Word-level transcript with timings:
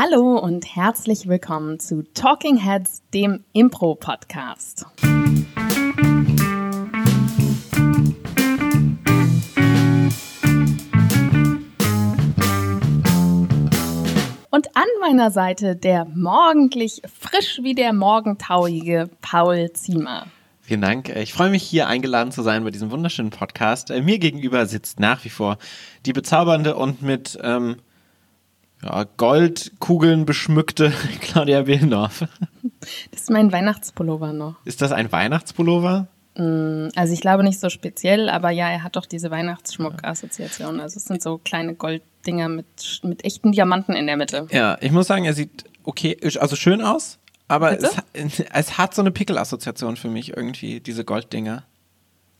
Hallo 0.00 0.38
und 0.38 0.76
herzlich 0.76 1.26
willkommen 1.26 1.80
zu 1.80 2.04
Talking 2.14 2.56
Heads, 2.56 3.02
dem 3.12 3.42
Impro-Podcast. 3.52 4.86
Und 14.50 14.68
an 14.76 14.84
meiner 15.00 15.32
Seite 15.32 15.74
der 15.74 16.04
morgendlich 16.04 17.02
frisch 17.20 17.58
wie 17.64 17.74
der 17.74 17.92
morgentauige 17.92 19.10
Paul 19.20 19.72
Ziemer. 19.72 20.28
Vielen 20.60 20.82
Dank. 20.82 21.08
Ich 21.08 21.32
freue 21.32 21.50
mich, 21.50 21.64
hier 21.64 21.88
eingeladen 21.88 22.30
zu 22.30 22.42
sein 22.42 22.62
bei 22.62 22.70
diesem 22.70 22.92
wunderschönen 22.92 23.30
Podcast. 23.30 23.90
Äh, 23.90 24.00
mir 24.02 24.20
gegenüber 24.20 24.66
sitzt 24.66 25.00
nach 25.00 25.24
wie 25.24 25.30
vor 25.30 25.58
die 26.06 26.12
bezaubernde 26.12 26.76
und 26.76 27.02
mit 27.02 27.36
ähm, 27.42 27.78
ja, 28.82 29.04
Goldkugeln 29.16 30.24
beschmückte 30.24 30.92
Claudia 31.20 31.66
Willenhoff. 31.66 32.24
Das 33.10 33.22
ist 33.22 33.30
mein 33.30 33.52
Weihnachtspullover 33.52 34.32
noch. 34.32 34.56
Ist 34.64 34.82
das 34.82 34.92
ein 34.92 35.10
Weihnachtspullover? 35.10 36.08
Also 36.38 37.12
ich 37.12 37.20
glaube 37.20 37.42
nicht 37.42 37.58
so 37.58 37.68
speziell, 37.68 38.28
aber 38.28 38.50
ja, 38.50 38.70
er 38.70 38.84
hat 38.84 38.94
doch 38.94 39.06
diese 39.06 39.32
Weihnachtsschmuck-Assoziation. 39.32 40.78
Also 40.78 40.98
es 40.98 41.04
sind 41.04 41.20
so 41.20 41.38
kleine 41.38 41.74
Golddinger 41.74 42.48
mit, 42.48 43.00
mit 43.02 43.24
echten 43.24 43.50
Diamanten 43.50 43.96
in 43.96 44.06
der 44.06 44.16
Mitte. 44.16 44.46
Ja, 44.52 44.78
ich 44.80 44.92
muss 44.92 45.08
sagen, 45.08 45.24
er 45.24 45.34
sieht 45.34 45.64
okay, 45.82 46.16
also 46.38 46.54
schön 46.54 46.80
aus, 46.80 47.18
aber 47.48 47.76
es, 47.76 47.96
es, 48.52 48.78
hat 48.78 48.94
so 48.94 49.02
eine 49.02 49.10
Pickel-Assoziation 49.10 49.96
für 49.96 50.08
mich 50.08 50.36
irgendwie, 50.36 50.78
diese 50.78 51.04
Golddinger. 51.04 51.64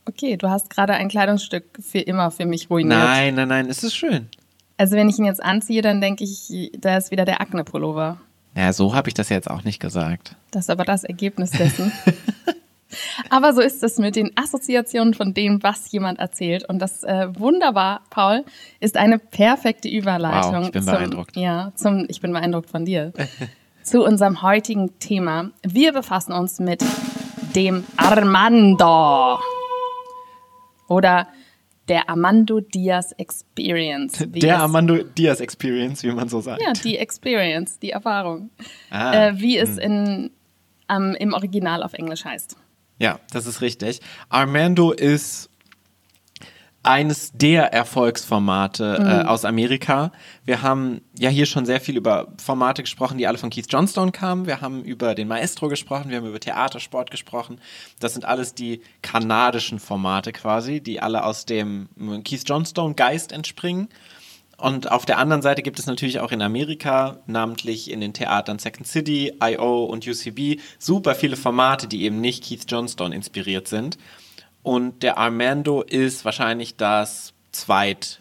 Okay, 0.05 0.37
du 0.37 0.49
hast 0.49 0.71
gerade 0.71 0.95
ein 0.95 1.09
Kleidungsstück 1.09 1.65
für 1.81 1.99
immer 1.99 2.31
für 2.31 2.47
mich 2.47 2.71
ruiniert. 2.71 3.01
Nein, 3.01 3.35
nein, 3.35 3.49
nein, 3.49 3.67
es 3.69 3.83
ist 3.83 3.97
schön. 3.97 4.29
Also 4.79 4.97
wenn 4.97 5.09
ich 5.09 5.19
ihn 5.19 5.25
jetzt 5.25 5.43
anziehe, 5.43 5.83
dann 5.83 6.01
denke 6.01 6.25
ich, 6.25 6.71
da 6.79 6.97
ist 6.97 7.11
wieder 7.11 7.25
der 7.25 7.41
Akne-Pullover. 7.41 8.19
Ja, 8.57 8.73
so 8.73 8.95
habe 8.95 9.09
ich 9.09 9.15
das 9.15 9.29
jetzt 9.29 9.51
auch 9.51 9.65
nicht 9.65 9.81
gesagt. 9.81 10.37
Das 10.53 10.65
ist 10.65 10.71
aber 10.71 10.85
das 10.85 11.05
Ergebnis 11.05 11.51
dessen. 11.51 11.93
aber 13.31 13.55
so 13.55 13.61
ist 13.61 13.83
es 13.83 13.99
mit 13.99 14.17
den 14.17 14.31
Assoziationen 14.37 15.15
von 15.15 15.35
dem, 15.35 15.63
was 15.63 15.91
jemand 15.91 16.21
erzählt. 16.21 16.69
Und 16.69 16.79
das 16.79 17.03
äh, 17.03 17.29
wunderbar, 17.39 18.03
Paul, 18.11 18.45
ist 18.79 18.97
eine 18.97 19.19
perfekte 19.19 19.89
Überleitung. 19.89 20.55
Wow, 20.55 20.67
ich 20.67 20.73
bin 20.73 20.83
zum, 20.83 20.93
beeindruckt. 20.93 21.37
Ja, 21.37 21.73
zum, 21.75 22.07
ich 22.09 22.21
bin 22.21 22.33
beeindruckt 22.33 22.71
von 22.71 22.85
dir. 22.85 23.13
zu 23.83 24.05
unserem 24.05 24.43
heutigen 24.43 24.99
Thema. 25.01 25.51
Wir 25.63 25.93
befassen 25.93 26.33
uns 26.33 26.61
mit 26.61 26.85
dem 27.55 27.85
Armando. 27.97 29.39
Oder 30.89 31.27
der 31.89 32.09
Armando 32.09 32.61
Diaz 32.61 33.13
Experience. 33.17 34.25
Der 34.29 34.61
Armando 34.61 35.03
Diaz 35.03 35.41
Experience, 35.41 36.03
wie 36.03 36.13
man 36.13 36.29
so 36.29 36.41
sagt. 36.41 36.61
Ja, 36.63 36.73
die 36.73 36.99
Experience, 36.99 37.79
die 37.79 37.91
Erfahrung. 37.91 38.51
Ah, 38.91 39.29
äh, 39.29 39.41
wie 39.41 39.57
es 39.59 39.77
hm. 39.77 39.79
in, 39.79 40.31
ähm, 40.89 41.17
im 41.19 41.33
Original 41.33 41.83
auf 41.83 41.95
Englisch 41.95 42.25
heißt. 42.25 42.57
Ja, 42.99 43.21
das 43.33 43.47
ist 43.47 43.61
richtig. 43.61 44.01
Armando 44.29 44.93
ist 44.93 45.48
eines 46.89 47.33
der 47.35 47.75
Erfolgsformate 47.75 48.97
äh, 48.97 49.01
mhm. 49.01 49.07
äh, 49.07 49.25
aus 49.25 49.45
Amerika. 49.45 50.11
Wir 50.47 50.63
haben 50.63 51.03
ja 51.19 51.29
hier 51.29 51.45
schon 51.45 51.67
sehr 51.67 51.83
viel 51.83 51.99
über 51.99 52.29
Formate 52.43 52.83
gesprochen, 52.83 53.19
die 53.19 53.27
alle 53.27 53.37
von 53.37 53.51
Keith 53.51 53.67
Johnstone 53.69 54.11
kamen. 54.11 54.47
Wir 54.47 54.63
haben 54.63 54.83
über 54.83 55.15
den 55.15 55.29
Maestro 55.29 55.69
gesprochen, 55.69 56.09
wir 56.09 56.17
haben 56.17 56.27
über 56.27 56.41
Theatersport 56.41 57.11
gesprochen. 57.11 57.61
Das 58.01 58.15
sind 58.15 58.25
alles 58.25 58.55
die 58.55 58.81
kanadischen 59.03 59.81
Formate 59.81 60.33
quasi, 60.33 60.81
die 60.81 61.01
alle 61.01 61.25
aus 61.25 61.45
dem 61.45 61.91
Keith 62.25 62.49
Johnstone 62.49 62.95
Geist 62.95 63.33
entspringen. 63.33 63.89
Und 64.57 64.91
auf 64.91 65.05
der 65.05 65.19
anderen 65.19 65.43
Seite 65.43 65.63
gibt 65.63 65.79
es 65.79 65.87
natürlich 65.87 66.21
auch 66.21 66.33
in 66.33 66.41
Amerika, 66.41 67.19
namentlich 67.27 67.91
in 67.91 68.01
den 68.01 68.15
Theatern 68.15 68.59
Second 68.59 68.87
City, 68.89 69.35
I.O. 69.45 69.85
und 69.85 70.09
UCB, 70.09 70.61
super 70.79 71.15
viele 71.15 71.37
Formate, 71.37 71.87
die 71.87 72.03
eben 72.03 72.23
nicht 72.23 72.45
Keith 72.45 72.65
Johnstone 72.67 73.15
inspiriert 73.15 73.69
sind. 73.69 73.99
Und 74.69 75.03
der 75.03 75.17
Armando 75.17 75.81
ist 75.81 76.27
wahrscheinlich 76.27 76.77
das 76.77 77.33
zweit 77.53 78.21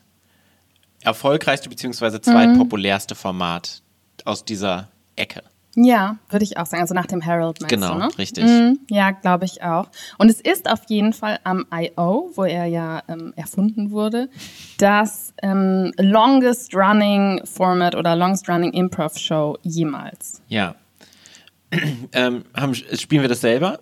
erfolgreichste 1.02 1.68
bzw. 1.68 2.22
zweitpopulärste 2.22 3.16
mhm. 3.16 3.18
Format 3.18 3.81
aus 4.24 4.46
dieser 4.46 4.88
Ecke. 5.18 5.44
Ja, 5.75 6.19
würde 6.30 6.46
ich 6.46 6.57
auch 6.57 6.66
sagen. 6.66 6.80
Also 6.81 6.94
nach 6.94 7.06
dem 7.06 7.25
Harold 7.25 7.59
meinst 7.59 7.69
genau, 7.75 7.96
du, 7.96 8.00
ne? 8.00 8.18
richtig. 8.18 8.46
Mhm, 8.46 8.80
ja, 8.90 9.12
glaube 9.12 9.44
ich 9.44 9.62
auch. 9.62 9.90
Und 10.19 10.30
es 10.30 10.40
ist 10.40 10.72
auf 10.72 10.80
jeden 10.88 11.12
Fall 11.12 11.38
am 11.44 11.66
I.O., 11.69 12.31
wo 12.36 12.46
er 12.46 12.63
ja 12.63 13.03
ähm, 13.09 13.34
erfunden 13.36 13.91
wurde, 13.91 14.30
das 14.78 15.34
ähm, 15.44 15.91
longest 15.97 16.74
running 16.74 17.41
Format 17.44 17.94
oder 17.94 18.16
longest 18.16 18.47
running 18.47 18.72
Improv 18.72 19.18
Show 19.18 19.57
jemals. 19.63 20.41
Ja. 20.47 20.75
ähm, 22.13 22.46
haben, 22.56 22.74
spielen 22.74 23.22
wir 23.22 23.30
das 23.30 23.41
selber? 23.41 23.81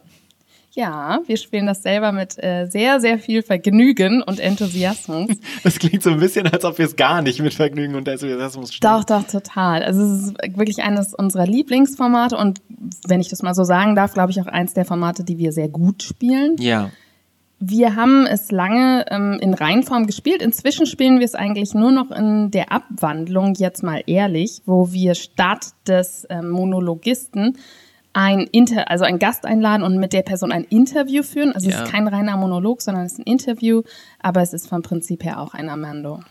Ja, 0.75 1.21
wir 1.25 1.37
spielen 1.37 1.67
das 1.67 1.83
selber 1.83 2.11
mit 2.11 2.37
äh, 2.43 2.65
sehr, 2.65 2.99
sehr 2.99 3.17
viel 3.17 3.43
Vergnügen 3.43 4.21
und 4.21 4.41
Enthusiasmus. 4.41 5.31
Das 5.63 5.79
klingt 5.79 6.03
so 6.03 6.09
ein 6.09 6.19
bisschen, 6.19 6.47
als 6.47 6.65
ob 6.65 6.77
wir 6.77 6.85
es 6.85 6.95
gar 6.95 7.21
nicht 7.21 7.41
mit 7.41 7.53
Vergnügen 7.53 7.95
und 7.95 8.07
Enthusiasmus 8.07 8.73
spielen. 8.73 8.93
Doch, 8.93 9.03
doch, 9.05 9.23
total. 9.25 9.83
Also 9.83 10.01
es 10.03 10.23
ist 10.27 10.57
wirklich 10.57 10.83
eines 10.83 11.13
unserer 11.13 11.47
Lieblingsformate 11.47 12.35
und 12.37 12.61
wenn 13.07 13.21
ich 13.21 13.29
das 13.29 13.41
mal 13.41 13.55
so 13.55 13.63
sagen 13.63 13.95
darf, 13.95 14.13
glaube 14.13 14.31
ich 14.31 14.41
auch 14.41 14.47
eins 14.47 14.73
der 14.73 14.83
Formate, 14.83 15.23
die 15.23 15.37
wir 15.37 15.53
sehr 15.53 15.69
gut 15.69 16.03
spielen. 16.03 16.57
Ja. 16.59 16.91
Wir 17.59 17.95
haben 17.95 18.25
es 18.25 18.51
lange 18.51 19.05
ähm, 19.09 19.39
in 19.39 19.53
Reihenform 19.53 20.07
gespielt. 20.07 20.41
Inzwischen 20.41 20.85
spielen 20.85 21.19
wir 21.19 21.25
es 21.25 21.35
eigentlich 21.35 21.73
nur 21.73 21.91
noch 21.91 22.11
in 22.11 22.51
der 22.51 22.73
Abwandlung, 22.73 23.53
jetzt 23.55 23.81
mal 23.81 24.03
ehrlich, 24.05 24.61
wo 24.65 24.91
wir 24.91 25.15
statt 25.15 25.67
des 25.87 26.27
ähm, 26.29 26.49
Monologisten 26.49 27.57
ein 28.15 28.47
Inter, 28.47 28.89
also 28.89 29.03
ein 29.03 29.19
Gast 29.19 29.45
einladen 29.45 29.83
und 29.83 29.97
mit 29.97 30.13
der 30.13 30.21
Person 30.21 30.53
ein 30.53 30.63
Interview 30.63 31.21
führen. 31.21 31.51
Also 31.51 31.69
ja. 31.69 31.75
es 31.75 31.83
ist 31.83 31.91
kein 31.91 32.07
reiner 32.07 32.37
Monolog, 32.37 32.81
sondern 32.81 33.05
es 33.05 33.13
ist 33.13 33.19
ein 33.19 33.23
Interview, 33.23 33.83
aber 34.19 34.41
es 34.41 34.53
ist 34.53 34.69
vom 34.69 34.81
Prinzip 34.81 35.25
her 35.25 35.41
auch 35.41 35.53
ein 35.53 35.67
Amando. 35.67 36.21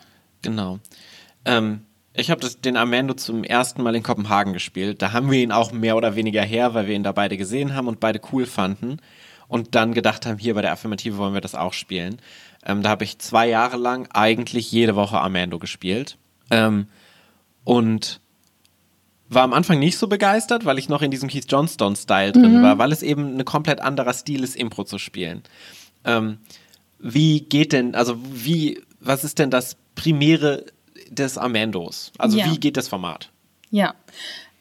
Genau. 0.40 0.78
Ähm, 1.44 1.82
ich 2.14 2.30
habe 2.30 2.48
den 2.48 2.78
Amando 2.78 3.12
zum 3.12 3.44
ersten 3.44 3.82
Mal 3.82 3.94
in 3.94 4.02
Kopenhagen 4.02 4.54
gespielt. 4.54 5.02
Da 5.02 5.12
haben 5.12 5.30
wir 5.30 5.38
ihn 5.38 5.52
auch 5.52 5.72
mehr 5.72 5.94
oder 5.98 6.16
weniger 6.16 6.42
her, 6.42 6.72
weil 6.72 6.86
wir 6.86 6.94
ihn 6.94 7.02
da 7.02 7.12
beide 7.12 7.36
gesehen 7.36 7.74
haben 7.74 7.86
und 7.86 8.00
beide 8.00 8.18
cool 8.32 8.46
fanden. 8.46 8.96
Und 9.46 9.74
dann 9.74 9.92
gedacht 9.92 10.24
haben, 10.24 10.38
hier 10.38 10.54
bei 10.54 10.62
der 10.62 10.72
Affirmative 10.72 11.18
wollen 11.18 11.34
wir 11.34 11.42
das 11.42 11.54
auch 11.54 11.74
spielen. 11.74 12.16
Ähm, 12.64 12.82
da 12.82 12.88
habe 12.88 13.04
ich 13.04 13.18
zwei 13.18 13.46
Jahre 13.46 13.76
lang 13.76 14.08
eigentlich 14.10 14.72
jede 14.72 14.96
Woche 14.96 15.20
Amando 15.20 15.58
gespielt. 15.58 16.16
Ähm, 16.50 16.86
und 17.62 18.22
war 19.28 19.42
am 19.42 19.52
Anfang 19.52 19.78
nicht 19.78 19.98
so 19.98 20.06
begeistert, 20.06 20.64
weil 20.64 20.78
ich 20.78 20.88
noch 20.88 21.02
in 21.02 21.10
diesem 21.10 21.28
Keith 21.28 21.46
Johnstone-Style 21.48 22.32
drin 22.32 22.58
mhm. 22.58 22.62
war, 22.62 22.78
weil 22.78 22.92
es 22.92 23.02
eben 23.02 23.36
ein 23.36 23.44
komplett 23.44 23.80
anderer 23.80 24.12
Stil 24.12 24.44
ist, 24.44 24.56
Impro 24.56 24.84
zu 24.84 24.98
spielen. 24.98 25.42
Ähm, 26.04 26.38
wie 26.98 27.40
geht 27.40 27.72
denn, 27.72 27.94
also 27.94 28.16
wie, 28.18 28.82
was 29.00 29.24
ist 29.24 29.38
denn 29.38 29.50
das 29.50 29.76
Primäre 29.94 30.66
des 31.10 31.38
Amandos? 31.38 32.12
Also 32.18 32.38
ja. 32.38 32.46
wie 32.46 32.58
geht 32.58 32.76
das 32.76 32.88
Format? 32.88 33.30
Ja. 33.70 33.94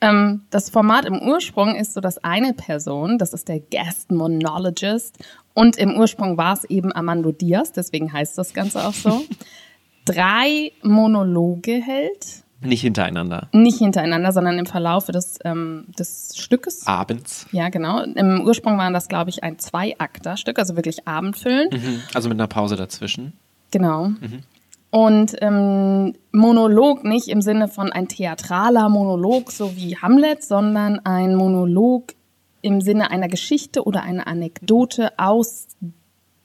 Ähm, 0.02 0.42
das 0.50 0.70
Format 0.70 1.06
im 1.06 1.22
Ursprung 1.22 1.76
ist 1.76 1.94
so, 1.94 2.02
dass 2.02 2.24
eine 2.24 2.54
Person, 2.54 3.18
das 3.18 3.34
ist 3.34 3.48
der 3.48 3.60
Guest 3.60 4.12
Monologist, 4.12 5.18
und 5.54 5.78
im 5.78 5.96
Ursprung 5.96 6.38
war 6.38 6.54
es 6.54 6.64
eben 6.66 6.92
Armando 6.92 7.32
Diaz, 7.32 7.72
deswegen 7.72 8.12
heißt 8.12 8.38
das 8.38 8.54
Ganze 8.54 8.86
auch 8.86 8.94
so, 8.94 9.24
drei 10.06 10.72
Monologe 10.82 11.74
hält 11.74 12.43
nicht 12.64 12.82
hintereinander. 12.82 13.48
Nicht 13.52 13.80
hintereinander, 13.80 14.32
sondern 14.32 14.58
im 14.58 14.66
Verlauf 14.66 15.08
des, 15.08 15.40
ähm, 15.46 15.86
des 15.98 16.34
Stückes. 16.38 16.88
Abends. 16.88 17.48
Ja, 17.52 17.70
genau. 17.70 18.04
Im 18.04 18.42
Ursprung 18.42 18.78
waren 18.78 18.94
das, 18.94 19.08
glaube 19.08 19.30
ich, 19.30 19.44
ein 19.44 19.60
Zwei-Akter-Stück, 19.60 20.60
also 20.60 20.76
wirklich 20.76 21.08
abendfüllend. 21.08 21.74
Mhm. 21.74 22.02
Also 22.14 22.30
mit 22.30 22.40
einer 22.40 22.48
Pause 22.48 22.76
dazwischen. 22.76 23.34
Genau. 23.72 24.10
Mhm. 24.10 24.44
Und 24.92 25.36
ähm, 25.42 26.14
Monolog 26.32 27.04
nicht 27.04 27.28
im 27.28 27.42
Sinne 27.42 27.68
von 27.68 27.92
ein 27.92 28.08
theatraler 28.08 28.90
Monolog, 28.90 29.52
so 29.52 29.76
wie 29.76 29.98
Hamlet, 29.98 30.44
sondern 30.44 31.00
ein 31.04 31.36
Monolog 31.36 32.14
im 32.62 32.80
Sinne 32.80 33.10
einer 33.10 33.28
Geschichte 33.28 33.84
oder 33.84 34.04
einer 34.04 34.28
Anekdote 34.28 35.12
aus 35.18 35.68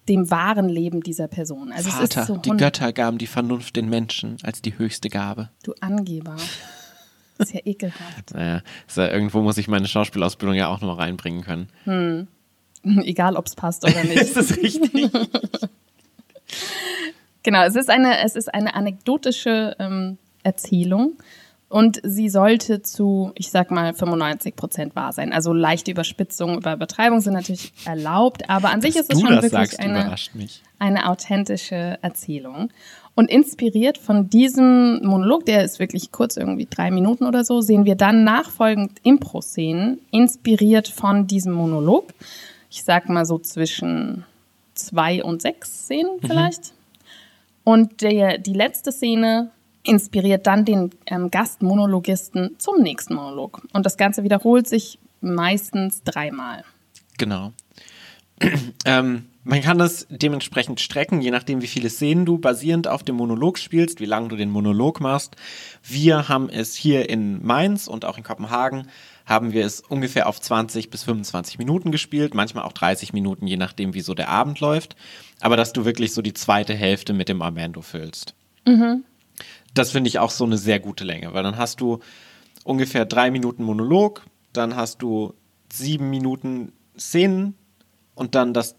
dem 0.08 0.31
wahren 0.31 0.69
Leben 0.69 1.02
dieser 1.02 1.28
Person. 1.28 1.72
Also 1.72 1.90
Vater, 1.90 2.25
so 2.25 2.37
die 2.37 2.50
Götter 2.50 2.93
gaben 2.93 3.19
die 3.19 3.26
Vernunft 3.26 3.76
den 3.76 3.88
Menschen 3.88 4.37
als 4.43 4.62
die 4.62 4.78
höchste 4.78 5.08
Gabe. 5.08 5.50
Du 5.62 5.75
Angeber. 5.81 6.37
Das 7.37 7.49
ist 7.49 7.55
ja 7.55 7.60
ekelhaft. 7.64 8.34
naja, 8.34 8.62
ja, 8.96 9.08
irgendwo 9.08 9.43
muss 9.43 9.58
ich 9.58 9.69
meine 9.69 9.87
Schauspielausbildung 9.87 10.56
ja 10.56 10.69
auch 10.69 10.81
noch 10.81 10.99
reinbringen 10.99 11.43
können. 11.43 11.69
Hm. 11.84 12.26
Egal, 13.05 13.37
ob 13.37 13.46
es 13.46 13.55
passt 13.55 13.84
oder 13.84 14.02
nicht. 14.05 14.16
ist 14.16 14.37
das 14.37 14.56
richtig? 14.56 15.10
genau, 17.43 17.62
es 17.64 17.76
ist 17.76 17.90
eine, 17.90 18.20
es 18.25 18.34
ist 18.37 18.52
eine 18.52 18.75
anekdotische 18.75 19.76
ähm, 19.78 20.19
Erzählung 20.43 21.14
und 21.69 22.00
sie 22.03 22.31
sollte 22.31 22.81
zu, 22.81 23.32
ich 23.35 23.50
sag 23.50 23.70
mal, 23.70 23.93
95 23.93 24.56
Prozent 24.56 24.97
wahr 24.97 25.12
sein. 25.12 25.35
Also 25.35 25.53
leichte 25.53 25.91
Überspitzungen 25.91 26.56
über 26.56 26.73
Übertreibung 26.73 27.20
sind 27.20 27.35
natürlich 27.35 27.73
erlaubt, 27.85 28.49
aber 28.49 28.70
an 28.70 28.81
Dass 28.81 28.93
sich 28.93 29.03
ist 29.03 29.12
es 29.12 29.20
schon 29.20 29.31
wirklich 29.31 29.53
sagst, 29.53 29.81
eine, 29.81 30.15
eine 30.79 31.09
authentische 31.11 31.99
Erzählung. 32.00 32.70
Und 33.15 33.29
inspiriert 33.31 33.99
von 33.99 34.31
diesem 34.31 35.05
Monolog, 35.05 35.44
der 35.44 35.65
ist 35.65 35.79
wirklich 35.79 36.12
kurz, 36.12 36.37
irgendwie 36.37 36.69
drei 36.70 36.91
Minuten 36.91 37.26
oder 37.26 37.44
so, 37.44 37.61
sehen 37.61 37.85
wir 37.85 37.97
dann 37.97 38.25
nachfolgend 38.25 39.00
Impro-Szenen, 39.03 40.00
inspiriert 40.11 40.88
von 40.88 41.26
diesem 41.26 41.53
Monolog. 41.53 42.14
Ich 42.71 42.85
sag 42.85 43.09
mal 43.09 43.26
so 43.26 43.38
zwischen 43.38 44.25
zwei 44.75 45.23
und 45.23 45.43
sechs 45.43 45.85
Szenen 45.85 46.17
mhm. 46.23 46.26
vielleicht. 46.26 46.62
Mhm. 46.62 46.79
Und 47.64 48.00
der, 48.00 48.38
die 48.38 48.55
letzte 48.55 48.93
Szene 48.93 49.50
inspiriert 49.88 50.46
dann 50.46 50.64
den 50.64 50.90
ähm, 51.06 51.31
Gastmonologisten 51.31 52.56
zum 52.58 52.82
nächsten 52.82 53.14
Monolog. 53.14 53.62
Und 53.73 53.87
das 53.87 53.96
Ganze 53.96 54.23
wiederholt 54.23 54.69
sich 54.69 54.99
meistens 55.20 56.02
dreimal. 56.02 56.64
Genau. 57.17 57.52
ähm, 58.85 59.26
man 59.44 59.62
kann 59.62 59.79
das 59.79 60.06
dementsprechend 60.11 60.79
strecken, 60.79 61.23
je 61.23 61.31
nachdem, 61.31 61.62
wie 61.62 61.67
viele 61.67 61.88
Szenen 61.88 62.26
du 62.26 62.37
basierend 62.37 62.87
auf 62.87 63.02
dem 63.02 63.17
Monolog 63.17 63.58
spielst, 63.58 63.99
wie 63.99 64.05
lange 64.05 64.29
du 64.29 64.37
den 64.37 64.50
Monolog 64.50 65.00
machst. 65.00 65.37
Wir 65.82 66.29
haben 66.29 66.50
es 66.50 66.75
hier 66.75 67.08
in 67.08 67.44
Mainz 67.44 67.88
und 67.88 68.05
auch 68.05 68.19
in 68.19 68.25
Kopenhagen 68.25 68.88
haben 69.25 69.52
wir 69.52 69.64
es 69.64 69.81
ungefähr 69.81 70.26
auf 70.26 70.38
20 70.38 70.90
bis 70.90 71.05
25 71.05 71.58
Minuten 71.58 71.93
gespielt, 71.93 72.35
manchmal 72.35 72.64
auch 72.64 72.73
30 72.73 73.14
Minuten, 73.14 73.46
je 73.46 73.56
nachdem, 73.56 73.94
wie 73.94 74.02
so 74.02 74.14
der 74.14 74.29
Abend 74.29 74.61
läuft. 74.61 74.96
Aber 75.40 75.56
dass 75.56 75.73
du 75.73 75.87
wirklich 75.87 76.12
so 76.12 76.20
die 76.20 76.35
zweite 76.35 76.75
Hälfte 76.75 77.14
mit 77.14 77.31
dem 77.31 77.40
Armando 77.40 77.81
füllst. 77.81 78.35
Mhm. 78.67 79.05
Das 79.78 79.92
finde 79.92 80.08
ich 80.08 80.19
auch 80.19 80.30
so 80.30 80.44
eine 80.44 80.58
sehr 80.58 80.80
gute 80.80 81.04
Länge, 81.04 81.32
weil 81.34 81.42
dann 81.42 81.56
hast 81.56 81.80
du 81.80 82.00
ungefähr 82.64 83.04
drei 83.06 83.30
Minuten 83.30 83.62
Monolog, 83.62 84.25
dann 84.52 84.75
hast 84.75 85.02
du 85.02 85.34
sieben 85.72 86.10
Minuten 86.10 86.72
Szenen 86.98 87.54
und 88.14 88.34
dann 88.34 88.52
das 88.52 88.75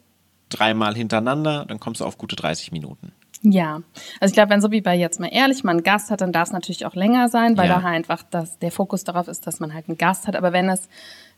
dreimal 0.50 0.96
hintereinander, 0.96 1.66
dann 1.66 1.80
kommst 1.80 2.02
du 2.02 2.06
auf 2.06 2.18
gute 2.18 2.36
30 2.36 2.72
Minuten. 2.72 3.14
Ja, 3.42 3.82
also 4.20 4.32
ich 4.32 4.34
glaube, 4.34 4.50
wenn 4.50 4.60
so 4.60 4.72
wie 4.72 4.82
bei 4.82 4.96
jetzt 4.96 5.22
mal 5.22 5.30
ehrlich 5.32 5.64
man 5.64 5.78
einen 5.78 5.84
Gast 5.84 6.12
hat, 6.12 6.20
dann 6.20 6.34
darf 6.34 6.50
es 6.50 6.54
natürlich 6.54 6.86
auch 6.86 6.96
länger 6.96 7.30
sein, 7.30 7.58
weil 7.58 7.70
ja. 7.70 7.80
da 7.80 7.88
einfach 7.88 8.24
das, 8.30 8.60
der 8.60 8.72
Fokus 8.72 9.06
darauf 9.06 9.30
ist, 9.30 9.48
dass 9.48 9.62
man 9.62 9.74
halt 9.74 9.88
einen 9.88 9.98
Gast 9.98 10.28
hat. 10.28 10.36
Aber 10.36 10.52
wenn 10.52 10.68
es 10.68 10.90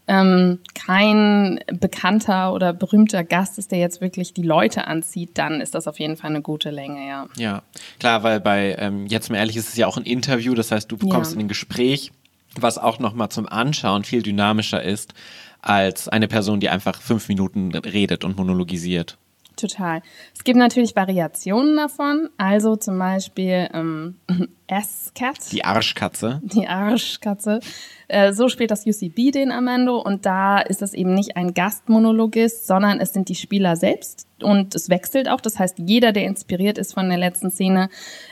ähm, 0.08 0.60
kein 0.74 1.60
bekannter 1.80 2.54
oder 2.54 2.74
berühmter 2.74 3.24
Gast 3.24 3.58
ist, 3.58 3.72
der 3.72 3.80
jetzt 3.80 4.02
wirklich 4.02 4.34
die 4.34 4.42
Leute 4.42 4.88
anzieht, 4.88 5.32
dann 5.36 5.62
ist 5.62 5.76
das 5.76 5.88
auf 5.88 6.00
jeden 6.00 6.18
Fall 6.18 6.32
eine 6.32 6.42
gute 6.42 6.72
Länge, 6.72 7.08
ja. 7.08 7.28
Ja, 7.38 7.62
klar, 8.00 8.24
weil 8.24 8.40
bei 8.40 8.76
ähm, 8.80 9.06
jetzt 9.08 9.30
mal 9.30 9.38
ehrlich 9.38 9.58
ist 9.58 9.70
es 9.70 9.78
ja 9.78 9.88
auch 9.88 9.98
ein 9.98 10.04
Interview, 10.04 10.54
das 10.54 10.72
heißt, 10.72 10.92
du 10.92 10.98
bekommst 10.98 11.32
ja. 11.32 11.40
in 11.40 11.46
ein 11.46 11.48
Gespräch, 11.48 12.12
was 12.60 12.78
auch 12.78 13.00
nochmal 13.00 13.30
zum 13.30 13.48
Anschauen 13.48 14.04
viel 14.04 14.22
dynamischer 14.22 14.82
ist 14.82 15.14
als 15.62 16.10
eine 16.10 16.28
Person, 16.28 16.60
die 16.60 16.70
einfach 16.70 17.00
fünf 17.00 17.28
Minuten 17.30 17.74
redet 17.76 18.24
und 18.24 18.36
monologisiert. 18.36 19.18
Total. 19.62 20.02
Es 20.34 20.44
gibt 20.44 20.58
natürlich 20.58 20.96
Variationen 20.96 21.78
davon. 21.78 22.30
Also 22.38 22.76
zum 22.76 22.98
Beispiel 22.98 23.70
ähm, 23.74 24.16
S-Cat. 24.68 25.52
Die 25.52 25.64
Arschkatze. 25.64 26.42
Die 26.44 26.68
Arschkatze. 26.68 27.60
Äh, 28.08 28.34
so 28.34 28.50
spielt 28.50 28.72
das 28.72 28.88
UCB 28.88 29.32
den 29.32 29.52
Amando 29.52 30.00
und 30.00 30.26
da 30.26 30.60
ist 30.60 30.82
es 30.82 30.96
eben 30.96 31.14
nicht 31.14 31.38
ein 31.38 31.54
Gastmonologist, 31.54 32.66
sondern 32.66 33.00
es 33.00 33.14
sind 33.14 33.30
die 33.30 33.36
Spieler 33.36 33.76
selbst 33.76 34.26
und 34.42 34.74
es 34.74 34.90
wechselt 34.90 35.30
auch. 35.30 35.42
Das 35.42 35.60
heißt, 35.60 35.78
jeder, 35.78 36.12
der 36.12 36.24
inspiriert 36.24 36.80
ist 36.80 36.96
von 36.96 37.08
der 37.08 37.20
letzten 37.20 37.52
Szene, 37.52 37.90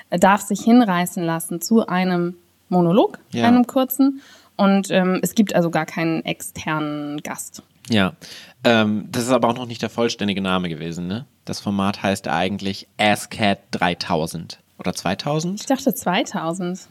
darf 0.10 0.42
sich 0.42 0.62
hinreißen 0.62 1.24
lassen 1.24 1.62
zu 1.62 1.86
einem 1.86 2.38
Monolog, 2.70 3.20
ja. 3.32 3.48
einem 3.48 3.68
kurzen. 3.68 4.22
Und 4.58 4.90
ähm, 4.90 5.20
es 5.22 5.36
gibt 5.36 5.54
also 5.54 5.70
gar 5.70 5.86
keinen 5.86 6.26
externen 6.26 7.22
Gast. 7.22 7.62
Ja, 7.90 8.14
ähm, 8.64 9.08
das 9.12 9.24
ist 9.24 9.32
aber 9.32 9.48
auch 9.50 9.56
noch 9.56 9.66
nicht 9.66 9.82
der 9.82 9.90
vollständige 9.90 10.42
Name 10.42 10.70
gewesen, 10.70 11.08
ne? 11.08 11.26
Das 11.46 11.60
Format 11.60 12.04
heißt 12.04 12.28
eigentlich 12.28 12.88
ASCAT 12.98 13.60
3000 13.72 14.60
oder 14.78 14.94
2000? 14.94 15.60
Ich 15.60 15.66
dachte 15.66 15.94
2000. 15.94 16.88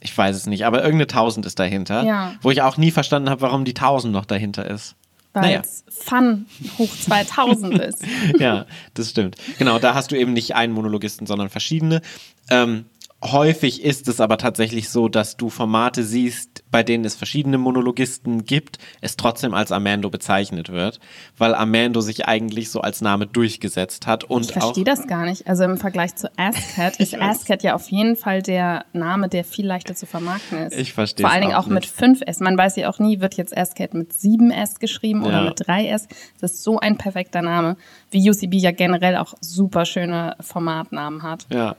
Ich 0.00 0.16
weiß 0.16 0.36
es 0.36 0.46
nicht, 0.46 0.66
aber 0.66 0.78
irgendeine 0.78 1.04
1000 1.04 1.46
ist 1.46 1.58
dahinter. 1.58 2.04
Ja. 2.04 2.34
Wo 2.42 2.50
ich 2.50 2.62
auch 2.62 2.76
nie 2.76 2.90
verstanden 2.90 3.30
habe, 3.30 3.42
warum 3.42 3.64
die 3.64 3.74
1000 3.74 4.12
noch 4.12 4.24
dahinter 4.24 4.66
ist. 4.68 4.96
Weil 5.32 5.42
naja. 5.42 5.62
es 5.62 5.84
Fun 5.88 6.46
hoch 6.78 6.94
2000 6.94 7.78
ist. 7.82 8.04
ja, 8.38 8.66
das 8.94 9.10
stimmt. 9.10 9.36
Genau, 9.58 9.78
da 9.78 9.94
hast 9.94 10.12
du 10.12 10.16
eben 10.16 10.32
nicht 10.32 10.54
einen 10.54 10.72
Monologisten, 10.72 11.26
sondern 11.26 11.48
verschiedene. 11.48 12.02
Ähm, 12.50 12.84
Häufig 13.24 13.82
ist 13.82 14.06
es 14.08 14.20
aber 14.20 14.36
tatsächlich 14.36 14.90
so, 14.90 15.08
dass 15.08 15.38
du 15.38 15.48
Formate 15.48 16.04
siehst, 16.04 16.62
bei 16.70 16.82
denen 16.82 17.06
es 17.06 17.14
verschiedene 17.14 17.56
Monologisten 17.56 18.44
gibt, 18.44 18.78
es 19.00 19.16
trotzdem 19.16 19.54
als 19.54 19.72
Amando 19.72 20.10
bezeichnet 20.10 20.70
wird, 20.70 21.00
weil 21.38 21.54
Amando 21.54 22.02
sich 22.02 22.26
eigentlich 22.26 22.70
so 22.70 22.82
als 22.82 23.00
Name 23.00 23.26
durchgesetzt 23.26 24.06
hat 24.06 24.24
und 24.24 24.44
Ich 24.44 24.52
verstehe 24.52 24.84
das 24.84 25.06
gar 25.06 25.24
nicht. 25.24 25.46
Also 25.46 25.64
im 25.64 25.78
Vergleich 25.78 26.14
zu 26.16 26.30
Ascat 26.36 26.96
ist 27.00 27.14
Ascat 27.18 27.62
ja 27.62 27.74
auf 27.74 27.90
jeden 27.90 28.16
Fall 28.16 28.42
der 28.42 28.84
Name, 28.92 29.30
der 29.30 29.44
viel 29.44 29.66
leichter 29.66 29.94
zu 29.94 30.04
vermarkten 30.04 30.58
ist. 30.58 30.76
Ich 30.76 30.92
verstehe 30.92 31.24
Vor 31.24 31.32
allen 31.32 31.42
Dingen 31.42 31.54
auch, 31.54 31.64
auch 31.64 31.68
mit 31.68 31.86
5S. 31.86 32.42
Man 32.42 32.58
weiß 32.58 32.76
ja 32.76 32.90
auch 32.90 32.98
nie, 32.98 33.20
wird 33.20 33.38
jetzt 33.38 33.56
Ascat 33.56 33.94
mit 33.94 34.12
7S 34.12 34.80
geschrieben 34.80 35.22
ja. 35.22 35.28
oder 35.28 35.44
mit 35.44 35.66
3S. 35.66 36.08
Das 36.42 36.52
ist 36.52 36.62
so 36.62 36.78
ein 36.78 36.98
perfekter 36.98 37.40
Name, 37.40 37.78
wie 38.10 38.28
UCB 38.28 38.56
ja 38.56 38.70
generell 38.70 39.16
auch 39.16 39.32
super 39.40 39.86
schöne 39.86 40.36
Formatnamen 40.40 41.22
hat. 41.22 41.46
Ja. 41.50 41.74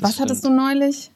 Was 0.00 0.14
stimmt. 0.14 0.30
hattest 0.30 0.44
du 0.44 0.50
neulich? 0.50 1.10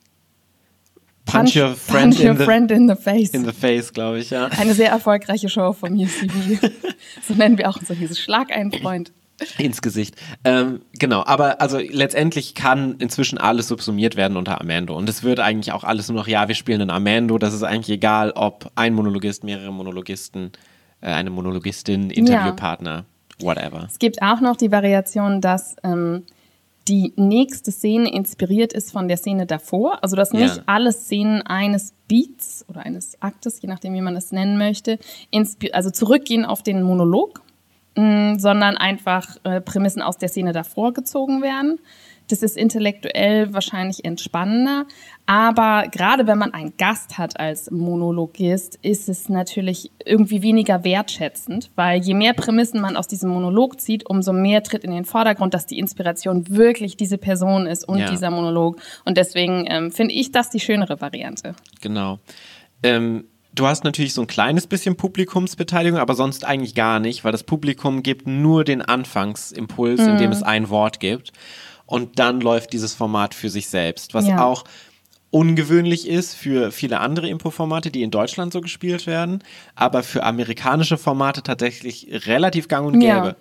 Punch, 1.25 1.55
punch, 1.55 1.57
your, 1.57 1.75
friend, 1.75 2.15
punch 2.15 2.25
your 2.25 2.31
in 2.31 2.37
friend, 2.37 2.71
in 2.71 2.89
the 2.89 2.97
face. 2.97 3.31
In 3.31 3.45
the 3.45 3.53
face, 3.53 3.93
glaube 3.93 4.19
ich, 4.19 4.31
ja. 4.31 4.47
Eine 4.47 4.75
sehr 4.75 4.91
erfolgreiche 4.91 5.49
Show 5.49 5.73
vom 5.73 5.93
UCB. 5.93 6.59
so 7.27 7.35
nennen 7.35 7.59
wir 7.59 7.69
auch 7.69 7.79
so 7.81 7.95
dieses 7.95 8.19
Schlag 8.19 8.51
einen 8.51 8.73
Freund. 8.73 9.13
Ins 9.59 9.83
Gesicht. 9.83 10.17
Ähm, 10.45 10.83
genau, 10.99 11.25
aber 11.25 11.61
also 11.61 11.79
letztendlich 11.79 12.55
kann 12.55 12.97
inzwischen 12.99 13.39
alles 13.39 13.69
subsumiert 13.69 14.17
werden 14.17 14.37
unter 14.37 14.61
Amando. 14.61 14.97
Und 14.97 15.09
es 15.09 15.23
wird 15.23 15.41
eigentlich 15.41 15.73
auch 15.73 15.85
alles 15.85 16.09
nur 16.09 16.19
noch, 16.19 16.29
ja, 16.29 16.49
wir 16.49 16.55
spielen 16.55 16.81
ein 16.81 16.91
Amando. 16.91 17.39
Das 17.39 17.55
ist 17.55 17.63
eigentlich 17.63 17.97
egal, 17.97 18.33
ob 18.33 18.71
ein 18.75 18.95
Monologist, 18.95 19.45
mehrere 19.45 19.73
Monologisten, 19.73 20.53
äh, 21.01 21.07
eine 21.07 21.31
Monologistin, 21.31 22.11
Interviewpartner, 22.11 23.05
ja. 23.39 23.47
whatever. 23.47 23.87
Es 23.91 23.99
gibt 23.99 24.23
auch 24.23 24.41
noch 24.41 24.57
die 24.57 24.71
Variation, 24.71 25.41
dass 25.41 25.77
ähm, 25.83 26.25
die 26.89 27.13
nächste 27.17 27.71
Szene 27.71 28.13
inspiriert 28.13 28.73
ist 28.73 28.93
von 28.93 29.09
der 29.09 29.17
Szene 29.17 29.47
davor. 29.47 30.03
Also 30.03 30.17
dass 30.17 30.33
nicht 30.33 30.57
ja. 30.57 30.63
alle 30.67 30.93
Szenen 30.93 31.43
eines 31.43 31.95
Beats 32.09 32.65
oder 32.69 32.81
eines 32.81 33.21
Aktes, 33.23 33.63
je 33.63 33.69
nachdem 33.69 33.95
wie 33.95 34.01
man 34.01 34.17
es 34.17 34.33
nennen 34.33 34.59
möchte, 34.59 34.99
also 35.73 35.91
zurückgehen 35.91 36.45
auf 36.45 36.63
den 36.63 36.83
Monolog, 36.83 37.43
mh, 37.97 38.35
mm, 38.35 38.39
sondern 38.39 38.77
einfach 38.77 39.37
äh, 39.45 39.61
Prämissen 39.61 40.03
aus 40.03 40.19
der 40.19 40.29
Szene 40.29 40.53
davor 40.53 40.93
gezogen 40.93 41.43
werden. 41.43 41.79
Das 42.33 42.43
ist 42.43 42.57
intellektuell 42.57 43.53
wahrscheinlich 43.53 44.07
entspannender. 44.07 44.87
Aber 45.27 45.85
gerade 45.93 46.27
wenn 46.27 46.39
man 46.39 46.55
einen 46.55 46.73
Gast 46.79 47.19
hat 47.19 47.39
als 47.39 47.71
Monologist, 47.71 48.79
ist 48.81 49.11
es 49.11 49.29
natürlich 49.29 49.91
irgendwie 50.03 50.41
weniger 50.41 50.83
wertschätzend, 50.83 51.71
weil 51.77 52.01
je 52.01 52.15
mehr 52.15 52.33
Prämissen 52.33 52.81
man 52.81 52.97
aus 52.97 53.07
diesem 53.07 53.29
Monolog 53.29 53.83
zieht, 53.83 54.07
umso 54.09 54.33
mehr 54.33 54.63
tritt 54.63 54.83
in 54.83 54.93
den 54.93 55.05
Vordergrund, 55.05 55.53
dass 55.53 55.67
die 55.67 55.79
Inspiration 55.79 56.49
wirklich 56.49 56.97
diese 56.97 57.19
Person 57.19 57.67
ist 57.67 57.87
und 57.87 57.99
ja. 57.99 58.09
dieser 58.11 58.31
Monolog. 58.31 58.81
Und 59.05 59.19
deswegen 59.19 59.67
ähm, 59.69 59.93
finde 59.93 60.15
ich 60.15 60.33
das 60.33 60.49
die 60.49 60.61
schönere 60.61 61.03
Variante. 61.03 61.55
Genau. 61.83 62.19
Ähm 62.83 63.25
Du 63.55 63.67
hast 63.67 63.85
natürlich 63.85 64.15
so 64.15 64.23
ein 64.23 64.27
kleines 64.27 64.67
bisschen 64.67 64.97
Publikumsbeteiligung, 64.97 65.99
aber 65.99 66.15
sonst 66.15 66.47
eigentlich 66.47 66.75
gar 66.75 67.01
nicht, 67.01 67.23
weil 67.23 67.33
das 67.33 67.45
Publikum 67.45 68.03
gibt 68.03 68.27
nur 68.27 68.65
den 68.65 68.81
Anfangsimpuls, 68.81 70.01
mhm. 70.01 70.09
in 70.09 70.17
dem 70.17 70.33
es 70.33 70.43
ein 70.43 70.71
Wort 70.71 71.01
gibt 71.01 71.33
und 71.93 72.19
dann 72.19 72.41
läuft 72.41 72.73
dieses 72.73 72.95
Format 72.95 73.35
für 73.35 73.51
sich 73.51 73.69
selbst, 73.69 74.15
was 74.15 74.27
ja. 74.27 74.43
auch 74.43 74.65
ungewöhnlich 75.31 76.09
ist 76.09 76.35
für 76.35 76.73
viele 76.73 77.01
andere 77.01 77.29
Impro-Formate, 77.29 77.91
die 77.91 78.03
in 78.03 78.11
Deutschland 78.11 78.51
so 78.55 78.63
gespielt 78.63 79.07
werden, 79.07 79.45
aber 79.75 80.03
für 80.03 80.23
amerikanische 80.23 80.97
Formate 80.97 81.43
tatsächlich 81.43 82.09
relativ 82.27 82.69
gang 82.69 82.87
und 82.87 82.99
gäbe. 82.99 83.07
Ja. 83.11 83.37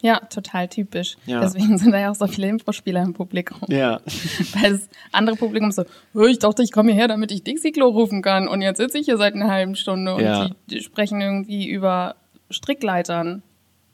Ja, 0.00 0.20
total 0.20 0.68
typisch. 0.68 1.16
Ja. 1.26 1.40
Deswegen 1.40 1.76
sind 1.76 1.90
da 1.90 1.98
ja 1.98 2.12
auch 2.12 2.14
so 2.14 2.28
viele 2.28 2.46
Impro-Spieler 2.46 3.02
im 3.02 3.14
Publikum. 3.14 3.58
Ja. 3.66 3.98
Weil 4.54 4.74
das 4.74 4.88
andere 5.10 5.34
Publikum 5.34 5.72
so, 5.72 5.82
ich 6.24 6.38
dachte, 6.38 6.62
ich 6.62 6.70
komme 6.70 6.92
hierher, 6.92 7.08
damit 7.08 7.32
ich 7.32 7.42
Dixie-Klo 7.42 7.88
rufen 7.88 8.22
kann. 8.22 8.46
Und 8.46 8.62
jetzt 8.62 8.78
sitze 8.78 8.98
ich 8.98 9.06
hier 9.06 9.16
seit 9.16 9.34
einer 9.34 9.50
halben 9.50 9.74
Stunde 9.74 10.14
und 10.14 10.22
ja. 10.22 10.44
die, 10.44 10.54
die, 10.68 10.82
sprechen 10.82 11.20
irgendwie 11.20 11.66
über 11.66 12.14
Strickleitern. 12.48 13.42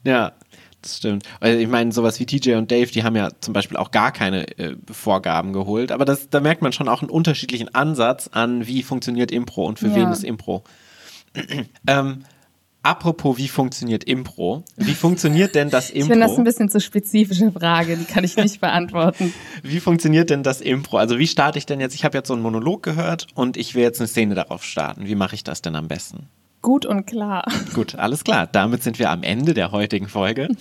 Ja, 0.03 0.33
das 0.85 0.97
stimmt. 0.97 1.23
Also 1.39 1.59
ich 1.59 1.67
meine, 1.67 1.91
sowas 1.91 2.19
wie 2.19 2.25
TJ 2.25 2.53
und 2.53 2.71
Dave, 2.71 2.91
die 2.91 3.03
haben 3.03 3.15
ja 3.15 3.29
zum 3.41 3.53
Beispiel 3.53 3.77
auch 3.77 3.91
gar 3.91 4.11
keine 4.11 4.47
äh, 4.59 4.75
Vorgaben 4.91 5.51
geholt. 5.51 5.91
Aber 5.91 6.05
das, 6.05 6.29
da 6.29 6.39
merkt 6.39 6.61
man 6.61 6.71
schon 6.71 6.87
auch 6.87 7.01
einen 7.01 7.09
unterschiedlichen 7.09 7.73
Ansatz 7.73 8.29
an, 8.31 8.67
wie 8.67 8.83
funktioniert 8.83 9.31
Impro 9.31 9.65
und 9.65 9.79
für 9.79 9.87
ja. 9.87 9.95
wen 9.95 10.11
ist 10.11 10.23
Impro. 10.23 10.63
ähm, 11.87 12.23
apropos, 12.83 13.37
wie 13.37 13.47
funktioniert 13.47 14.03
Impro? 14.03 14.63
Wie 14.75 14.93
funktioniert 14.93 15.55
denn 15.55 15.71
das 15.71 15.89
Impro? 15.89 15.99
Ich 15.99 16.11
finde 16.11 16.27
das 16.27 16.37
ein 16.37 16.43
bisschen 16.43 16.69
zu 16.69 16.79
spezifische 16.79 17.51
Frage, 17.51 17.97
die 17.97 18.05
kann 18.05 18.23
ich 18.23 18.37
nicht 18.37 18.61
beantworten. 18.61 19.33
Wie 19.63 19.79
funktioniert 19.79 20.29
denn 20.29 20.43
das 20.43 20.61
Impro? 20.61 20.97
Also 20.97 21.17
wie 21.17 21.27
starte 21.27 21.57
ich 21.57 21.65
denn 21.65 21.79
jetzt? 21.79 21.95
Ich 21.95 22.05
habe 22.05 22.17
jetzt 22.17 22.27
so 22.27 22.35
einen 22.35 22.43
Monolog 22.43 22.83
gehört 22.83 23.25
und 23.33 23.57
ich 23.57 23.73
will 23.73 23.81
jetzt 23.81 23.99
eine 23.99 24.07
Szene 24.07 24.35
darauf 24.35 24.63
starten. 24.63 25.07
Wie 25.07 25.15
mache 25.15 25.33
ich 25.33 25.43
das 25.43 25.63
denn 25.63 25.75
am 25.75 25.87
besten? 25.87 26.29
Gut 26.65 26.87
und 26.87 27.05
klar. 27.05 27.45
Gut, 27.75 27.93
alles 27.93 28.23
klar. 28.23 28.47
Damit 28.47 28.81
sind 28.81 28.97
wir 28.97 29.11
am 29.11 29.21
Ende 29.21 29.53
der 29.53 29.71
heutigen 29.71 30.07
Folge. 30.07 30.49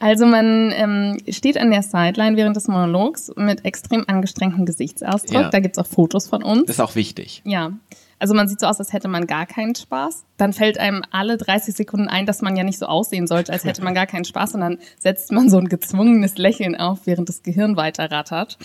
Also 0.00 0.26
man 0.26 0.70
ähm, 0.72 1.16
steht 1.30 1.56
an 1.56 1.70
der 1.70 1.82
Sideline 1.82 2.36
während 2.36 2.56
des 2.56 2.68
Monologs 2.68 3.32
mit 3.36 3.64
extrem 3.64 4.04
angestrengtem 4.06 4.66
Gesichtsausdruck. 4.66 5.42
Ja. 5.42 5.50
Da 5.50 5.60
gibt's 5.60 5.78
auch 5.78 5.86
Fotos 5.86 6.28
von 6.28 6.42
uns. 6.42 6.68
Ist 6.68 6.80
auch 6.80 6.94
wichtig. 6.94 7.40
Ja. 7.46 7.72
Also 8.18 8.34
man 8.34 8.46
sieht 8.46 8.60
so 8.60 8.66
aus, 8.66 8.78
als 8.80 8.92
hätte 8.92 9.08
man 9.08 9.26
gar 9.26 9.46
keinen 9.46 9.74
Spaß. 9.74 10.24
Dann 10.36 10.52
fällt 10.52 10.76
einem 10.76 11.04
alle 11.10 11.38
30 11.38 11.74
Sekunden 11.74 12.08
ein, 12.08 12.26
dass 12.26 12.42
man 12.42 12.54
ja 12.54 12.64
nicht 12.64 12.78
so 12.78 12.84
aussehen 12.84 13.26
sollte, 13.26 13.50
als 13.50 13.64
hätte 13.64 13.82
man 13.82 13.94
gar 13.94 14.06
keinen 14.06 14.26
Spaß. 14.26 14.54
Und 14.56 14.60
dann 14.60 14.78
setzt 14.98 15.32
man 15.32 15.48
so 15.48 15.56
ein 15.56 15.68
gezwungenes 15.68 16.36
Lächeln 16.36 16.76
auf, 16.76 17.06
während 17.06 17.30
das 17.30 17.42
Gehirn 17.42 17.76
weiter 17.76 18.10
rattert 18.10 18.58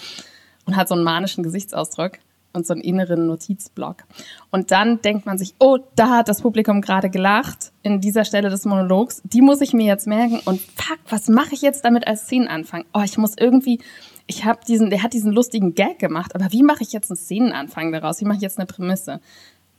und 0.65 0.75
hat 0.75 0.89
so 0.89 0.95
einen 0.95 1.03
manischen 1.05 1.43
Gesichtsausdruck 1.43 2.13
und 2.53 2.65
so 2.65 2.73
einen 2.73 2.81
inneren 2.81 3.27
Notizblock. 3.27 4.03
Und 4.51 4.71
dann 4.71 5.01
denkt 5.01 5.25
man 5.25 5.37
sich, 5.37 5.53
oh, 5.59 5.77
da 5.95 6.17
hat 6.17 6.29
das 6.29 6.41
Publikum 6.41 6.81
gerade 6.81 7.09
gelacht 7.09 7.71
in 7.83 8.01
dieser 8.01 8.25
Stelle 8.25 8.49
des 8.49 8.65
Monologs. 8.65 9.21
Die 9.23 9.41
muss 9.41 9.61
ich 9.61 9.73
mir 9.73 9.85
jetzt 9.85 10.07
merken. 10.07 10.41
Und 10.45 10.59
fuck, 10.59 10.99
was 11.09 11.27
mache 11.27 11.53
ich 11.53 11.61
jetzt 11.61 11.85
damit 11.85 12.07
als 12.07 12.23
Szenenanfang? 12.23 12.85
Oh, 12.93 13.01
ich 13.03 13.17
muss 13.17 13.35
irgendwie, 13.37 13.79
ich 14.27 14.45
habe 14.45 14.59
diesen, 14.67 14.89
der 14.89 15.03
hat 15.03 15.13
diesen 15.13 15.31
lustigen 15.31 15.75
Gag 15.75 15.99
gemacht, 15.99 16.35
aber 16.35 16.51
wie 16.51 16.63
mache 16.63 16.83
ich 16.83 16.91
jetzt 16.91 17.11
einen 17.11 17.17
Szenenanfang 17.17 17.91
daraus? 17.91 18.21
Wie 18.21 18.25
mache 18.25 18.37
ich 18.37 18.43
jetzt 18.43 18.57
eine 18.57 18.65
Prämisse? 18.65 19.19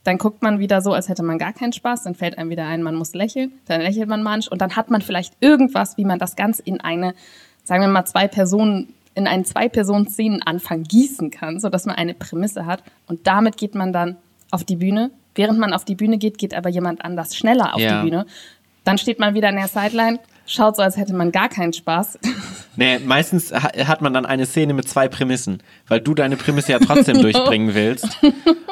Dann 0.03 0.17
guckt 0.17 0.41
man 0.41 0.59
wieder 0.59 0.81
so, 0.81 0.93
als 0.93 1.09
hätte 1.09 1.23
man 1.23 1.37
gar 1.37 1.53
keinen 1.53 1.73
Spaß. 1.73 2.03
Dann 2.03 2.15
fällt 2.15 2.37
einem 2.37 2.49
wieder 2.49 2.65
ein, 2.65 2.81
man 2.81 2.95
muss 2.95 3.13
lächeln. 3.13 3.51
Dann 3.65 3.81
lächelt 3.81 4.09
man 4.09 4.23
manch 4.23 4.51
und 4.51 4.59
dann 4.61 4.75
hat 4.75 4.89
man 4.89 5.01
vielleicht 5.01 5.35
irgendwas, 5.41 5.97
wie 5.97 6.05
man 6.05 6.17
das 6.17 6.35
Ganze 6.35 6.63
in 6.63 6.81
eine, 6.81 7.13
sagen 7.63 7.81
wir 7.81 7.87
mal, 7.87 8.05
zwei 8.05 8.27
Personen 8.27 8.93
in 9.15 9.27
einen 9.27 9.45
Zwei-Personen-Szenenanfang 9.45 10.83
gießen 10.83 11.31
kann, 11.31 11.59
sodass 11.59 11.85
man 11.85 11.95
eine 11.95 12.13
Prämisse 12.13 12.65
hat. 12.65 12.83
Und 13.07 13.27
damit 13.27 13.57
geht 13.57 13.75
man 13.75 13.91
dann 13.93 14.17
auf 14.51 14.63
die 14.63 14.77
Bühne. 14.77 15.11
Während 15.35 15.59
man 15.59 15.73
auf 15.73 15.85
die 15.85 15.95
Bühne 15.95 16.17
geht, 16.17 16.37
geht 16.37 16.53
aber 16.53 16.69
jemand 16.69 17.03
anders 17.03 17.35
schneller 17.35 17.73
auf 17.75 17.81
Ja. 17.81 18.01
die 18.03 18.09
Bühne. 18.09 18.25
Dann 18.83 18.97
steht 18.97 19.19
man 19.19 19.33
wieder 19.33 19.49
in 19.49 19.55
der 19.55 19.67
Sideline, 19.67 20.19
schaut 20.51 20.75
so, 20.75 20.81
als 20.81 20.97
hätte 20.97 21.13
man 21.13 21.31
gar 21.31 21.49
keinen 21.49 21.73
Spaß. 21.73 22.19
Nee, 22.77 22.99
meistens 22.99 23.51
ha 23.51 23.69
hat 23.85 24.01
man 24.01 24.13
dann 24.13 24.25
eine 24.25 24.45
Szene 24.45 24.73
mit 24.73 24.87
zwei 24.87 25.09
Prämissen, 25.09 25.61
weil 25.89 25.99
du 25.99 26.13
deine 26.13 26.37
Prämisse 26.37 26.71
ja 26.71 26.79
trotzdem 26.79 27.17
durchbringen 27.21 27.75
willst. 27.75 28.17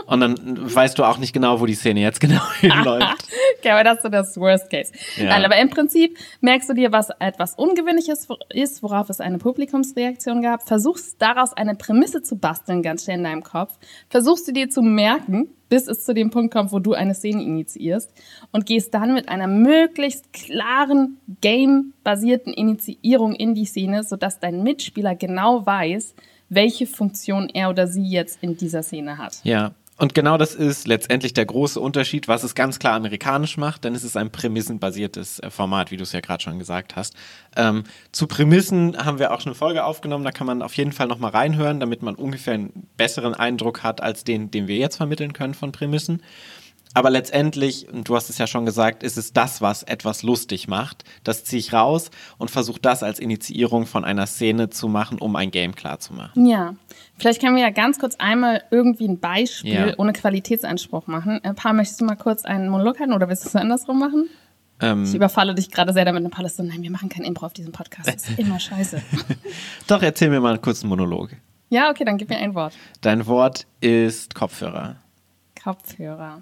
Und 0.06 0.22
dann 0.22 0.36
weißt 0.74 0.98
du 0.98 1.04
auch 1.04 1.18
nicht 1.18 1.34
genau, 1.34 1.60
wo 1.60 1.66
die 1.66 1.76
Szene 1.76 2.00
jetzt 2.00 2.22
genau 2.22 2.42
hinläuft. 2.62 3.28
Okay, 3.58 3.72
aber 3.72 3.84
das 3.84 3.98
ist 3.98 4.04
so 4.04 4.10
das 4.10 4.38
Worst 4.38 4.70
Case. 4.70 4.94
Ja. 5.18 5.26
Nein, 5.26 5.44
aber 5.44 5.58
im 5.58 5.70
Prinzip 5.70 6.18
merkst 6.40 6.70
du 6.70 6.76
dir, 6.76 6.94
was 6.94 7.10
etwas 7.20 7.56
Ungewöhnliches 7.56 8.30
ist, 8.54 8.82
worauf 8.82 9.10
es 9.10 9.20
eine 9.20 9.38
Publikumsreaktion 9.38 10.42
gab, 10.42 10.66
versuchst 10.66 11.22
daraus 11.22 11.52
eine 11.52 11.76
Prämisse 11.76 12.22
zu 12.22 12.38
basteln, 12.38 12.82
ganz 12.82 13.04
schnell 13.04 13.18
in 13.18 13.26
deinem 13.26 13.44
Kopf, 13.44 13.78
versuchst 14.10 14.48
du 14.48 14.54
dir 14.54 14.70
zu 14.70 14.82
merken, 14.82 15.50
bis 15.70 15.88
es 15.88 16.04
zu 16.04 16.14
dem 16.14 16.32
Punkt 16.32 16.54
kommt, 16.54 16.72
wo 16.72 16.80
du 16.80 16.94
eine 16.94 17.14
Szene 17.14 17.44
initiierst 17.44 18.12
und 18.52 18.66
gehst 18.66 18.94
dann 18.94 19.14
mit 19.14 19.30
einer 19.30 19.48
möglichst 19.48 20.34
klaren, 20.34 21.18
game-basierten 21.42 22.54
Initiierung 22.54 23.36
in 23.36 23.54
die 23.56 23.66
Szene, 23.66 24.04
sodass 24.04 24.40
dein 24.40 24.64
Mitspieler 24.64 25.16
genau 25.16 25.66
weiß, 25.66 26.16
welche 26.50 26.88
Funktion 26.88 27.50
er 27.54 27.70
oder 27.70 27.88
sie 27.88 28.08
jetzt 28.08 28.40
in 28.42 28.58
dieser 28.58 28.84
Szene 28.84 29.18
hat. 29.18 29.40
Ja. 29.44 29.72
Und 30.00 30.16
genau 30.16 30.38
das 30.38 30.56
ist 30.56 30.88
letztendlich 30.88 31.34
der 31.34 31.46
große 31.46 31.78
Unterschied, 31.78 32.30
was 32.30 32.44
es 32.44 32.56
ganz 32.56 32.80
klar 32.80 32.94
amerikanisch 32.94 33.58
macht, 33.58 33.84
denn 33.84 33.94
es 33.94 34.06
ist 34.06 34.16
ein 34.16 34.32
prämissenbasiertes 34.32 35.40
äh, 35.40 35.50
Format, 35.50 35.92
wie 35.92 35.98
du 35.98 36.04
es 36.04 36.14
ja 36.14 36.22
gerade 36.22 36.42
schon 36.42 36.58
gesagt 36.58 36.96
hast. 36.96 37.16
Ähm, 37.58 37.84
zu 38.14 38.26
Prämissen 38.26 38.98
haben 38.98 39.20
wir 39.20 39.34
auch 39.34 39.42
schon 39.42 39.52
eine 39.52 39.56
Folge 39.56 39.84
aufgenommen, 39.84 40.24
da 40.24 40.32
kann 40.32 40.48
man 40.48 40.62
auf 40.62 40.76
jeden 40.78 40.94
Fall 40.94 41.08
nochmal 41.08 41.32
reinhören, 41.32 41.82
damit 41.82 42.02
man 42.02 42.16
ungefähr 42.16 42.54
einen 42.54 42.88
besseren 42.96 43.34
Eindruck 43.34 43.84
hat, 43.84 44.02
als 44.02 44.24
den, 44.24 44.52
den 44.52 44.70
wir 44.70 44.78
jetzt 44.78 44.96
vermitteln 44.96 45.34
können 45.34 45.54
von 45.54 45.74
Prämissen. 45.74 46.24
Aber 46.96 47.12
letztendlich, 47.12 47.88
und 47.88 48.10
du 48.10 48.16
hast 48.16 48.30
es 48.32 48.40
ja 48.40 48.48
schon 48.48 48.66
gesagt, 48.66 49.04
ist 49.04 49.16
es 49.18 49.32
das, 49.32 49.62
was 49.62 49.84
etwas 49.84 50.24
lustig 50.24 50.68
macht. 50.68 51.04
Das 51.24 51.44
ziehe 51.44 51.60
ich 51.60 51.72
raus 51.72 52.10
und 52.40 52.50
versuche 52.50 52.80
das 52.82 53.04
als 53.04 53.20
Initiierung 53.20 53.86
von 53.86 54.04
einer 54.04 54.26
Szene 54.26 54.70
zu 54.72 54.88
machen, 54.88 55.20
um 55.20 55.36
ein 55.36 55.52
Game 55.52 55.76
klar 55.76 56.00
zu 56.00 56.14
machen. 56.14 56.48
Ja, 56.48 56.74
vielleicht 57.18 57.42
können 57.42 57.56
wir 57.56 57.62
ja 57.62 57.70
ganz 57.70 58.00
kurz 58.00 58.16
einmal 58.16 58.64
irgendwie 58.72 59.08
ein 59.08 59.20
Beispiel 59.20 59.72
Ja. 59.90 59.94
ohne 60.00 60.14
Qualitätsanspruch 60.14 61.06
machen. 61.06 61.44
Äh, 61.44 61.54
Paar, 61.54 61.74
möchtest 61.74 62.02
du 62.02 62.06
mal 62.06 62.16
kurz 62.16 62.44
einen 62.44 62.70
Monolog 62.70 63.00
halten 63.00 63.14
oder 63.14 63.30
willst 63.30 63.46
du 63.46 63.50
es 63.50 63.56
andersrum 63.56 64.00
machen? 64.00 64.28
Ähm, 64.82 65.04
Ich 65.04 65.14
überfalle 65.14 65.54
dich 65.54 65.70
gerade 65.70 65.94
sehr 65.94 66.06
damit. 66.06 66.24
Und 66.24 66.40
ist 66.46 66.58
so, 66.58 66.64
nein, 66.64 66.82
wir 66.82 66.90
machen 66.92 67.10
kein 67.10 67.24
Impro 67.24 67.46
auf 67.46 67.54
diesem 67.54 67.72
Podcast. 67.72 68.08
Das 68.08 68.30
ist 68.30 68.40
immer 68.40 68.60
scheiße. 68.60 69.00
doch, 69.88 70.02
erzähl 70.02 70.30
mir 70.32 70.40
mal 70.40 70.54
einen 70.54 70.62
kurzen 70.62 70.88
Monolog. 70.90 71.30
ja, 71.70 71.92
okay, 71.92 72.04
dann 72.04 72.18
gib 72.18 72.30
mir 72.30 72.38
ein 72.38 72.56
Wort. 72.56 72.74
Dein 73.02 73.28
Wort 73.28 73.68
ist 73.80 74.34
Kopfhörer. 74.34 74.96
Kopfhörer. 75.62 76.42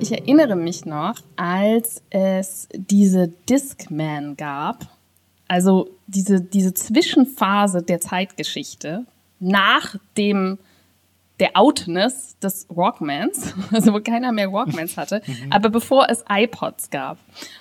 Ich 0.00 0.12
erinnere 0.12 0.56
mich 0.56 0.86
noch, 0.86 1.16
als 1.36 2.02
es 2.10 2.68
diese 2.72 3.28
Discman 3.28 4.36
gab, 4.36 4.86
also 5.48 5.90
diese, 6.06 6.40
diese 6.40 6.74
Zwischenphase 6.74 7.82
der 7.82 8.00
Zeitgeschichte 8.00 9.06
nach 9.40 9.96
dem 10.16 10.58
der 11.40 11.56
Outness 11.56 12.36
des 12.40 12.66
Walkmans, 12.68 13.54
also 13.72 13.94
wo 13.94 14.00
keiner 14.00 14.32
mehr 14.32 14.52
Walkmans 14.52 14.96
hatte, 14.96 15.22
aber 15.50 15.70
bevor 15.70 16.08
es 16.08 16.24
iPods 16.28 16.90
gab. 16.90 17.18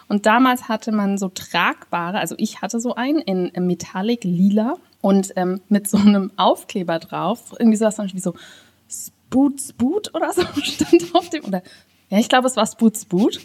Und 0.08 0.26
damals 0.26 0.68
hatte 0.68 0.92
man 0.92 1.18
so 1.18 1.30
tragbare, 1.30 2.20
also 2.20 2.36
ich 2.38 2.62
hatte 2.62 2.80
so 2.80 2.96
einen 2.96 3.20
in 3.20 3.68
Metallic 3.68 4.24
Lila 4.24 4.76
und 5.02 5.34
ähm, 5.36 5.62
mit 5.70 5.88
so 5.88 5.98
einem 5.98 6.32
Aufkleber 6.38 7.00
drauf, 7.00 7.54
irgendwie 7.60 7.78
sowas 7.78 8.00
wie 8.14 8.20
so 8.20 8.34
Spoot 8.90 9.62
Spoot 9.62 10.16
oder 10.16 10.34
so 10.34 10.42
stand 10.64 11.14
auf 11.14 11.30
dem, 11.30 11.46
oder 11.46 11.62
ja, 12.10 12.20
ich 12.20 12.30
glaube, 12.30 12.48
es 12.48 12.56
war 12.56 12.66
Spoot 12.66 12.98
Spoot, 12.98 13.42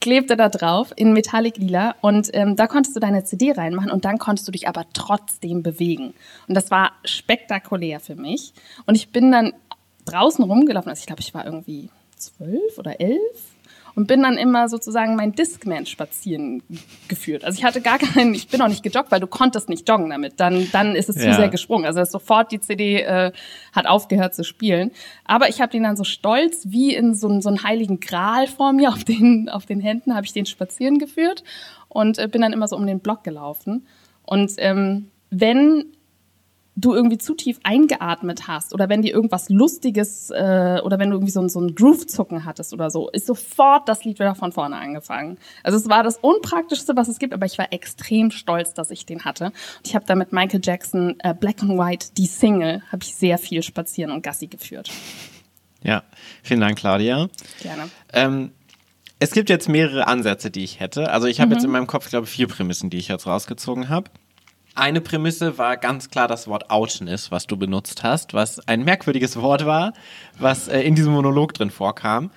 klebte 0.00 0.36
da 0.36 0.48
drauf 0.48 0.92
in 0.96 1.12
Metallic 1.12 1.58
Lila 1.58 1.94
und 2.00 2.30
ähm, 2.32 2.56
da 2.56 2.66
konntest 2.66 2.96
du 2.96 3.00
deine 3.00 3.24
CD 3.24 3.52
reinmachen 3.52 3.90
und 3.90 4.04
dann 4.04 4.18
konntest 4.18 4.48
du 4.48 4.52
dich 4.52 4.68
aber 4.68 4.86
trotzdem 4.92 5.62
bewegen. 5.62 6.14
Und 6.48 6.54
das 6.54 6.70
war 6.70 6.92
spektakulär 7.04 8.00
für 8.00 8.16
mich. 8.16 8.54
Und 8.86 8.94
ich 8.94 9.10
bin 9.10 9.32
dann 9.32 9.52
draußen 10.06 10.44
rumgelaufen, 10.44 10.88
also 10.88 11.00
ich 11.00 11.06
glaube, 11.06 11.20
ich 11.20 11.34
war 11.34 11.44
irgendwie 11.44 11.90
zwölf 12.16 12.78
oder 12.78 13.00
elf 13.00 13.55
und 13.96 14.06
bin 14.06 14.22
dann 14.22 14.36
immer 14.36 14.68
sozusagen 14.68 15.16
mein 15.16 15.32
Discman 15.32 15.86
spazieren 15.86 16.62
geführt. 17.08 17.44
Also 17.44 17.58
ich 17.58 17.64
hatte 17.64 17.80
gar 17.80 17.98
keinen, 17.98 18.34
ich 18.34 18.46
bin 18.46 18.60
auch 18.62 18.68
nicht 18.68 18.82
gejoggt, 18.82 19.10
weil 19.10 19.20
du 19.20 19.26
konntest 19.26 19.68
nicht 19.68 19.88
joggen 19.88 20.10
damit. 20.10 20.38
Dann, 20.38 20.68
dann 20.70 20.94
ist 20.94 21.08
es 21.08 21.16
zu 21.16 21.26
Ja. 21.26 21.34
sehr 21.34 21.48
gesprungen. 21.48 21.86
Also 21.86 22.04
sofort 22.04 22.52
die 22.52 22.60
CD 22.60 23.00
äh, 23.00 23.32
hat 23.72 23.86
aufgehört 23.86 24.34
zu 24.34 24.44
spielen. 24.44 24.92
Aber 25.24 25.48
ich 25.48 25.60
habe 25.60 25.72
den 25.72 25.82
dann 25.82 25.96
so 25.96 26.04
stolz 26.04 26.66
wie 26.68 26.94
in 26.94 27.14
so, 27.14 27.40
so 27.40 27.48
einen 27.48 27.62
heiligen 27.64 27.98
Gral 27.98 28.46
vor 28.46 28.72
mir 28.72 28.90
auf 28.90 29.02
den, 29.02 29.48
auf 29.48 29.66
den 29.66 29.80
Händen, 29.80 30.14
habe 30.14 30.26
ich 30.26 30.32
den 30.32 30.46
spazieren 30.46 30.98
geführt 30.98 31.42
und 31.88 32.18
äh, 32.18 32.28
bin 32.28 32.42
dann 32.42 32.52
immer 32.52 32.68
so 32.68 32.76
um 32.76 32.86
den 32.86 33.00
Block 33.00 33.24
gelaufen. 33.24 33.86
Und 34.24 34.52
ähm, 34.58 35.10
wenn 35.30 35.86
du 36.78 36.92
irgendwie 36.94 37.16
zu 37.16 37.34
tief 37.34 37.58
eingeatmet 37.62 38.46
hast 38.48 38.74
oder 38.74 38.88
wenn 38.90 39.00
dir 39.02 39.12
irgendwas 39.14 39.48
Lustiges 39.48 40.30
äh, 40.30 40.80
oder 40.84 40.98
wenn 40.98 41.08
du 41.10 41.16
irgendwie 41.16 41.30
so, 41.32 41.40
ein- 41.40 41.48
so 41.48 41.58
ein 41.60 41.74
Groove-Zucken 41.74 42.44
hattest 42.44 42.72
oder 42.74 42.90
so, 42.90 43.08
ist 43.10 43.26
sofort 43.26 43.88
das 43.88 44.04
Lied 44.04 44.18
wieder 44.18 44.34
von 44.34 44.52
vorne 44.52 44.76
angefangen. 44.76 45.38
Also 45.62 45.78
es 45.78 45.88
war 45.88 46.02
das 46.02 46.18
Unpraktischste, 46.18 46.94
was 46.94 47.08
es 47.08 47.18
gibt, 47.18 47.32
aber 47.32 47.46
ich 47.46 47.56
war 47.56 47.72
extrem 47.72 48.30
stolz, 48.30 48.74
dass 48.74 48.90
ich 48.90 49.06
den 49.06 49.24
hatte. 49.24 49.46
Und 49.46 49.86
ich 49.86 49.94
habe 49.94 50.04
da 50.06 50.14
mit 50.14 50.32
Michael 50.32 50.60
Jackson 50.62 51.16
äh, 51.20 51.32
Black 51.32 51.62
and 51.62 51.78
White, 51.78 52.08
die 52.18 52.26
Single, 52.26 52.82
habe 52.92 53.02
ich 53.02 53.14
sehr 53.14 53.38
viel 53.38 53.62
spazieren 53.62 54.10
und 54.12 54.22
Gassi 54.22 54.46
geführt. 54.46 54.90
Ja, 55.82 56.02
vielen 56.42 56.60
Dank, 56.60 56.78
Claudia. 56.78 57.28
Gerne. 57.62 57.88
Ähm, 58.12 58.50
es 59.18 59.30
gibt 59.30 59.48
jetzt 59.48 59.68
mehrere 59.68 60.06
Ansätze, 60.08 60.50
die 60.50 60.62
ich 60.64 60.78
hätte. 60.80 61.10
Also 61.10 61.26
ich 61.26 61.40
habe 61.40 61.54
jetzt 61.54 61.64
in 61.64 61.70
meinem 61.70 61.86
Kopf, 61.86 62.10
glaube 62.10 62.26
ich, 62.26 62.30
vier 62.32 62.48
Prämissen, 62.48 62.90
die 62.90 62.98
ich 62.98 63.08
jetzt 63.08 63.26
rausgezogen 63.26 63.88
habe. 63.88 64.10
Eine 64.76 65.00
Prämisse 65.00 65.56
war 65.56 65.78
ganz 65.78 66.10
klar 66.10 66.28
das 66.28 66.46
Wort 66.48 66.70
Outness, 66.70 67.30
was 67.30 67.46
du 67.46 67.56
benutzt 67.56 68.02
hast, 68.02 68.34
was 68.34 68.60
ein 68.68 68.84
merkwürdiges 68.84 69.36
Wort 69.40 69.64
war, 69.64 69.94
was 70.38 70.68
äh, 70.68 70.80
in 70.82 70.94
diesem 70.94 71.14
Monolog 71.14 71.54
drin 71.54 71.70
vorkam. 71.70 72.30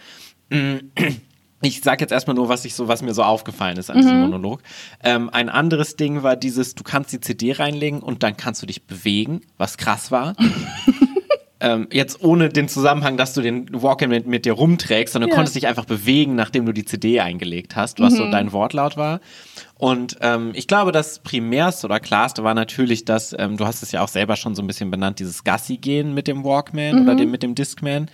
Mm, 0.49 0.77
Ich 1.61 1.81
sage 1.81 2.01
jetzt 2.01 2.11
erstmal 2.13 2.37
nur, 2.37 2.47
was 2.47 2.63
ich 2.63 2.73
so, 2.73 2.87
was 2.87 3.01
mir 3.01 3.13
so 3.13 3.21
aufgefallen 3.21 3.75
ist 3.75 3.89
an 3.91 3.97
diesem 3.97 4.17
Monolog. 4.21 4.61
Ähm, 5.03 5.29
ein 5.29 5.49
anderes 5.49 5.97
Ding 5.97 6.23
war 6.23 6.37
dieses, 6.37 6.73
du 6.73 6.85
kannst 6.85 7.11
die 7.11 7.19
CD 7.19 7.51
reinlegen 7.51 7.99
und 7.99 8.23
dann 8.23 8.37
kannst 8.37 8.61
du 8.61 8.65
dich 8.65 8.83
bewegen, 8.83 9.41
was 9.57 9.75
krass 9.75 10.09
war. 10.09 10.35
ähm, 11.59 11.89
jetzt 11.91 12.23
ohne 12.23 12.47
den 12.47 12.69
Zusammenhang, 12.69 13.17
dass 13.17 13.33
du 13.33 13.41
den 13.41 13.67
Walk-In 13.73 14.09
mit, 14.09 14.25
mit 14.25 14.45
dir 14.45 14.53
rumträgst, 14.53 15.11
sondern 15.11 15.27
du 15.29 15.33
Ja. 15.33 15.35
konntest 15.35 15.57
dich 15.57 15.67
einfach 15.67 15.83
bewegen, 15.83 16.35
nachdem 16.35 16.65
du 16.65 16.71
die 16.71 16.85
CD 16.85 17.19
eingelegt 17.19 17.75
hast, 17.75 17.99
was 17.99 18.15
so 18.15 18.31
dein 18.31 18.53
Wortlaut 18.53 18.95
war. 18.95 19.19
Und 19.79 20.17
ähm, 20.19 20.51
ich 20.55 20.67
glaube, 20.67 20.91
das 20.91 21.19
primärste 21.19 21.87
oder 21.87 22.01
klarste 22.01 22.43
war 22.43 22.53
natürlich, 22.53 23.05
dass, 23.05 23.33
ähm, 23.39 23.55
du 23.55 23.65
hast 23.65 23.81
es 23.81 23.93
ja 23.93 24.03
auch 24.03 24.09
selber 24.09 24.35
schon 24.35 24.53
so 24.53 24.61
ein 24.61 24.67
bisschen 24.67 24.91
benannt, 24.91 25.19
dieses 25.19 25.45
Gassi-Gehen 25.45 26.13
mit 26.13 26.27
dem 26.27 26.43
Walkman 26.43 27.01
oder 27.01 27.15
dem, 27.15 27.31
mit 27.31 27.43
dem 27.43 27.55
Discman, 27.55 28.11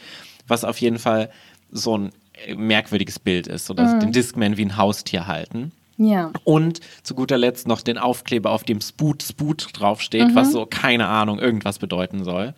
was 0.47 0.63
auf 0.63 0.79
jeden 0.79 0.99
Fall 0.99 1.31
so 1.71 1.97
ein 1.97 2.11
äh, 2.45 2.53
merkwürdiges 2.53 3.17
Bild 3.17 3.47
ist, 3.47 3.71
oder 3.71 3.97
den 3.97 4.11
Discman 4.11 4.57
wie 4.57 4.65
ein 4.65 4.77
Haustier 4.77 5.25
halten. 5.25 5.71
Ja. 5.97 6.31
Und 6.43 6.81
zu 7.01 7.15
guter 7.15 7.39
Letzt 7.39 7.67
noch 7.67 7.81
den 7.81 7.97
Aufkleber, 7.97 8.51
auf 8.51 8.63
dem 8.63 8.79
Spoot 8.79 9.23
Spoot 9.23 9.69
draufsteht, 9.73 10.35
was 10.35 10.51
so, 10.51 10.67
keine 10.67 11.07
Ahnung, 11.07 11.39
irgendwas 11.39 11.79
bedeuten 11.79 12.23
soll. 12.23 12.53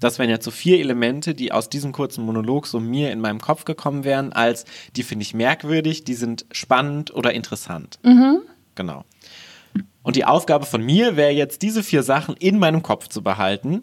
Das 0.00 0.18
wären 0.18 0.28
jetzt 0.28 0.44
so 0.44 0.50
vier 0.50 0.80
Elemente, 0.80 1.34
die 1.34 1.52
aus 1.52 1.70
diesem 1.70 1.92
kurzen 1.92 2.24
Monolog 2.24 2.66
so 2.66 2.78
mir 2.78 3.10
in 3.10 3.20
meinem 3.20 3.40
Kopf 3.40 3.64
gekommen 3.64 4.04
wären, 4.04 4.32
als 4.32 4.64
die 4.96 5.02
finde 5.02 5.22
ich 5.22 5.32
merkwürdig, 5.32 6.04
die 6.04 6.14
sind 6.14 6.46
spannend 6.52 7.14
oder 7.14 7.32
interessant. 7.32 7.98
Mhm. 8.02 8.40
Genau. 8.74 9.04
Und 10.02 10.16
die 10.16 10.24
Aufgabe 10.24 10.66
von 10.66 10.82
mir 10.82 11.16
wäre 11.16 11.30
jetzt, 11.32 11.62
diese 11.62 11.82
vier 11.82 12.02
Sachen 12.02 12.34
in 12.36 12.58
meinem 12.58 12.82
Kopf 12.82 13.08
zu 13.08 13.22
behalten, 13.22 13.82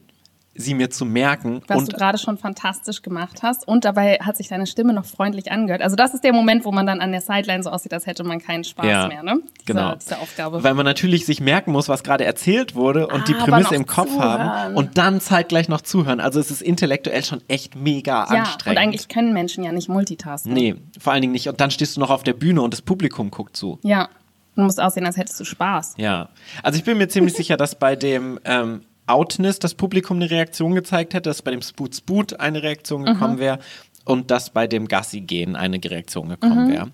sie 0.60 0.74
mir 0.74 0.90
zu 0.90 1.06
merken. 1.06 1.62
Was 1.68 1.78
und 1.78 1.94
du 1.94 1.98
gerade 1.98 2.18
schon 2.18 2.38
fantastisch 2.40 3.04
gemacht 3.04 3.44
hast. 3.44 3.68
Und 3.68 3.86
dabei 3.86 4.18
hat 4.22 4.38
sich 4.38 4.48
deine 4.48 4.66
Stimme 4.66 4.92
noch 4.92 5.06
freundlich 5.06 5.52
angehört. 5.52 5.84
Also 5.84 5.96
das 5.96 6.16
ist 6.16 6.24
der 6.24 6.34
Moment, 6.34 6.66
wo 6.66 6.72
man 6.72 6.88
dann 6.88 7.00
an 7.00 7.12
der 7.12 7.22
Sideline 7.22 7.62
so 7.62 7.70
aussieht, 7.70 7.94
als 7.94 8.08
hätte 8.08 8.24
man 8.24 8.40
keinen 8.40 8.64
Spaß 8.64 8.86
Ja, 8.86 9.08
mehr, 9.08 9.22
ne? 9.22 9.40
Diese, 9.60 9.66
genau. 9.66 9.96
Diese 9.96 10.18
Aufgabe. 10.18 10.64
weil 10.64 10.74
man 10.74 10.86
natürlich 10.86 11.28
sich 11.28 11.40
merken 11.42 11.72
muss, 11.72 11.88
was 11.90 12.04
gerade 12.04 12.26
erzählt 12.26 12.74
wurde 12.74 13.08
und 13.08 13.28
die 13.28 13.36
Aber 13.36 13.46
Prämisse 13.46 13.76
im 13.76 13.86
Kopf 13.86 14.10
zuhören. 14.10 14.40
haben 14.44 14.76
und 14.76 14.98
dann 14.98 15.22
zeitgleich 15.22 15.70
noch 15.70 15.82
zuhören. 15.82 16.20
Also 16.20 16.40
es 16.40 16.50
ist 16.50 16.64
intellektuell 16.64 17.24
schon 17.24 17.42
echt 17.48 17.76
mega 17.76 18.26
ja, 18.34 18.40
anstrengend. 18.42 18.80
und 18.80 18.84
eigentlich 18.84 19.08
können 19.10 19.34
Menschen 19.34 19.64
ja 19.64 19.72
nicht 19.72 19.90
multitasken. 19.90 20.54
Nee, 20.54 20.76
vor 21.00 21.14
allen 21.14 21.22
Dingen 21.22 21.34
nicht. 21.34 21.48
Und 21.48 21.62
dann 21.62 21.70
stehst 21.70 21.96
du 21.96 22.00
noch 22.00 22.10
auf 22.10 22.24
der 22.24 22.34
Bühne 22.34 22.64
und 22.64 22.74
das 22.74 22.82
Publikum 22.82 23.30
guckt 23.30 23.56
zu. 23.56 23.78
Ja. 23.84 24.10
Du 24.58 24.64
musst 24.64 24.82
aussehen, 24.82 25.06
als 25.06 25.16
hättest 25.18 25.40
du 25.40 25.46
Spaß. 25.46 25.94
Ja. 25.98 26.30
Also 26.64 26.78
ich 26.80 26.84
bin 26.84 26.98
mir 26.98 27.08
ziemlich 27.08 27.34
sicher, 27.36 27.56
dass 27.58 27.76
bei 27.76 27.96
dem 27.96 28.40
ähm, 28.44 28.82
Outness 29.06 29.60
das 29.60 29.74
Publikum 29.76 30.18
eine 30.18 30.30
Reaktion 30.30 30.76
gezeigt 30.76 31.14
hätte, 31.14 31.30
dass 31.30 31.42
bei 31.42 31.52
dem 31.52 31.62
Spoot 31.62 31.96
Spoot 31.96 32.40
eine 32.40 32.62
Reaktion 32.64 33.06
gekommen 33.06 33.36
Mhm. 33.36 33.40
wäre 33.40 33.60
und 34.04 34.32
dass 34.32 34.50
bei 34.50 34.68
dem 34.68 34.88
Gassi 34.88 35.22
gehen 35.22 35.56
eine 35.56 35.78
Reaktion 35.84 36.30
gekommen 36.30 36.66
Mhm. 36.68 36.72
wäre. 36.72 36.92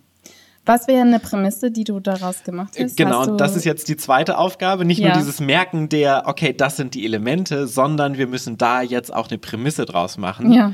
Was 0.66 0.88
wäre 0.88 1.02
eine 1.02 1.20
Prämisse, 1.20 1.72
die 1.72 1.84
du 1.84 2.00
daraus 2.00 2.44
gemacht 2.44 2.76
hast? 2.80 2.96
Genau, 2.96 3.22
Hast 3.22 3.28
und 3.30 3.38
das 3.42 3.56
ist 3.56 3.66
jetzt 3.66 3.90
die 3.90 3.98
zweite 3.98 4.38
Aufgabe. 4.38 4.86
Nicht 4.86 5.00
Ja. 5.00 5.10
nur 5.10 5.18
dieses 5.18 5.40
Merken 5.42 5.90
der, 5.90 6.24
okay, 6.26 6.54
das 6.54 6.78
sind 6.78 6.94
die 6.94 7.04
Elemente, 7.06 7.68
sondern 7.68 8.18
wir 8.18 8.28
müssen 8.28 8.58
da 8.58 8.82
jetzt 8.82 9.14
auch 9.14 9.30
eine 9.30 9.38
Prämisse 9.40 9.86
draus 9.86 10.18
machen. 10.18 10.52
Ja. 10.54 10.74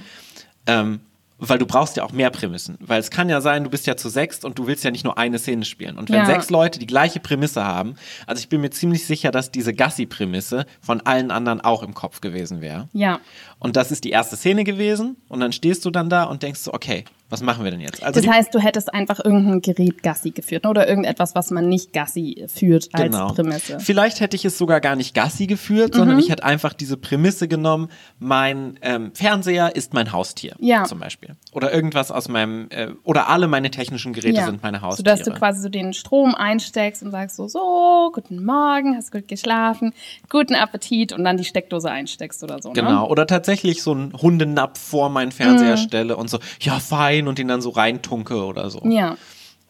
Ähm, 0.67 0.99
weil 1.39 1.57
du 1.57 1.65
brauchst 1.65 1.97
ja 1.97 2.03
auch 2.03 2.11
mehr 2.11 2.29
Prämissen. 2.29 2.77
Weil 2.79 2.99
es 2.99 3.09
kann 3.09 3.29
ja 3.29 3.41
sein, 3.41 3.63
du 3.63 3.69
bist 3.69 3.87
ja 3.87 3.95
zu 3.95 4.09
sechst 4.09 4.45
und 4.45 4.59
du 4.59 4.67
willst 4.67 4.83
ja 4.83 4.91
nicht 4.91 5.03
nur 5.05 5.17
eine 5.17 5.39
Szene 5.39 5.65
spielen. 5.65 5.97
Und 5.97 6.09
wenn 6.09 6.17
Ja. 6.19 6.25
sechs 6.25 6.49
Leute 6.49 6.79
die 6.79 6.85
gleiche 6.87 7.19
Prämisse 7.19 7.63
haben, 7.63 7.95
also 8.27 8.39
ich 8.39 8.49
bin 8.49 8.61
mir 8.61 8.69
ziemlich 8.69 9.05
sicher, 9.05 9.31
dass 9.31 9.49
diese 9.51 9.73
Gassi-Prämisse 9.73 10.65
von 10.81 11.01
allen 11.01 11.31
anderen 11.31 11.61
auch 11.61 11.81
im 11.83 11.93
Kopf 11.93 12.21
gewesen 12.21 12.61
wäre. 12.61 12.89
Ja. 12.93 13.19
Und 13.59 13.75
das 13.75 13.91
ist 13.91 14.03
die 14.05 14.09
erste 14.11 14.35
Szene 14.37 14.63
gewesen. 14.63 15.17
Und 15.27 15.41
dann 15.41 15.51
stehst 15.51 15.83
du 15.85 15.89
dann 15.91 16.09
da 16.09 16.23
und 16.23 16.43
denkst 16.43 16.61
so, 16.61 16.73
okay, 16.73 17.03
was 17.31 17.43
machen 17.43 17.63
wir 17.63 17.69
denn 17.69 17.81
jetzt? 17.81 18.01
Also 18.01 18.19
Das 18.21 18.27
heißt, 18.27 18.55
du 18.55 18.59
hättest 18.59 18.91
einfach 18.91 19.19
irgendein 19.23 19.61
Gerät 19.61 20.01
Gassi 20.01 20.31
geführt 20.31 20.63
ne? 20.63 20.69
oder 20.71 20.87
irgendetwas, 20.89 21.35
was 21.35 21.51
man 21.51 21.69
nicht 21.69 21.93
Gassi 21.93 22.45
führt 22.47 22.89
als 22.93 23.03
Genau. 23.11 23.27
Prämisse. 23.33 23.79
Vielleicht 23.79 24.19
hätte 24.19 24.35
ich 24.35 24.45
es 24.45 24.57
sogar 24.57 24.81
gar 24.81 24.95
nicht 24.95 25.13
Gassi 25.13 25.45
geführt, 25.45 25.93
sondern 25.93 26.15
Mhm. 26.15 26.23
ich 26.23 26.29
hätte 26.31 26.43
einfach 26.43 26.73
diese 26.73 26.97
Prämisse 26.97 27.47
genommen, 27.47 27.89
mein 28.17 28.79
ähm, 28.81 29.11
Fernseher 29.13 29.75
ist 29.75 29.93
mein 29.93 30.11
Haustier 30.11 30.55
Ja. 30.59 30.85
zum 30.85 30.99
Beispiel. 30.99 31.35
Oder 31.51 31.71
irgendwas 31.71 32.09
aus 32.09 32.29
meinem, 32.29 32.67
äh, 32.71 32.87
oder 33.03 33.29
alle 33.29 33.47
meine 33.47 33.69
technischen 33.69 34.13
Geräte 34.13 34.43
sind 34.43 34.63
meine 34.63 34.79
So 34.79 34.83
Haustiere. 34.87 35.03
dass 35.15 35.21
du 35.23 35.31
quasi 35.31 35.61
so 35.61 35.69
den 35.69 35.93
Strom 35.93 36.33
einsteckst 36.33 37.03
und 37.03 37.11
sagst 37.11 37.35
so, 37.35 37.47
so, 37.47 38.09
guten 38.11 38.43
Morgen, 38.43 38.95
hast 38.95 39.11
gut 39.11 39.27
geschlafen, 39.27 39.93
guten 40.29 40.55
Appetit 40.55 41.13
und 41.13 41.23
dann 41.25 41.37
die 41.37 41.45
Steckdose 41.45 41.91
einsteckst 41.91 42.41
oder 42.43 42.59
so. 42.59 42.71
Genau. 42.71 43.03
Ne? 43.03 43.07
Oder 43.07 43.27
tatsächlich 43.27 43.48
so 43.55 43.91
einen 43.91 44.13
Hundenapf 44.13 44.79
vor 44.79 45.09
meinen 45.09 45.31
Fernseher 45.31 45.73
Mhm. 45.77 45.81
stelle 45.81 46.17
und 46.17 46.29
so, 46.29 46.39
ja, 46.61 46.79
fein, 46.79 47.27
und 47.27 47.39
ihn 47.39 47.47
dann 47.47 47.61
so 47.61 47.69
reintunke 47.69 48.43
oder 48.45 48.69
so. 48.69 48.81
Ja. 48.85 49.17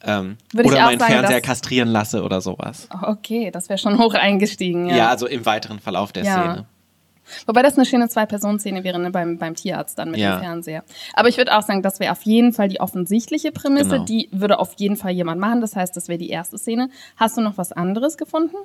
Ähm, 0.02 0.38
Würde 0.54 0.70
ich 0.70 0.76
oder 0.76 0.86
meinen 0.86 1.00
sagen, 1.00 1.12
Fernseher 1.12 1.42
kastrieren 1.42 1.90
lasse 1.90 2.24
oder 2.24 2.40
sowas. 2.42 2.88
Okay, 3.02 3.52
das 3.52 3.68
wäre 3.70 3.78
schon 3.78 3.98
hoch 4.00 4.14
eingestiegen. 4.14 4.88
Ja. 4.90 4.96
Ja. 4.96 5.10
also 5.10 5.28
im 5.28 5.46
weiteren 5.46 5.80
Verlauf 5.80 6.12
der 6.14 6.24
Ja. 6.24 6.34
Szene. 6.34 6.66
Wobei 7.46 7.62
das 7.62 7.76
eine 7.76 7.86
schöne 7.86 8.10
Zwei-Personen-Szene 8.10 8.84
wäre 8.84 8.98
ne, 8.98 9.12
beim, 9.12 9.38
beim 9.38 9.54
Tierarzt 9.56 10.00
dann 10.00 10.10
mit 10.12 10.20
Ja. 10.20 10.38
dem 10.38 10.42
Fernseher. 10.42 10.84
Aber 11.14 11.28
ich 11.30 11.38
würde 11.38 11.56
auch 11.56 11.62
sagen, 11.62 11.84
das 11.84 12.00
wäre 12.00 12.12
auf 12.12 12.24
jeden 12.24 12.54
Fall 12.54 12.70
die 12.70 12.80
offensichtliche 12.80 13.52
Prämisse. 13.52 13.90
Genau. 13.90 14.06
Die 14.06 14.30
würde 14.32 14.58
auf 14.58 14.74
jeden 14.78 14.96
Fall 14.96 15.12
jemand 15.12 15.40
machen. 15.40 15.62
Das 15.62 15.76
heißt, 15.76 15.96
das 15.96 16.08
wäre 16.08 16.18
die 16.18 16.30
erste 16.30 16.58
Szene. 16.58 16.90
Hast 17.18 17.38
du 17.38 17.42
noch 17.42 17.58
was 17.58 17.72
anderes 17.72 18.18
gefunden? 18.18 18.56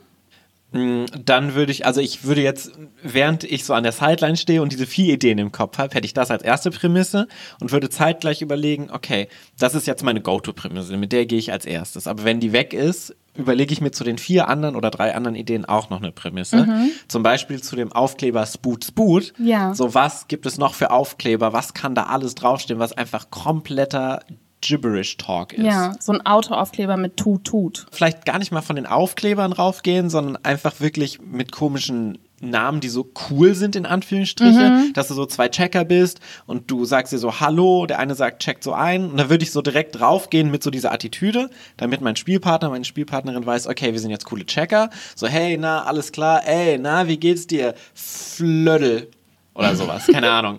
Mm, 0.74 1.04
Dann 1.24 1.54
würde 1.54 1.70
ich, 1.72 1.86
also 1.86 2.00
ich 2.00 2.24
würde 2.24 2.42
jetzt, 2.42 2.72
während 3.02 3.44
ich 3.44 3.64
so 3.64 3.74
an 3.74 3.84
der 3.84 3.92
Sideline 3.92 4.36
stehe 4.36 4.60
und 4.60 4.72
diese 4.72 4.86
vier 4.86 5.14
Ideen 5.14 5.38
im 5.38 5.52
Kopf 5.52 5.78
habe, 5.78 5.94
hätte 5.94 6.04
ich 6.04 6.14
das 6.14 6.30
als 6.30 6.42
erste 6.42 6.70
Prämisse 6.72 7.28
und 7.60 7.70
würde 7.70 7.88
zeitgleich 7.88 8.42
überlegen, 8.42 8.90
okay, 8.90 9.28
das 9.58 9.74
ist 9.74 9.86
jetzt 9.86 10.02
meine 10.02 10.20
Go-To-Prämisse, 10.20 10.96
mit 10.96 11.12
der 11.12 11.26
gehe 11.26 11.38
ich 11.38 11.52
als 11.52 11.64
erstes. 11.64 12.08
Aber 12.08 12.24
wenn 12.24 12.40
die 12.40 12.52
weg 12.52 12.74
ist, 12.74 13.14
überlege 13.36 13.72
ich 13.72 13.80
mir 13.80 13.92
zu 13.92 14.02
den 14.04 14.18
vier 14.18 14.48
anderen 14.48 14.74
oder 14.76 14.90
drei 14.90 15.14
anderen 15.14 15.36
Ideen 15.36 15.64
auch 15.64 15.90
noch 15.90 16.00
eine 16.02 16.12
Prämisse. 16.12 16.66
Zum 17.08 17.22
Beispiel 17.22 17.62
zu 17.62 17.76
dem 17.76 17.92
Aufkleber 17.92 18.44
Spoot 18.46 18.84
Spoot. 18.84 19.32
Ja. 19.38 19.74
So, 19.74 19.94
was 19.94 20.28
gibt 20.28 20.46
es 20.46 20.58
noch 20.58 20.74
für 20.74 20.90
Aufkleber? 20.90 21.52
Was 21.52 21.74
kann 21.74 21.94
da 21.94 22.04
alles 22.04 22.34
draufstehen, 22.34 22.78
was 22.78 22.92
einfach 22.92 23.30
kompletter 23.30 24.20
Gibberish-Talk 24.66 25.52
ist? 25.52 25.64
Ja, 25.64 25.94
so 26.00 26.12
ein 26.12 26.24
Autoaufkleber 26.24 26.96
mit 26.96 27.16
Tut 27.16 27.44
Tut. 27.44 27.86
vielleicht 27.92 28.24
gar 28.24 28.38
nicht 28.38 28.52
mal 28.52 28.62
von 28.62 28.76
den 28.76 28.86
Aufklebern 28.86 29.52
raufgehen, 29.52 30.10
sondern 30.10 30.36
einfach 30.44 30.80
wirklich 30.80 31.20
mit 31.20 31.52
komischen 31.52 32.18
Namen, 32.40 32.80
die 32.80 32.88
so 32.90 33.10
cool 33.30 33.54
sind, 33.54 33.74
in 33.74 33.86
Anführungsstriche, 33.86 34.50
Mhm. 34.68 34.92
dass 34.92 35.08
du 35.08 35.14
so 35.14 35.24
zwei 35.24 35.48
Checker 35.48 35.84
bist 35.86 36.20
und 36.46 36.70
du 36.70 36.84
sagst 36.84 37.10
dir 37.12 37.18
so 37.18 37.40
Hallo, 37.40 37.86
der 37.86 37.98
eine 38.00 38.14
sagt, 38.14 38.42
checkt 38.42 38.62
so 38.64 38.74
ein 38.74 39.08
und 39.10 39.16
dann 39.16 39.30
würde 39.30 39.44
ich 39.44 39.50
so 39.52 39.62
direkt 39.62 39.98
draufgehen 39.98 40.50
mit 40.50 40.62
so 40.62 40.70
dieser 40.70 40.92
Attitüde, 40.92 41.48
damit 41.78 42.02
mein 42.02 42.16
Spielpartner, 42.16 42.68
meine 42.68 42.84
Spielpartnerin 42.84 43.46
weiß, 43.46 43.66
okay, 43.68 43.92
wir 43.92 44.00
sind 44.00 44.10
jetzt 44.10 44.26
coole 44.26 44.44
Checker, 44.44 44.90
so 45.14 45.26
hey, 45.26 45.56
na, 45.56 45.84
alles 45.84 46.12
klar, 46.12 46.46
ey, 46.46 46.76
na, 46.78 47.06
wie 47.08 47.16
geht's 47.16 47.46
dir? 47.46 47.74
Flöddel. 47.94 49.08
Oder 49.54 49.76
sowas, 49.76 50.06
keine 50.08 50.30
Ahnung. 50.30 50.58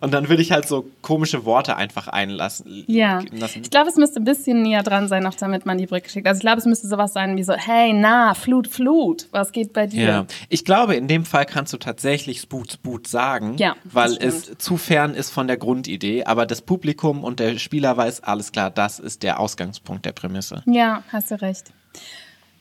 Und 0.00 0.12
dann 0.12 0.28
würde 0.28 0.42
ich 0.42 0.52
halt 0.52 0.68
so 0.68 0.86
komische 1.00 1.44
Worte 1.44 1.76
einfach 1.76 2.08
einlassen. 2.08 2.84
Ja. 2.86 3.22
Lassen. 3.32 3.62
Ich 3.62 3.70
glaube, 3.70 3.88
es 3.88 3.96
müsste 3.96 4.20
ein 4.20 4.24
bisschen 4.24 4.62
näher 4.62 4.82
dran 4.82 5.08
sein, 5.08 5.22
noch 5.22 5.34
damit 5.34 5.64
man 5.64 5.78
die 5.78 5.86
Brücke 5.86 6.10
schickt. 6.10 6.26
Also 6.26 6.38
ich 6.38 6.42
glaube, 6.42 6.58
es 6.58 6.66
müsste 6.66 6.86
sowas 6.86 7.12
sein 7.12 7.36
wie 7.36 7.42
so, 7.42 7.54
hey, 7.54 7.92
na, 7.92 8.34
Flut, 8.34 8.68
Flut, 8.68 9.28
was 9.30 9.52
geht 9.52 9.72
bei 9.72 9.86
dir? 9.86 10.04
Ja, 10.04 10.26
ich 10.48 10.64
glaube, 10.64 10.94
in 10.94 11.08
dem 11.08 11.24
Fall 11.24 11.46
kannst 11.46 11.72
du 11.72 11.78
tatsächlich 11.78 12.40
Spoot 12.40 12.72
Spoot 12.72 13.06
sagen, 13.06 13.56
Ja, 13.56 13.76
weil 13.84 14.16
es 14.18 14.58
zu 14.58 14.76
fern 14.76 15.14
ist 15.14 15.30
von 15.30 15.46
der 15.46 15.56
Grundidee, 15.56 16.24
aber 16.24 16.44
das 16.44 16.60
Publikum 16.60 17.24
und 17.24 17.40
der 17.40 17.58
Spieler 17.58 17.96
weiß, 17.96 18.22
alles 18.22 18.52
klar, 18.52 18.70
das 18.70 18.98
ist 18.98 19.22
der 19.22 19.40
Ausgangspunkt 19.40 20.04
der 20.04 20.12
Prämisse. 20.12 20.62
Ja, 20.66 21.02
hast 21.10 21.30
du 21.30 21.40
recht. 21.40 21.72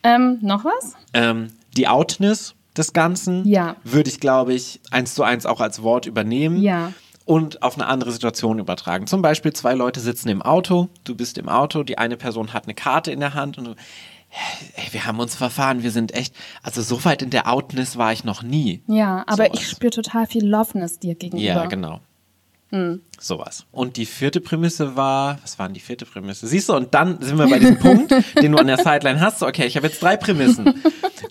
Ähm, 0.04 0.40
noch 0.42 0.64
was? 0.66 0.94
Ähm, 1.14 1.48
die 1.76 1.88
Outness 1.88 2.56
des 2.78 2.94
Ganzen 2.94 3.46
Ja. 3.48 3.76
würde 3.84 4.10
ich, 4.10 4.20
glaube 4.20 4.54
ich, 4.54 4.80
eins 4.92 5.16
zu 5.16 5.24
eins 5.24 5.46
auch 5.46 5.62
als 5.62 5.84
Wort 5.84 6.06
übernehmen. 6.06 6.62
Ja. 6.62 6.92
Und 7.26 7.64
auf 7.64 7.76
eine 7.76 7.88
andere 7.88 8.12
Situation 8.12 8.60
übertragen. 8.60 9.08
Zum 9.08 9.22
Beispiel 9.22 9.54
zwei 9.54 9.76
Leute 9.76 10.02
sitzen 10.02 10.28
im 10.28 10.42
Auto, 10.42 10.90
du 11.06 11.16
bist 11.16 11.38
im 11.38 11.48
Auto, 11.48 11.84
die 11.84 11.98
eine 11.98 12.18
Person 12.18 12.52
hat 12.52 12.66
eine 12.66 12.74
Karte 12.74 13.12
in 13.14 13.22
der 13.22 13.34
Hand 13.34 13.58
und 13.58 13.64
du, 13.64 13.76
ey, 14.76 14.88
wir 14.92 15.06
haben 15.06 15.20
uns 15.22 15.34
verfahren, 15.34 15.84
wir 15.84 15.92
sind 15.92 16.14
echt, 16.14 16.36
also 16.64 16.82
so 16.82 17.06
weit 17.06 17.22
in 17.22 17.30
der 17.30 17.48
Outness 17.50 17.98
war 17.98 18.12
ich 18.12 18.26
noch 18.26 18.44
nie. 18.44 18.84
Ja, 18.88 19.24
aber 19.26 19.46
Sowas. 19.46 19.60
ich 19.62 19.70
spüre 19.70 19.92
total 19.92 20.28
viel 20.28 20.46
Loveness 20.46 21.00
dir 21.00 21.16
gegenüber. 21.16 21.46
Ja, 21.46 21.66
genau. 21.68 22.02
Hm. 22.74 23.02
Sowas. 23.20 23.66
Und 23.72 23.98
die 23.98 24.08
vierte 24.08 24.42
Prämisse 24.42 24.96
war, 24.96 25.38
was 25.44 25.60
war 25.60 25.68
denn 25.68 25.76
die 25.76 25.80
vierte 25.80 26.06
Prämisse? 26.08 26.48
Siehst 26.48 26.70
du, 26.70 26.74
und 26.74 26.94
dann 26.96 27.22
sind 27.22 27.38
wir 27.38 27.48
bei 27.48 27.60
diesem 27.60 27.78
Punkt, 27.78 28.12
den 28.42 28.52
du 28.52 28.58
an 28.58 28.66
der 28.66 28.78
Sideline 28.80 29.20
hast. 29.22 29.40
So, 29.40 29.48
okay, 29.48 29.66
ich 29.68 29.76
habe 29.78 29.86
jetzt 29.88 30.02
drei 30.02 30.18
Prämissen, 30.18 30.74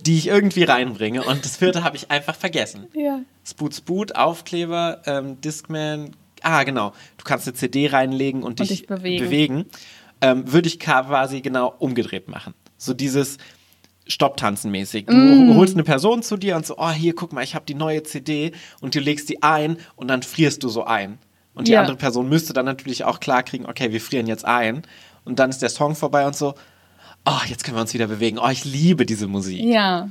die 0.06 0.16
ich 0.18 0.28
irgendwie 0.28 0.62
reinbringe. 0.62 1.24
Und 1.24 1.44
das 1.44 1.56
vierte 1.56 1.82
habe 1.82 1.96
ich 1.96 2.12
einfach 2.12 2.36
vergessen. 2.36 2.86
Ja. 2.94 3.20
Spoot 3.44 3.74
Spoot, 3.74 4.14
Aufkleber, 4.14 5.02
ähm, 5.06 5.40
Discman. 5.40 6.12
Ah, 6.42 6.62
genau. 6.62 6.92
Du 7.18 7.24
kannst 7.24 7.48
eine 7.48 7.54
CD 7.56 7.88
reinlegen 7.88 8.44
und 8.44 8.60
dich, 8.60 8.68
dich 8.68 8.86
bewegen. 8.86 9.24
bewegen. 9.24 9.64
Ähm, 10.20 10.52
Würde 10.52 10.68
ich 10.68 10.78
quasi 10.78 11.40
genau 11.40 11.74
umgedreht 11.80 12.28
machen. 12.28 12.54
So 12.78 12.94
dieses 12.94 13.38
Stopptanzen-mäßig. 14.08 15.06
Du 15.06 15.14
Mm. 15.14 15.56
holst 15.56 15.74
eine 15.74 15.84
Person 15.84 16.22
zu 16.22 16.36
dir 16.36 16.56
und 16.56 16.66
so, 16.66 16.76
oh, 16.78 16.90
hier, 16.90 17.14
guck 17.14 17.32
mal, 17.32 17.42
ich 17.42 17.54
habe 17.54 17.64
die 17.66 17.74
neue 17.74 18.02
CD 18.02 18.52
und 18.80 18.94
du 18.94 19.00
legst 19.00 19.28
die 19.28 19.42
ein 19.42 19.76
und 19.96 20.08
dann 20.08 20.22
frierst 20.22 20.62
du 20.62 20.68
so 20.68 20.84
ein. 20.84 21.18
Und 21.54 21.68
die 21.68 21.72
Ja. 21.72 21.80
andere 21.80 21.96
Person 21.96 22.28
müsste 22.28 22.52
dann 22.52 22.64
natürlich 22.66 23.04
auch 23.04 23.20
klar 23.20 23.42
kriegen, 23.42 23.66
okay, 23.66 23.92
wir 23.92 24.00
frieren 24.00 24.26
jetzt 24.26 24.44
ein. 24.44 24.82
Und 25.24 25.38
dann 25.38 25.50
ist 25.50 25.60
der 25.62 25.68
Song 25.68 25.94
vorbei 25.94 26.26
und 26.26 26.34
so, 26.34 26.54
oh, 27.26 27.40
jetzt 27.46 27.64
können 27.64 27.76
wir 27.76 27.82
uns 27.82 27.94
wieder 27.94 28.06
bewegen. 28.06 28.38
Oh, 28.38 28.48
ich 28.48 28.64
liebe 28.64 29.04
diese 29.06 29.26
Musik 29.28 29.60
Ja. 29.62 30.08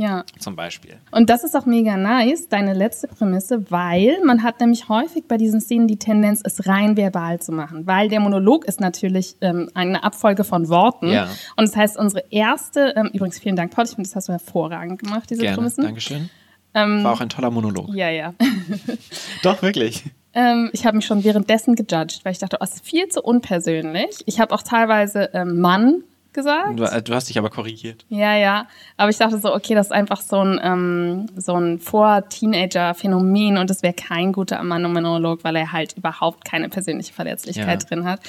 Ja. 0.00 0.24
zum 0.38 0.54
Beispiel. 0.54 0.96
Und 1.10 1.28
das 1.28 1.42
ist 1.42 1.56
auch 1.56 1.66
mega 1.66 1.96
nice, 1.96 2.48
deine 2.48 2.72
letzte 2.72 3.08
Prämisse, 3.08 3.68
weil 3.70 4.16
man 4.24 4.44
hat 4.44 4.60
nämlich 4.60 4.88
häufig 4.88 5.24
bei 5.26 5.36
diesen 5.36 5.60
Szenen 5.60 5.88
die 5.88 5.96
Tendenz, 5.98 6.40
es 6.44 6.68
rein 6.68 6.96
verbal 6.96 7.40
zu 7.40 7.50
machen. 7.50 7.84
Weil 7.88 8.08
der 8.08 8.20
Monolog 8.20 8.64
ist 8.64 8.80
natürlich 8.80 9.34
ähm, 9.40 9.68
eine 9.74 10.04
Abfolge 10.04 10.44
von 10.44 10.68
Worten. 10.68 11.08
Ja. 11.08 11.28
Und 11.56 11.68
das 11.68 11.74
heißt, 11.76 11.96
unsere 11.96 12.24
erste, 12.30 12.94
ähm, 12.96 13.10
übrigens 13.12 13.40
vielen 13.40 13.56
Dank, 13.56 13.72
Paul, 13.72 13.84
ich 13.86 13.90
finde, 13.90 14.08
das 14.08 14.14
hast 14.14 14.28
du 14.28 14.32
hervorragend 14.32 15.00
gemacht, 15.02 15.28
diese 15.30 15.42
Gerne, 15.42 15.56
Prämissen. 15.56 15.82
Dankeschön. 15.84 16.30
War 16.72 17.12
auch 17.12 17.20
ein 17.20 17.28
toller 17.28 17.50
Monolog. 17.50 17.92
Ja, 17.92 18.08
ja. 18.08 18.34
Doch, 19.42 19.62
wirklich. 19.62 20.04
Ähm, 20.38 20.70
ich 20.72 20.86
habe 20.86 20.96
mich 20.96 21.04
schon 21.04 21.24
währenddessen 21.24 21.74
gejudged, 21.74 22.24
weil 22.24 22.30
ich 22.30 22.38
dachte, 22.38 22.58
oh, 22.60 22.64
das 22.64 22.74
ist 22.74 22.86
viel 22.86 23.08
zu 23.08 23.20
unpersönlich. 23.20 24.22
Ich 24.26 24.38
habe 24.38 24.54
auch 24.54 24.62
teilweise 24.62 25.30
ähm, 25.34 25.60
Mann 25.60 26.04
gesagt. 26.32 26.78
Du, 26.78 26.84
äh, 26.84 27.02
du 27.02 27.12
hast 27.12 27.28
dich 27.28 27.38
aber 27.38 27.50
korrigiert. 27.50 28.04
Ja, 28.08 28.36
ja. 28.36 28.68
Aber 28.96 29.10
ich 29.10 29.16
dachte 29.18 29.40
so, 29.40 29.52
okay, 29.52 29.74
das 29.74 29.86
ist 29.86 29.92
einfach 29.92 30.20
so 30.20 30.36
ein, 30.36 30.60
ähm, 30.62 31.26
so 31.36 31.54
ein 31.58 31.80
Vor-Teenager-Phänomen 31.80 33.58
und 33.58 33.68
es 33.68 33.82
wäre 33.82 33.94
kein 33.94 34.32
guter 34.32 34.60
Amando-Monolog, 34.60 35.42
weil 35.42 35.56
er 35.56 35.72
halt 35.72 35.96
überhaupt 35.96 36.44
keine 36.44 36.68
persönliche 36.68 37.12
Verletzlichkeit 37.12 37.82
Ja. 37.82 37.88
drin 37.88 38.04
hat. 38.04 38.20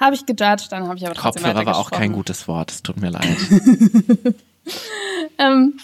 Habe 0.00 0.16
ich 0.16 0.26
gejudged, 0.26 0.72
dann 0.72 0.88
habe 0.88 0.96
ich 0.96 1.06
aber 1.06 1.14
trotzdem 1.14 1.44
Kopfhörer 1.44 1.66
war 1.66 1.78
auch 1.78 1.92
kein 1.92 2.10
gutes 2.12 2.48
Wort, 2.48 2.72
es 2.72 2.82
tut 2.82 3.00
mir 3.00 3.10
leid. 3.10 3.28
Ähm, 5.38 5.74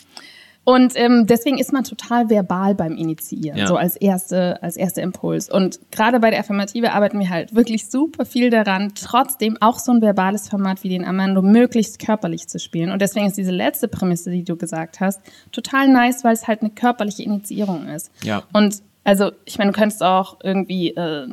und 0.71 0.93
ähm, 0.97 1.27
deswegen 1.27 1.57
ist 1.57 1.73
man 1.73 1.83
total 1.85 2.29
verbal 2.29 2.75
beim 2.75 2.95
Initiieren, 2.95 3.57
Ja. 3.59 3.67
so 3.67 3.77
als 3.77 3.97
erste, 3.97 4.63
als 4.63 4.77
erster 4.77 5.01
Impuls. 5.01 5.49
Und 5.49 5.81
gerade 5.91 6.21
bei 6.21 6.29
der 6.31 6.41
Affirmative 6.41 6.93
arbeiten 6.93 7.19
wir 7.19 7.31
halt 7.31 7.55
wirklich 7.55 7.89
super 7.89 8.27
viel 8.27 8.51
daran, 8.51 8.93
trotzdem 8.95 9.57
auch 9.63 9.79
so 9.79 9.93
ein 9.93 10.03
verbales 10.03 10.51
Format 10.51 10.85
wie 10.85 10.91
den 10.91 11.07
Amando 11.07 11.41
möglichst 11.41 11.99
körperlich 11.99 12.49
zu 12.49 12.59
spielen. 12.59 12.91
Und 12.91 13.01
deswegen 13.01 13.25
ist 13.27 13.39
diese 13.39 13.51
letzte 13.51 13.89
Prämisse, 13.89 14.31
die 14.31 14.45
du 14.45 14.57
gesagt 14.57 15.01
hast, 15.01 15.23
total 15.53 15.89
nice, 15.89 16.23
weil 16.23 16.35
es 16.35 16.47
halt 16.47 16.61
eine 16.61 16.69
körperliche 16.69 17.23
Initiierung 17.23 17.89
ist. 17.89 18.11
Ja. 18.23 18.43
Und 18.53 18.83
also, 19.05 19.33
ich 19.47 19.57
meine, 19.57 19.73
du 19.73 19.79
könntest 19.79 20.03
auch 20.03 20.37
irgendwie 20.43 20.91
äh, 20.91 21.29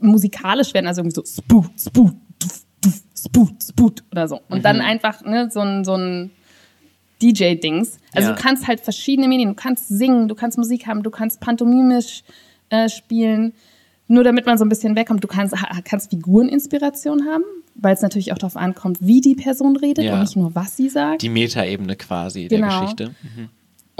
musikalisch 0.00 0.74
werden, 0.74 0.88
also 0.88 1.02
irgendwie 1.02 1.14
so 1.14 1.24
spoot, 1.24 1.70
spoot, 1.78 2.14
spoot, 3.16 3.62
spoot 3.62 4.02
oder 4.10 4.26
so. 4.26 4.40
Und 4.48 4.58
Mhm. 4.58 4.62
dann 4.62 4.80
einfach 4.80 5.22
ne, 5.24 5.48
so 5.50 5.60
ein, 5.60 5.84
so 5.84 5.94
ein 5.94 6.30
DJ-Dings. 7.22 7.98
Also 8.14 8.30
Ja. 8.30 8.34
du 8.34 8.42
kannst 8.42 8.66
halt 8.66 8.80
verschiedene 8.80 9.28
Medien, 9.28 9.50
du 9.50 9.54
kannst 9.54 9.88
singen, 9.88 10.28
du 10.28 10.34
kannst 10.34 10.58
Musik 10.58 10.86
haben, 10.86 11.02
du 11.02 11.10
kannst 11.10 11.40
pantomimisch 11.40 12.22
äh, 12.70 12.88
spielen. 12.88 13.52
Nur 14.08 14.24
damit 14.24 14.44
man 14.46 14.58
so 14.58 14.64
ein 14.64 14.68
bisschen 14.68 14.96
wegkommt, 14.96 15.22
du 15.22 15.28
kannst, 15.28 15.54
kannst 15.84 16.10
Figureninspiration 16.10 17.26
haben, 17.26 17.44
weil 17.76 17.94
es 17.94 18.02
natürlich 18.02 18.32
auch 18.32 18.38
darauf 18.38 18.56
ankommt, 18.56 18.98
wie 19.00 19.20
die 19.20 19.34
Person 19.36 19.76
redet 19.76 20.04
Ja. 20.04 20.14
und 20.14 20.20
nicht 20.20 20.36
nur, 20.36 20.54
was 20.54 20.76
sie 20.76 20.88
sagt. 20.88 21.22
Die 21.22 21.28
Metaebene 21.28 21.94
quasi 21.96 22.48
der 22.48 22.58
Genau. 22.60 22.80
Geschichte. 22.80 23.14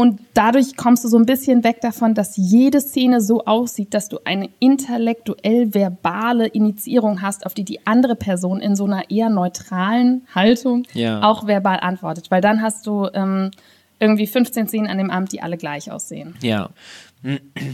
Und 0.01 0.19
dadurch 0.33 0.79
kommst 0.79 1.05
du 1.05 1.09
so 1.09 1.19
ein 1.19 1.27
bisschen 1.27 1.63
weg 1.63 1.83
davon, 1.83 2.15
dass 2.15 2.39
jede 2.39 2.81
Szene 2.81 3.21
so 3.21 3.45
aussieht, 3.45 3.93
dass 3.93 4.09
du 4.09 4.19
eine 4.25 4.49
intellektuell 4.59 5.75
verbale 5.75 6.47
Initiierung 6.47 7.21
hast, 7.21 7.45
auf 7.45 7.53
die 7.53 7.65
die 7.67 7.87
andere 7.87 8.17
Person 8.17 8.61
in 8.61 8.77
so 8.77 8.87
einer 8.87 9.11
eher 9.11 9.29
neutralen 9.29 10.27
Haltung 10.35 10.85
Ja. 10.95 11.23
auch 11.23 11.47
verbal 11.47 11.81
antwortet. 11.81 12.31
Weil 12.31 12.41
dann 12.41 12.63
hast 12.63 12.87
du 12.87 13.11
ähm, 13.13 13.51
irgendwie 13.99 14.27
15 14.27 14.69
Szenen 14.69 14.87
an 14.87 14.97
dem 14.97 15.11
Abend, 15.11 15.33
die 15.33 15.43
alle 15.43 15.59
gleich 15.59 15.93
aussehen. 15.93 16.35
Ja. 16.41 16.71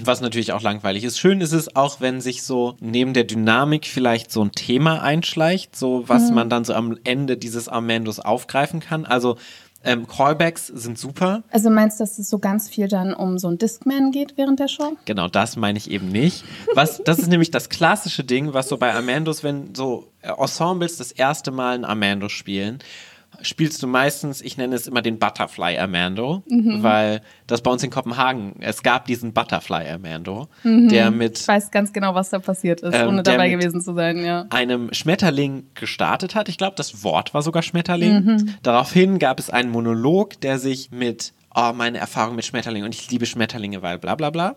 Was 0.03 0.21
natürlich 0.21 0.53
auch 0.53 0.63
langweilig 0.63 1.05
ist. 1.05 1.21
Schön 1.21 1.41
ist 1.41 1.53
es 1.53 1.77
auch, 1.77 2.01
wenn 2.01 2.21
sich 2.21 2.43
so 2.43 2.75
neben 2.81 3.15
der 3.15 3.23
Dynamik 3.23 3.87
vielleicht 3.87 4.33
so 4.33 4.43
ein 4.43 4.51
Thema 4.51 5.01
einschleicht, 5.01 5.77
so 5.77 6.03
was 6.09 6.33
man 6.33 6.51
dann 6.51 6.65
so 6.65 6.75
am 6.75 6.99
Ende 7.05 7.37
dieses 7.37 7.69
Armandos 7.69 8.19
aufgreifen 8.19 8.81
kann. 8.81 9.05
Also 9.05 9.37
ähm, 9.87 10.07
Callbacks 10.07 10.67
sind 10.67 10.99
super. 10.99 11.43
Also 11.51 11.71
meinst 11.71 11.99
du, 11.99 12.03
dass 12.03 12.19
es 12.19 12.29
so 12.29 12.39
ganz 12.39 12.69
viel 12.69 12.89
dann 12.89 13.15
um 13.15 13.39
so 13.39 13.49
ein 13.49 13.57
Discman 13.57 14.11
geht 14.11 14.37
während 14.37 14.61
der 14.61 14.69
Show? 14.69 14.97
Genau, 15.05 15.29
das 15.29 15.57
meine 15.57 15.79
ich 15.79 15.91
eben 15.91 16.09
nicht. 16.09 16.45
Was, 16.75 17.03
das 17.05 17.19
ist 17.19 17.29
nämlich 17.29 17.51
das 17.51 17.69
klassische 17.69 18.25
Ding, 18.25 18.53
was 18.53 18.69
so 18.69 18.77
bei 18.77 18.93
Armandos, 18.93 19.45
wenn 19.45 19.75
so 19.75 20.09
äh, 20.23 20.33
Ensembles 20.37 20.97
das 20.97 21.13
erste 21.13 21.51
Mal 21.53 21.77
ein 21.77 21.85
Armando 21.85 22.29
spielen, 22.29 22.81
spielst 23.43 23.83
du 23.83 23.87
meistens, 23.87 24.41
ich 24.41 24.57
nenne 24.57 24.75
es 24.75 24.87
immer 24.87 25.03
den 25.03 25.19
Butterfly 25.19 25.79
Armando, 25.79 26.43
Mhm. 26.49 26.83
weil 26.83 27.21
das 27.47 27.61
bei 27.63 27.71
uns 27.71 27.83
in 27.83 27.91
Kopenhagen, 27.91 28.57
es 28.61 28.83
gab 28.83 29.07
diesen 29.07 29.33
Butterfly 29.33 29.89
Armando, 29.91 30.49
der 30.65 31.09
Ich 31.09 31.15
mit 31.15 31.49
weiß 31.49 31.71
ganz 31.71 31.93
genau, 31.93 32.15
was 32.15 32.31
da 32.31 32.39
passiert 32.39 32.81
ist, 32.81 32.95
Ähm, 32.95 33.09
ohne 33.09 33.23
der 33.23 33.35
dabei 33.35 33.49
gewesen 33.51 33.81
zu 33.81 33.95
sein, 33.95 34.25
ja. 34.25 34.47
einem 34.51 34.93
Schmetterling 34.93 35.67
gestartet 35.75 36.35
hat. 36.35 36.49
Ich 36.49 36.59
glaube, 36.59 36.77
das 36.77 37.03
Wort 37.05 37.35
war 37.35 37.43
sogar 37.43 37.63
Schmetterling. 37.63 38.25
Mhm. 38.25 38.55
Daraufhin 38.63 39.19
gab 39.19 39.39
es 39.39 39.51
einen 39.51 39.71
Monolog, 39.71 40.41
der 40.41 40.59
sich 40.59 40.91
mit 40.91 41.33
oh, 41.55 41.73
meine 41.75 41.99
Erfahrung 41.99 42.37
mit 42.37 42.45
Schmetterlingen 42.45 42.85
und 42.87 42.95
ich 42.95 43.11
liebe 43.11 43.25
Schmetterlinge, 43.25 43.83
weil 43.83 43.99
bla 43.99 44.15
bla 44.15 44.29
bla, 44.31 44.57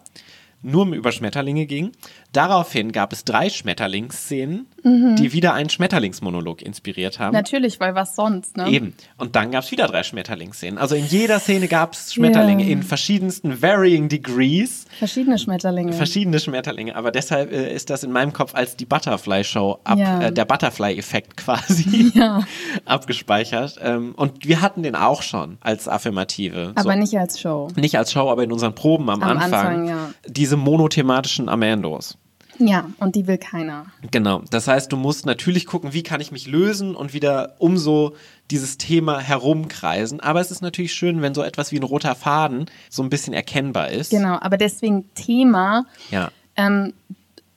nur 0.61 0.85
über 0.93 1.13
Schmetterlinge 1.13 1.65
ging. 1.65 1.93
Daraufhin 2.31 2.91
gab 2.91 3.11
es 3.11 3.23
drei 3.25 3.49
Schmetterlingsszenen, 3.49 4.67
die 4.83 5.33
wieder 5.33 5.53
einen 5.55 5.69
Schmetterlingsmonolog 5.69 6.61
inspiriert 6.61 7.17
haben. 7.19 7.33
Natürlich, 7.33 7.79
weil 7.79 7.95
was 7.95 8.15
sonst, 8.15 8.55
ne? 8.55 8.69
Eben. 8.69 8.93
Und 9.17 9.35
dann 9.35 9.49
gab 9.51 9.63
es 9.63 9.71
wieder 9.71 9.87
drei 9.87 10.03
Schmetterlingsszenen. 10.03 10.77
Also 10.77 10.93
in 10.95 11.05
jeder 11.07 11.39
Szene 11.39 11.67
gab 11.67 11.93
es 11.93 12.13
Schmetterlinge 12.13 12.63
Ja. 12.63 12.69
in 12.69 12.83
verschiedensten 12.83 13.61
varying 13.63 14.09
degrees. 14.09 14.85
Verschiedene 14.99 15.39
Schmetterlinge. 15.39 15.91
Verschiedene 15.93 16.39
Schmetterlinge, 16.39 16.95
aber 16.95 17.09
deshalb 17.11 17.51
äh, 17.51 17.73
ist 17.73 17.89
das 17.89 18.03
in 18.03 18.11
meinem 18.11 18.31
Kopf 18.31 18.53
als 18.53 18.75
die 18.77 18.85
Butterfly-Show 18.85 19.79
ab, 19.83 19.97
Ja. 19.97 20.21
äh, 20.21 20.31
der 20.31 20.45
Butterfly-Effekt 20.45 21.35
quasi 21.35 22.11
Ja. 22.15 22.41
abgespeichert. 22.85 23.79
Ähm, 23.81 24.13
und 24.15 24.45
wir 24.47 24.61
hatten 24.61 24.83
den 24.83 24.95
auch 24.95 25.23
schon 25.23 25.57
als 25.61 25.87
Affirmative. 25.87 26.73
aber 26.75 26.93
so, 26.93 26.99
nicht 26.99 27.17
als 27.17 27.39
Show. 27.39 27.69
nicht 27.75 27.97
als 27.97 28.11
Show, 28.11 28.29
aber 28.29 28.43
in 28.43 28.51
unseren 28.51 28.75
Proben 28.75 29.09
am, 29.09 29.21
Am 29.23 29.37
Anfang. 29.37 29.53
Anfang, 29.53 29.87
ja. 29.87 30.09
Diese 30.27 30.57
monothematischen 30.57 31.49
Amandos. 31.49 32.17
Ja, 32.59 32.89
und 32.99 33.15
die 33.15 33.25
will 33.25 33.37
keiner. 33.37 33.85
Genau. 34.11 34.41
Das 34.51 34.67
heißt, 34.67 34.91
du 34.91 34.97
musst 34.97 35.25
natürlich 35.25 35.65
gucken, 35.65 35.93
wie 35.93 36.03
kann 36.03 36.19
ich 36.21 36.31
mich 36.31 36.45
lösen 36.45 36.93
und 36.95 37.13
wieder 37.13 37.55
umso 37.57 38.15
dieses 38.51 38.77
Thema 38.77 39.19
herumkreisen. 39.19 40.19
Aber 40.19 40.41
es 40.41 40.51
ist 40.51 40.61
natürlich 40.61 40.93
schön, 40.93 41.21
wenn 41.21 41.33
so 41.33 41.41
etwas 41.41 41.71
wie 41.71 41.77
ein 41.77 41.83
roter 41.83 42.15
Faden 42.15 42.65
so 42.89 43.01
ein 43.01 43.09
bisschen 43.09 43.33
erkennbar 43.33 43.89
ist. 43.89 44.11
Genau, 44.11 44.37
aber 44.41 44.57
deswegen 44.57 45.05
Thema 45.15 45.85
Ja. 46.11 46.31
ähm, 46.57 46.93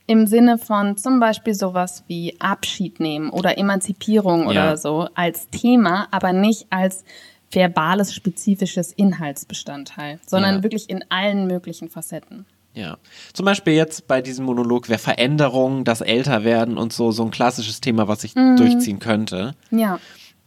im 0.07 0.27
Sinne 0.27 0.59
von 0.59 0.97
zum 0.97 1.21
Beispiel 1.21 1.55
sowas 1.55 2.05
wie 2.07 2.37
Abschied 2.41 3.01
nehmen 3.01 3.31
oder 3.31 3.57
Emanzipierung 3.59 4.43
Ja. 4.45 4.49
oder 4.51 4.77
so 4.77 5.09
als 5.15 5.49
Thema, 5.51 6.09
aber 6.11 6.33
nicht 6.33 6.67
als 6.71 7.05
verbales, 7.51 8.15
spezifisches 8.15 8.93
Inhaltsbestandteil, 8.93 10.21
sondern 10.27 10.57
Ja. 10.57 10.63
wirklich 10.63 10.89
in 10.91 11.05
allen 11.11 11.47
möglichen 11.47 11.89
Facetten. 11.89 12.47
Ja. 12.75 12.97
Zum 13.35 13.45
Beispiel 13.45 13.75
jetzt 13.75 14.07
bei 14.07 14.23
diesem 14.23 14.47
Monolog 14.47 14.89
wäre 14.89 14.99
Veränderung, 14.99 15.85
das 15.85 16.01
Älterwerden 16.01 16.79
und 16.79 16.93
so, 16.93 17.13
so 17.13 17.23
ein 17.25 17.31
klassisches 17.31 17.81
Thema, 17.81 18.09
was 18.09 18.25
ich 18.25 18.35
Mhm. 18.35 18.57
durchziehen 18.57 18.99
könnte. 18.99 19.55
Ja, 19.71 19.99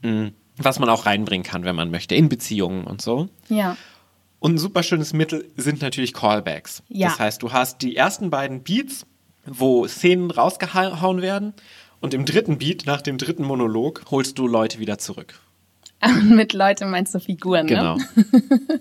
Mhm. 0.01 0.31
Was 0.57 0.79
man 0.79 0.87
auch 0.89 1.05
reinbringen 1.05 1.45
kann, 1.45 1.65
wenn 1.65 1.75
man 1.75 1.91
möchte, 1.91 2.15
in 2.15 2.29
Beziehungen 2.29 2.85
und 2.85 3.01
so. 3.01 3.27
ja, 3.49 3.75
Und 4.39 4.55
ein 4.55 4.57
super 4.57 4.83
schönes 4.83 5.11
Mittel 5.13 5.49
sind 5.57 5.81
natürlich 5.81 6.13
Callbacks. 6.13 6.81
Ja. 6.87 7.09
Das 7.09 7.19
heißt, 7.19 7.41
du 7.43 7.51
hast 7.51 7.81
die 7.81 7.95
ersten 7.95 8.29
beiden 8.29 8.61
Beats, 8.63 9.05
wo 9.45 9.87
Szenen 9.87 10.31
rausgehauen 10.31 11.21
werden. 11.21 11.53
Und 11.99 12.13
im 12.13 12.25
dritten 12.25 12.57
Beat, 12.59 12.85
nach 12.85 13.01
dem 13.01 13.17
dritten 13.17 13.43
Monolog, 13.43 14.03
holst 14.11 14.37
du 14.37 14.47
Leute 14.47 14.79
wieder 14.79 14.97
zurück. 14.97 15.39
mit 16.23 16.53
Leute 16.53 16.85
meinst 16.85 17.13
du 17.15 17.19
Figuren, 17.19 17.65
Genau. 17.67 17.97
ne? 17.97 18.05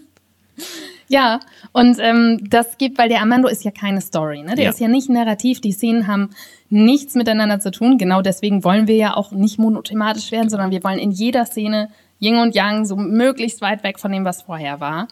Ja, 1.08 1.40
und 1.72 1.98
ähm, 2.00 2.40
das 2.48 2.78
gibt, 2.78 2.98
weil 2.98 3.08
der 3.08 3.20
Armando 3.20 3.48
ist 3.48 3.64
ja 3.64 3.70
keine 3.70 4.00
Story, 4.00 4.42
ne? 4.42 4.54
Der 4.54 4.64
Ja. 4.64 4.70
ist 4.70 4.80
ja 4.80 4.88
nicht 4.88 5.08
narrativ, 5.10 5.60
die 5.60 5.72
Szenen 5.72 6.06
haben 6.06 6.30
nichts 6.70 7.14
miteinander 7.14 7.60
zu 7.60 7.70
tun. 7.70 7.98
Genau 7.98 8.22
deswegen 8.22 8.64
wollen 8.64 8.86
wir 8.86 8.96
ja 8.96 9.16
auch 9.16 9.30
nicht 9.32 9.58
monothematisch 9.58 10.32
werden, 10.32 10.48
sondern 10.48 10.70
wir 10.70 10.82
wollen 10.82 10.98
in 10.98 11.10
jeder 11.10 11.44
Szene 11.44 11.88
Yin 12.20 12.36
und 12.36 12.54
Yang 12.54 12.86
so 12.86 12.96
möglichst 12.96 13.60
weit 13.60 13.82
weg 13.82 13.98
von 13.98 14.12
dem, 14.12 14.24
was 14.24 14.42
vorher 14.42 14.80
war. 14.80 15.08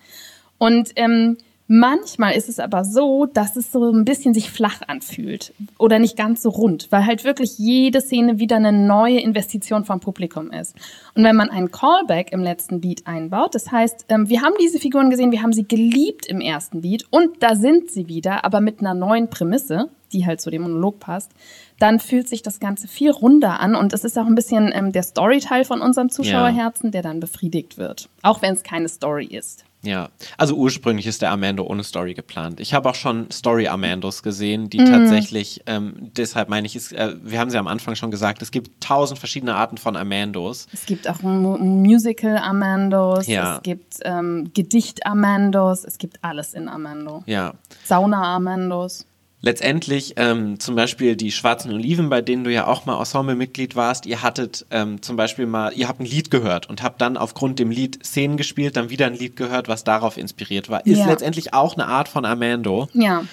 Und 0.59 0.91
ähm, 0.97 1.37
manchmal 1.67 2.35
ist 2.35 2.49
es 2.49 2.59
aber 2.59 2.85
so, 2.85 3.27
dass 3.27 3.57
es 3.57 3.73
so 3.73 3.91
ein 3.91 4.05
bisschen 4.05 4.35
sich 4.35 4.51
flach 4.51 4.83
anfühlt 4.87 5.53
oder 5.79 5.99
nicht 5.99 6.17
ganz 6.17 6.43
so 6.43 6.51
rund, 6.51 6.89
weil 6.91 7.07
halt 7.07 7.25
wirklich 7.25 7.59
jede 7.59 8.01
Szene 8.01 8.39
wieder 8.39 8.57
eine 8.57 8.73
neue 8.73 9.21
Investition 9.21 9.85
vom 9.85 10.01
Publikum 10.01 10.51
ist. 10.51 10.75
Und 11.15 11.25
wenn 11.25 11.37
man 11.37 11.51
einen 11.51 11.71
Callback 11.71 12.33
im 12.33 12.43
letzten 12.43 12.81
Beat 12.81 13.07
einbaut, 13.07 13.55
das 13.55 13.71
heißt, 13.71 14.07
ähm, 14.09 14.29
wir 14.29 14.43
haben 14.43 14.55
diese 14.61 14.79
Figuren 14.79 15.11
gesehen, 15.11 15.33
wir 15.33 15.43
haben 15.43 15.53
sie 15.53 15.67
geliebt 15.67 16.27
im 16.27 16.41
ersten 16.41 16.83
Beat 16.83 17.07
und 17.11 17.43
da 17.43 17.55
sind 17.55 17.91
sie 17.91 18.09
wieder, 18.09 18.45
aber 18.45 18.61
mit 18.61 18.81
einer 18.81 18.95
neuen 18.95 19.31
Prämisse, 19.31 19.91
die 20.13 20.27
halt 20.27 20.41
zu 20.41 20.51
dem 20.51 20.63
Monolog 20.63 21.01
passt, 21.01 21.33
dann 21.79 21.99
fühlt 21.99 22.29
sich 22.29 22.43
das 22.43 22.61
Ganze 22.61 22.87
viel 22.87 23.11
runder 23.11 23.61
an 23.61 23.75
und 23.75 23.93
es 23.93 24.05
ist 24.05 24.19
auch 24.19 24.27
ein 24.27 24.35
bisschen 24.35 24.71
ähm, 24.75 24.93
der 24.93 25.03
Storyteil 25.03 25.65
von 25.65 25.81
unserem 25.81 26.11
Zuschauerherzen, 26.11 26.91
der 26.91 27.03
dann 27.03 27.21
befriedigt 27.21 27.79
wird, 27.79 28.09
auch 28.23 28.43
wenn 28.43 28.55
es 28.55 28.63
keine 28.63 28.89
Story 28.89 29.27
ist. 29.27 29.65
Ja, 29.85 30.11
also 30.39 30.55
ursprünglich 30.55 31.07
ist 31.09 31.23
der 31.23 31.31
Armando 31.33 31.65
ohne 31.65 31.83
Story 31.83 32.15
geplant. 32.15 32.61
Ich 32.61 32.73
habe 32.73 32.89
auch 32.89 32.95
schon 32.95 33.29
Story-Armandos 33.33 34.23
gesehen, 34.23 34.71
die 34.71 34.79
tatsächlich, 34.79 35.63
ähm, 35.67 36.13
deshalb 36.17 36.49
meine 36.49 36.69
ich, 36.69 36.77
es, 36.77 36.93
äh, 36.93 37.17
wir 37.21 37.41
haben 37.41 37.51
sie 37.51 37.59
am 37.59 37.67
Anfang 37.67 37.97
schon 37.97 38.13
gesagt, 38.13 38.43
es 38.43 38.53
gibt 38.53 38.81
tausend 38.81 39.19
verschiedene 39.19 39.57
Arten 39.57 39.79
von 39.79 39.97
Armandos. 39.97 40.69
Es 40.73 40.87
gibt 40.87 41.09
auch 41.11 41.21
Mu- 41.23 41.59
Musical-Amandos, 41.59 43.27
Ja. 43.27 43.57
es 43.57 43.63
gibt 43.63 43.97
ähm, 44.05 44.51
Gedicht-Amandos, 44.55 45.85
es 45.85 45.99
gibt 45.99 46.23
alles 46.23 46.55
in 46.55 46.69
Amando. 46.69 47.23
Ja. 47.27 47.55
Sauna-Amandos. 47.85 49.07
Letztendlich 49.45 50.15
ähm, 50.17 50.61
zum 50.61 50.77
Beispiel 50.77 51.17
die 51.17 51.33
Schwarzen 51.33 51.73
Oliven, 51.73 52.09
bei 52.09 52.23
denen 52.23 52.45
du 52.45 52.53
ja 52.53 52.69
auch 52.69 52.87
mal 52.87 52.97
Ensemble-Mitglied 52.99 53.75
warst, 53.75 54.07
ihr 54.07 54.23
hattet 54.23 54.65
ähm, 54.71 55.03
zum 55.03 55.17
Beispiel 55.17 55.47
mal, 55.47 55.73
ihr 55.75 55.89
habt 55.89 55.99
ein 56.01 56.07
Lied 56.07 56.31
gehört 56.31 56.69
und 56.71 56.81
habt 56.83 57.01
dann 57.01 57.17
aufgrund 57.17 57.59
dem 57.59 57.73
Lied 57.73 58.05
Szenen 58.07 58.37
gespielt, 58.37 58.77
dann 58.77 58.89
wieder 58.89 59.07
ein 59.07 59.15
Lied 59.15 59.35
gehört, 59.35 59.67
was 59.67 59.83
darauf 59.83 60.17
inspiriert 60.17 60.69
war. 60.69 60.87
Ist 60.87 61.01
Ja. 61.01 61.07
letztendlich 61.07 61.55
auch 61.55 61.75
eine 61.75 61.87
Art 61.87 62.09
von 62.09 62.25
Armando. 62.25 62.89
Ja, 62.95 63.25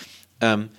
ähm, 0.41 0.69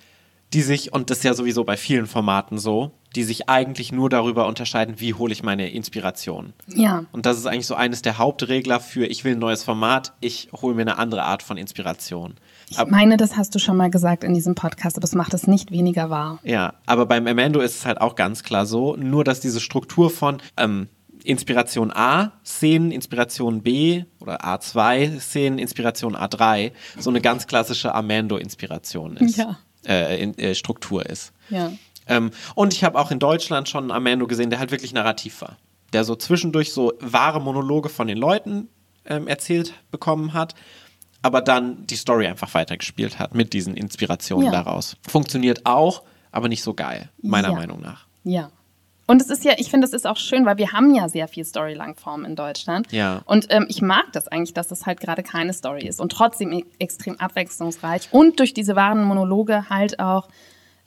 die 0.53 0.61
sich, 0.61 0.91
und 0.91 1.09
das 1.09 1.19
ist 1.19 1.23
ja 1.23 1.33
sowieso 1.33 1.63
bei 1.63 1.77
vielen 1.77 2.07
Formaten 2.07 2.57
so, 2.57 2.91
die 3.15 3.23
sich 3.23 3.47
eigentlich 3.47 3.93
nur 3.93 4.09
darüber 4.09 4.47
unterscheiden, 4.47 4.95
wie 4.97 5.13
hole 5.13 5.31
ich 5.31 5.43
meine 5.43 5.69
Inspiration. 5.71 6.51
Ja. 6.67 7.05
Und 7.13 7.25
das 7.25 7.37
ist 7.37 7.45
eigentlich 7.45 7.67
so 7.67 7.75
eines 7.75 8.01
der 8.01 8.17
Hauptregler 8.17 8.81
für, 8.81 9.05
ich 9.05 9.23
will 9.23 9.33
ein 9.33 9.39
neues 9.39 9.63
Format, 9.63 10.11
ich 10.19 10.49
hole 10.61 10.75
mir 10.75 10.81
eine 10.81 10.97
andere 10.97 11.23
Art 11.23 11.41
von 11.41 11.55
Inspiration. 11.55 12.35
Ich 12.71 12.85
meine, 12.87 13.17
das 13.17 13.35
hast 13.35 13.53
du 13.53 13.59
schon 13.59 13.75
mal 13.75 13.89
gesagt 13.89 14.23
in 14.23 14.33
diesem 14.33 14.55
Podcast, 14.55 14.97
aber 14.97 15.03
es 15.03 15.13
macht 15.13 15.33
es 15.33 15.45
nicht 15.45 15.71
weniger 15.71 16.09
wahr. 16.09 16.39
Ja, 16.43 16.75
aber 16.85 17.05
beim 17.05 17.27
Amando 17.27 17.59
ist 17.59 17.75
es 17.75 17.85
halt 17.85 17.99
auch 17.99 18.15
ganz 18.15 18.43
klar 18.43 18.65
so, 18.65 18.95
nur 18.95 19.23
dass 19.23 19.41
diese 19.41 19.59
Struktur 19.59 20.09
von 20.09 20.41
ähm, 20.57 20.87
Inspiration 21.23 21.91
A, 21.91 22.31
Szenen, 22.45 22.91
Inspiration 22.91 23.61
B 23.61 24.05
oder 24.19 24.43
A2, 24.43 25.19
Szenen, 25.19 25.59
Inspiration 25.59 26.15
A3, 26.15 26.71
so 26.97 27.09
eine 27.09 27.21
ganz 27.21 27.47
klassische 27.47 27.93
Amando-Inspiration 27.93 29.17
ist. 29.17 29.37
Ja. 29.37 29.59
Äh, 29.85 30.21
in, 30.21 30.37
äh, 30.37 30.55
Struktur 30.55 31.05
ist. 31.05 31.33
Ja. 31.49 31.71
Ähm, 32.07 32.31
und 32.55 32.73
ich 32.73 32.83
habe 32.83 32.99
auch 32.99 33.11
in 33.11 33.19
Deutschland 33.19 33.67
schon 33.67 33.85
einen 33.85 33.91
Amando 33.91 34.27
gesehen, 34.27 34.49
der 34.49 34.59
halt 34.59 34.71
wirklich 34.71 34.93
narrativ 34.93 35.41
war. 35.41 35.57
Der 35.93 36.03
so 36.03 36.15
zwischendurch 36.15 36.71
so 36.71 36.93
wahre 36.99 37.41
Monologe 37.41 37.89
von 37.89 38.07
den 38.07 38.17
Leuten 38.17 38.69
ähm, 39.05 39.27
erzählt 39.27 39.73
bekommen 39.89 40.33
hat, 40.33 40.55
aber 41.21 41.41
dann 41.41 41.85
die 41.87 41.95
Story 41.95 42.27
einfach 42.27 42.53
weitergespielt 42.53 43.19
hat 43.19 43.35
mit 43.35 43.53
diesen 43.53 43.75
Inspirationen 43.75 44.45
Ja. 44.47 44.51
daraus. 44.51 44.97
Funktioniert 45.07 45.65
auch, 45.65 46.03
aber 46.31 46.47
nicht 46.47 46.63
so 46.63 46.73
geil, 46.73 47.09
meiner 47.21 47.49
Ja. 47.49 47.55
Meinung 47.55 47.81
nach. 47.81 48.05
Ja. 48.23 48.49
Und 49.07 49.21
es 49.21 49.29
ist 49.29 49.43
ja, 49.43 49.53
ich 49.57 49.69
finde, 49.69 49.85
es 49.85 49.93
ist 49.93 50.07
auch 50.07 50.15
schön, 50.15 50.45
weil 50.45 50.57
wir 50.57 50.71
haben 50.71 50.93
ja 50.95 51.09
sehr 51.09 51.27
viel 51.27 51.43
Story-Langform 51.43 52.23
in 52.23 52.35
Deutschland. 52.37 52.89
Ja. 52.93 53.21
Und 53.25 53.47
ähm, 53.49 53.65
ich 53.67 53.81
mag 53.81 54.05
das 54.13 54.27
eigentlich, 54.29 54.53
dass 54.53 54.71
es 54.71 54.85
halt 54.85 55.01
gerade 55.01 55.21
keine 55.21 55.51
Story 55.53 55.85
ist 55.85 55.99
und 55.99 56.11
trotzdem 56.13 56.53
e 56.53 56.63
extrem 56.79 57.19
abwechslungsreich 57.19 58.07
und 58.11 58.39
durch 58.39 58.53
diese 58.53 58.75
wahren 58.77 59.03
Monologe 59.03 59.69
halt 59.69 59.99
auch 59.99 60.29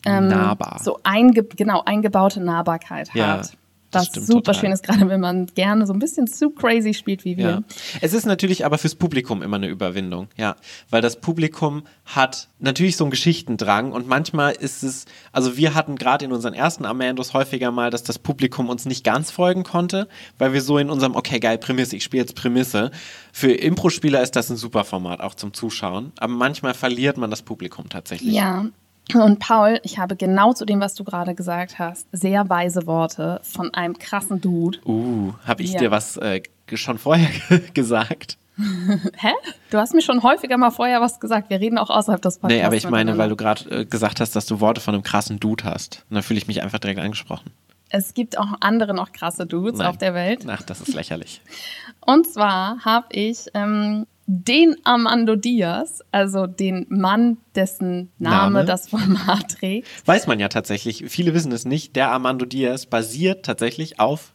ähm, 0.07 0.29
Nahbar. 0.29 0.79
so 0.83 0.99
einge 1.03 1.43
genau 1.43 1.83
eingebaute 1.85 2.39
Nahbarkeit 2.41 3.09
Ja, 3.13 3.39
hat. 3.39 3.57
Das 3.91 4.07
stimmt 4.07 4.27
super 4.27 4.53
total. 4.53 4.61
schön 4.61 4.71
ist, 4.71 4.83
gerade 4.83 5.09
wenn 5.09 5.19
man 5.19 5.47
gerne 5.47 5.87
so 5.87 5.93
ein 5.93 5.99
bisschen 5.99 6.27
zu 6.27 6.49
crazy 6.49 6.93
spielt 6.93 7.25
wie 7.25 7.37
wir. 7.37 7.49
Ja. 7.49 7.63
Es 8.01 8.13
ist 8.13 8.25
natürlich 8.25 8.65
aber 8.65 8.77
fürs 8.77 8.95
Publikum 8.95 9.41
immer 9.41 9.57
eine 9.57 9.67
Überwindung, 9.67 10.27
ja. 10.37 10.55
Weil 10.89 11.01
das 11.01 11.19
Publikum 11.19 11.83
hat 12.05 12.49
natürlich 12.59 12.97
so 12.97 13.03
einen 13.03 13.11
Geschichtendrang 13.11 13.91
und 13.91 14.07
manchmal 14.07 14.53
ist 14.53 14.83
es, 14.83 15.05
also 15.31 15.57
wir 15.57 15.73
hatten 15.73 15.95
gerade 15.95 16.25
in 16.25 16.31
unseren 16.31 16.53
ersten 16.53 16.85
Amandos 16.85 17.33
häufiger 17.33 17.71
mal, 17.71 17.89
dass 17.89 18.03
das 18.03 18.19
Publikum 18.19 18.69
uns 18.69 18.85
nicht 18.85 19.03
ganz 19.03 19.31
folgen 19.31 19.63
konnte, 19.63 20.07
weil 20.37 20.53
wir 20.53 20.61
so 20.61 20.77
in 20.77 20.89
unserem, 20.89 21.15
okay, 21.15 21.39
geil, 21.39 21.57
Prämisse, 21.57 21.95
ich 21.95 22.03
spiele 22.03 22.23
jetzt 22.23 22.35
Prämisse. 22.35 22.91
Für 23.31 23.51
Impro-Spieler 23.51 24.21
ist 24.21 24.35
das 24.35 24.49
ein 24.49 24.57
super 24.57 24.83
Format, 24.83 25.21
auch 25.21 25.35
zum 25.35 25.53
Zuschauen. 25.53 26.11
Aber 26.17 26.33
manchmal 26.33 26.73
verliert 26.73 27.17
man 27.17 27.29
das 27.29 27.41
Publikum 27.41 27.89
tatsächlich. 27.89 28.33
Ja. 28.33 28.65
Und 29.13 29.39
Paul, 29.39 29.79
ich 29.83 29.99
habe 29.99 30.15
genau 30.15 30.53
zu 30.53 30.65
dem, 30.65 30.79
was 30.79 30.95
du 30.95 31.03
gerade 31.03 31.35
gesagt 31.35 31.77
hast, 31.77 32.07
sehr 32.11 32.49
weise 32.49 32.87
Worte 32.87 33.39
von 33.43 33.73
einem 33.73 33.97
krassen 33.99 34.41
Dude. 34.41 34.79
Uh, 34.85 35.33
habe 35.45 35.61
ich 35.63 35.73
Ja. 35.73 35.79
dir 35.79 35.91
was 35.91 36.17
äh, 36.17 36.41
schon 36.73 36.97
vorher 36.97 37.29
gesagt? 37.73 38.37
Hä? 38.57 39.31
Du 39.69 39.77
hast 39.77 39.93
mir 39.93 40.01
schon 40.01 40.23
häufiger 40.23 40.57
mal 40.57 40.71
vorher 40.71 41.01
was 41.01 41.19
gesagt. 41.19 41.49
Wir 41.49 41.59
reden 41.59 41.77
auch 41.77 41.89
außerhalb 41.89 42.21
des 42.21 42.37
Podcasts. 42.39 42.57
Nee, 42.57 42.65
aber 42.65 42.75
ich 42.75 42.89
meine, 42.89 43.17
weil 43.17 43.29
du 43.29 43.35
gerade 43.35 43.81
äh, 43.81 43.85
gesagt 43.85 44.21
hast, 44.21 44.35
dass 44.35 44.45
du 44.45 44.59
Worte 44.61 44.79
von 44.81 44.93
einem 44.93 45.03
krassen 45.03 45.39
Dude 45.39 45.65
hast. 45.65 46.05
Und 46.09 46.15
da 46.15 46.21
fühle 46.21 46.37
ich 46.37 46.47
mich 46.47 46.63
einfach 46.63 46.79
direkt 46.79 46.99
angesprochen. 46.99 47.51
Es 47.89 48.13
gibt 48.13 48.37
auch 48.39 48.47
andere 48.61 48.93
noch 48.93 49.11
krasse 49.11 49.45
Dudes 49.45 49.77
Nein. 49.79 49.87
auf 49.87 49.97
der 49.97 50.13
Welt. 50.13 50.45
Ach, 50.47 50.61
das 50.63 50.81
ist 50.81 50.93
lächerlich. 50.95 51.41
Und 52.05 52.25
zwar 52.27 52.79
habe 52.83 53.07
ich 53.11 53.45
ähm, 53.53 54.07
den 54.27 54.75
Armando 54.83 55.35
Diaz, 55.35 56.01
also 56.11 56.47
den 56.47 56.87
Mann, 56.89 57.37
dessen 57.55 58.09
Name, 58.17 58.53
Name? 58.53 58.65
das 58.65 58.89
Format 58.89 59.57
trägt. 59.59 59.87
Weiß 60.07 60.25
man 60.27 60.39
ja 60.39 60.47
tatsächlich. 60.49 61.03
Viele 61.07 61.33
wissen 61.33 61.51
es 61.51 61.65
nicht. 61.65 61.95
Der 61.95 62.09
Armando 62.11 62.45
Diaz 62.45 62.85
basiert 62.85 63.45
tatsächlich 63.45 63.99
auf 63.99 64.33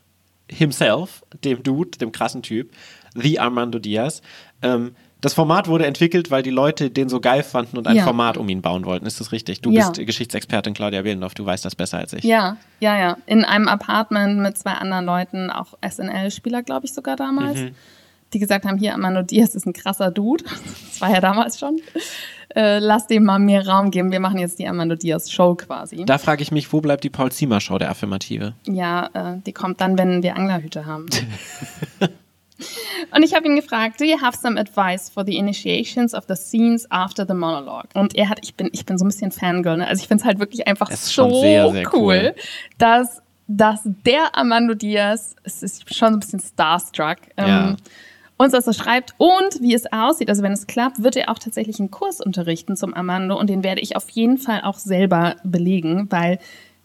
himself, 0.48 1.24
dem 1.44 1.62
Dude, 1.62 1.98
dem 1.98 2.12
krassen 2.12 2.42
Typ. 2.42 2.72
The 3.14 3.40
Armando 3.40 3.78
Diaz. 3.78 4.22
Ähm, 4.62 4.94
das 5.20 5.34
Format 5.34 5.68
wurde 5.68 5.84
entwickelt, 5.86 6.30
weil 6.30 6.42
die 6.42 6.50
Leute 6.50 6.90
den 6.90 7.08
so 7.08 7.20
geil 7.20 7.42
fanden 7.42 7.76
und 7.76 7.86
ein 7.86 7.96
Ja. 7.96 8.04
Format 8.04 8.38
um 8.38 8.48
ihn 8.48 8.62
bauen 8.62 8.84
wollten. 8.86 9.04
Ist 9.06 9.20
das 9.20 9.32
richtig? 9.32 9.60
Du 9.60 9.70
Ja. 9.70 9.88
bist 9.90 10.06
Geschichtsexpertin 10.06 10.72
Claudia 10.72 11.02
Behlendorf. 11.02 11.34
Du 11.34 11.44
weißt 11.44 11.64
das 11.64 11.74
besser 11.74 11.98
als 11.98 12.12
ich. 12.14 12.24
Ja, 12.24 12.56
ja, 12.80 12.98
ja. 12.98 13.16
In 13.26 13.44
einem 13.44 13.68
Apartment 13.68 14.38
mit 14.40 14.56
zwei 14.56 14.72
anderen 14.72 15.04
Leuten, 15.04 15.50
auch 15.50 15.74
SNL-Spieler, 15.86 16.62
glaube 16.62 16.86
ich, 16.86 16.94
sogar 16.94 17.16
damals. 17.16 17.58
Mhm. 17.58 17.70
Die 18.32 18.38
gesagt 18.38 18.64
haben, 18.64 18.78
hier, 18.78 18.92
Armando 18.92 19.22
Diaz 19.22 19.54
ist 19.54 19.66
ein 19.66 19.72
krasser 19.72 20.10
Dude. 20.10 20.44
Das 20.44 21.00
war 21.00 21.10
ja 21.10 21.20
damals 21.20 21.58
schon. 21.58 21.80
Äh, 22.54 22.78
lass 22.80 23.06
dem 23.06 23.24
mal 23.24 23.38
mehr 23.38 23.66
Raum 23.66 23.90
geben. 23.90 24.10
Wir 24.10 24.20
machen 24.20 24.38
jetzt 24.38 24.58
die 24.58 24.66
Armando 24.66 24.96
Diaz 24.96 25.30
Show 25.30 25.54
quasi. 25.54 26.04
Da 26.04 26.18
frage 26.18 26.42
ich 26.42 26.50
mich, 26.50 26.72
wo 26.72 26.80
bleibt 26.80 27.04
die 27.04 27.10
Paul 27.10 27.30
Ziemer 27.30 27.60
Show 27.60 27.78
der 27.78 27.90
Affirmative? 27.90 28.54
Ja, 28.66 29.10
äh, 29.14 29.40
die 29.46 29.52
kommt 29.52 29.80
dann, 29.80 29.96
wenn 29.98 30.22
wir 30.22 30.36
Anglerhüte 30.36 30.84
haben. 30.86 31.06
Und 33.14 33.22
ich 33.22 33.34
habe 33.34 33.46
ihn 33.46 33.56
gefragt, 33.56 34.00
do 34.00 34.04
you 34.04 34.20
have 34.20 34.36
some 34.36 34.60
advice 34.60 35.08
for 35.08 35.24
the 35.24 35.36
initiations 35.36 36.14
of 36.14 36.24
the 36.28 36.36
scenes 36.36 36.90
after 36.90 37.24
the 37.26 37.34
monologue? 37.34 37.88
Und 37.94 38.14
er 38.14 38.28
hat, 38.28 38.40
ich 38.42 38.54
bin, 38.54 38.68
ich 38.72 38.84
bin 38.84 38.98
so 38.98 39.04
ein 39.04 39.08
bisschen 39.08 39.32
Fangirl, 39.32 39.78
ne? 39.78 39.86
also 39.88 40.02
ich 40.02 40.08
finde 40.08 40.22
es 40.22 40.26
halt 40.26 40.38
wirklich 40.40 40.66
einfach 40.66 40.90
so 40.90 41.40
sehr, 41.40 41.70
sehr 41.70 41.94
cool, 41.94 42.00
cool. 42.00 42.34
dass, 42.78 43.22
dass 43.48 43.80
der 43.84 44.36
Armando 44.36 44.74
Diaz, 44.74 45.34
es 45.42 45.62
ist 45.62 45.94
schon 45.94 46.08
so 46.10 46.16
ein 46.16 46.20
bisschen 46.20 46.40
starstruck, 46.40 47.18
Ja. 47.38 47.76
Uns 48.40 48.52
das 48.52 48.64
so 48.64 48.72
schreibt 48.72 49.14
und 49.18 49.60
wie 49.60 49.74
es 49.74 49.92
aussieht. 49.92 50.28
Also 50.28 50.42
wenn 50.42 50.52
es 50.52 50.66
klappt, 50.66 51.02
wird 51.02 51.16
er 51.16 51.30
auch 51.30 51.38
tatsächlich 51.38 51.78
einen 51.78 51.90
Kurs 51.90 52.20
unterrichten 52.20 52.76
zum 52.76 52.94
Armando 52.94 53.38
und 53.38 53.50
den 53.50 53.62
werde 53.62 53.80
ich 53.80 53.96
auf 53.96 54.08
jeden 54.10 54.38
Fall 54.38 54.62
auch 54.62 54.78
selber 54.78 55.36
belegen, 55.44 56.06
weil 56.10 56.38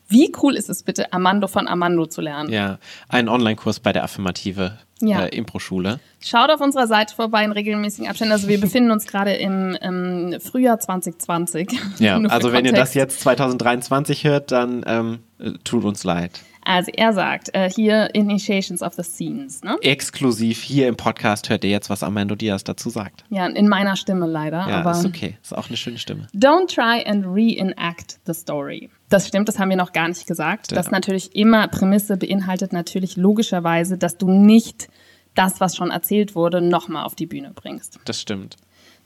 wie 0.08 0.32
cool 0.44 0.56
ist 0.56 0.70
es 0.70 0.84
bitte, 0.84 1.12
Armando 1.14 1.48
von 1.48 1.68
Armando 1.68 2.06
zu 2.06 2.22
lernen? 2.22 2.52
Ja, 2.52 2.78
ein 3.10 3.28
Online-Kurs 3.28 3.80
bei 3.80 3.92
der 3.92 4.04
Affirmative 4.04 4.78
Ja. 5.02 5.26
äh, 5.26 5.36
Impro-Schule. 5.36 6.00
Schaut 6.20 6.52
auf 6.52 6.62
unserer 6.62 6.86
Seite 6.86 7.16
vorbei 7.16 7.44
in 7.44 7.52
regelmäßigen 7.52 8.08
Abständen. 8.08 8.34
Also 8.34 8.48
wir 8.48 8.60
befinden 8.62 8.92
uns 8.92 9.08
gerade 9.08 9.34
im, 9.34 9.76
ähm, 9.82 10.36
Frühjahr 10.40 10.80
2020. 10.80 11.72
Ja, 11.98 12.18
also 12.30 12.52
wenn 12.54 12.66
ihr 12.66 12.74
das 12.74 12.94
jetzt 12.94 13.22
2023 13.22 14.26
hört, 14.26 14.52
dann 14.52 14.84
ähm, 14.86 15.20
äh, 15.40 15.54
tut 15.64 15.84
uns 15.86 16.04
leid. 16.04 16.42
Also 16.66 16.92
er 16.96 17.14
sagt, 17.14 17.54
äh, 17.54 17.70
hier 17.70 18.10
Initiations 18.14 18.82
of 18.82 18.96
the 18.96 19.04
Scenes, 19.04 19.64
ne? 19.64 19.78
Exklusiv 19.82 20.62
hier 20.64 20.88
im 20.88 20.98
Podcast 20.98 21.48
hört 21.50 21.64
ihr 21.64 21.70
jetzt, 21.70 21.92
was 21.92 22.02
Armando 22.02 22.36
Diaz 22.36 22.64
dazu 22.64 22.90
sagt. 22.90 23.24
Ja, 23.30 23.46
in 23.46 23.68
meiner 23.68 23.96
Stimme 23.96 24.26
leider. 24.26 24.68
Ja, 24.68 24.80
aber 24.80 24.92
ist 24.92 25.06
okay. 25.06 25.38
Ist 25.44 25.56
auch 25.56 25.68
eine 25.68 25.78
schöne 25.78 26.00
Stimme. 26.00 26.28
Don't 26.34 26.74
try 26.74 27.08
and 27.08 27.24
reenact 27.26 28.20
the 28.26 28.34
story. 28.34 28.90
Das 29.10 29.28
stimmt, 29.28 29.48
das 29.48 29.60
haben 29.60 29.70
wir 29.70 29.78
noch 29.78 29.94
gar 29.94 30.08
nicht 30.08 30.26
gesagt. 30.26 30.72
Ja. 30.72 30.76
Das 30.76 30.90
natürlich 30.90 31.36
immer 31.36 31.68
Prämisse 31.68 32.18
beinhaltet 32.18 32.74
natürlich 32.74 33.16
logischerweise, 33.16 34.00
dass 34.00 34.18
du 34.18 34.30
nicht 34.30 34.90
das, 35.36 35.60
was 35.60 35.76
schon 35.76 35.92
erzählt 35.92 36.34
wurde, 36.34 36.62
nochmal 36.62 37.06
auf 37.06 37.14
die 37.14 37.28
Bühne 37.28 37.52
bringst. 37.54 38.00
Das 38.06 38.20
stimmt. 38.20 38.58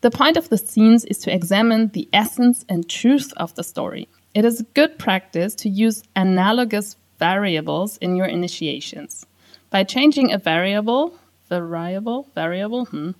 The 0.02 0.10
point 0.10 0.38
of 0.38 0.48
the 0.50 0.58
scenes 0.58 1.04
is 1.04 1.20
to 1.20 1.30
examine 1.30 1.92
the 1.94 2.08
essence 2.14 2.64
and 2.70 2.88
truth 2.88 3.36
of 3.36 3.52
the 3.58 3.64
story. 3.64 4.08
It 4.34 4.46
is 4.46 4.62
a 4.62 4.66
good 4.74 4.98
practice 4.98 5.58
to 5.58 5.68
use 5.68 6.04
analogous 6.14 6.96
variables 7.20 7.98
in 7.98 8.16
your 8.16 8.26
initiations. 8.26 9.26
By 9.70 9.84
changing 9.84 10.32
a 10.32 10.38
variable, 10.38 11.14
variable, 11.50 12.28
variable, 12.34 12.86
hmm, 12.86 13.12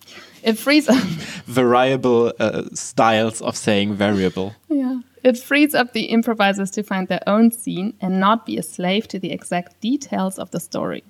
it 0.44 0.58
frees 0.58 0.88
up, 0.90 1.04
Variable 1.46 2.34
uh, 2.40 2.64
styles 2.74 3.42
of 3.42 3.56
saying 3.56 3.94
variable. 3.96 4.56
yeah, 4.70 5.02
it 5.24 5.38
frees 5.38 5.76
up 5.76 5.94
the 5.94 6.06
improvisers 6.06 6.72
to 6.72 6.84
find 6.84 7.08
their 7.08 7.24
own 7.28 7.52
scene 7.52 7.94
and 8.02 8.20
not 8.20 8.46
be 8.46 8.58
a 8.58 8.64
slave 8.64 9.08
to 9.10 9.20
the 9.20 9.32
exact 9.32 9.80
details 9.82 10.40
of 10.40 10.52
the 10.52 10.60
story. 10.60 11.04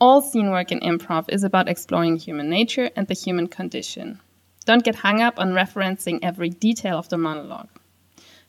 All 0.00 0.20
scene 0.20 0.50
work 0.50 0.72
in 0.72 0.80
improv 0.80 1.26
is 1.28 1.44
about 1.44 1.68
exploring 1.68 2.16
human 2.16 2.50
nature 2.50 2.90
and 2.96 3.06
the 3.06 3.14
human 3.14 3.46
condition. 3.46 4.20
Don't 4.64 4.84
get 4.84 4.96
hung 4.96 5.20
up 5.20 5.38
on 5.38 5.52
referencing 5.52 6.18
every 6.22 6.50
detail 6.50 6.98
of 6.98 7.08
the 7.08 7.18
monologue. 7.18 7.68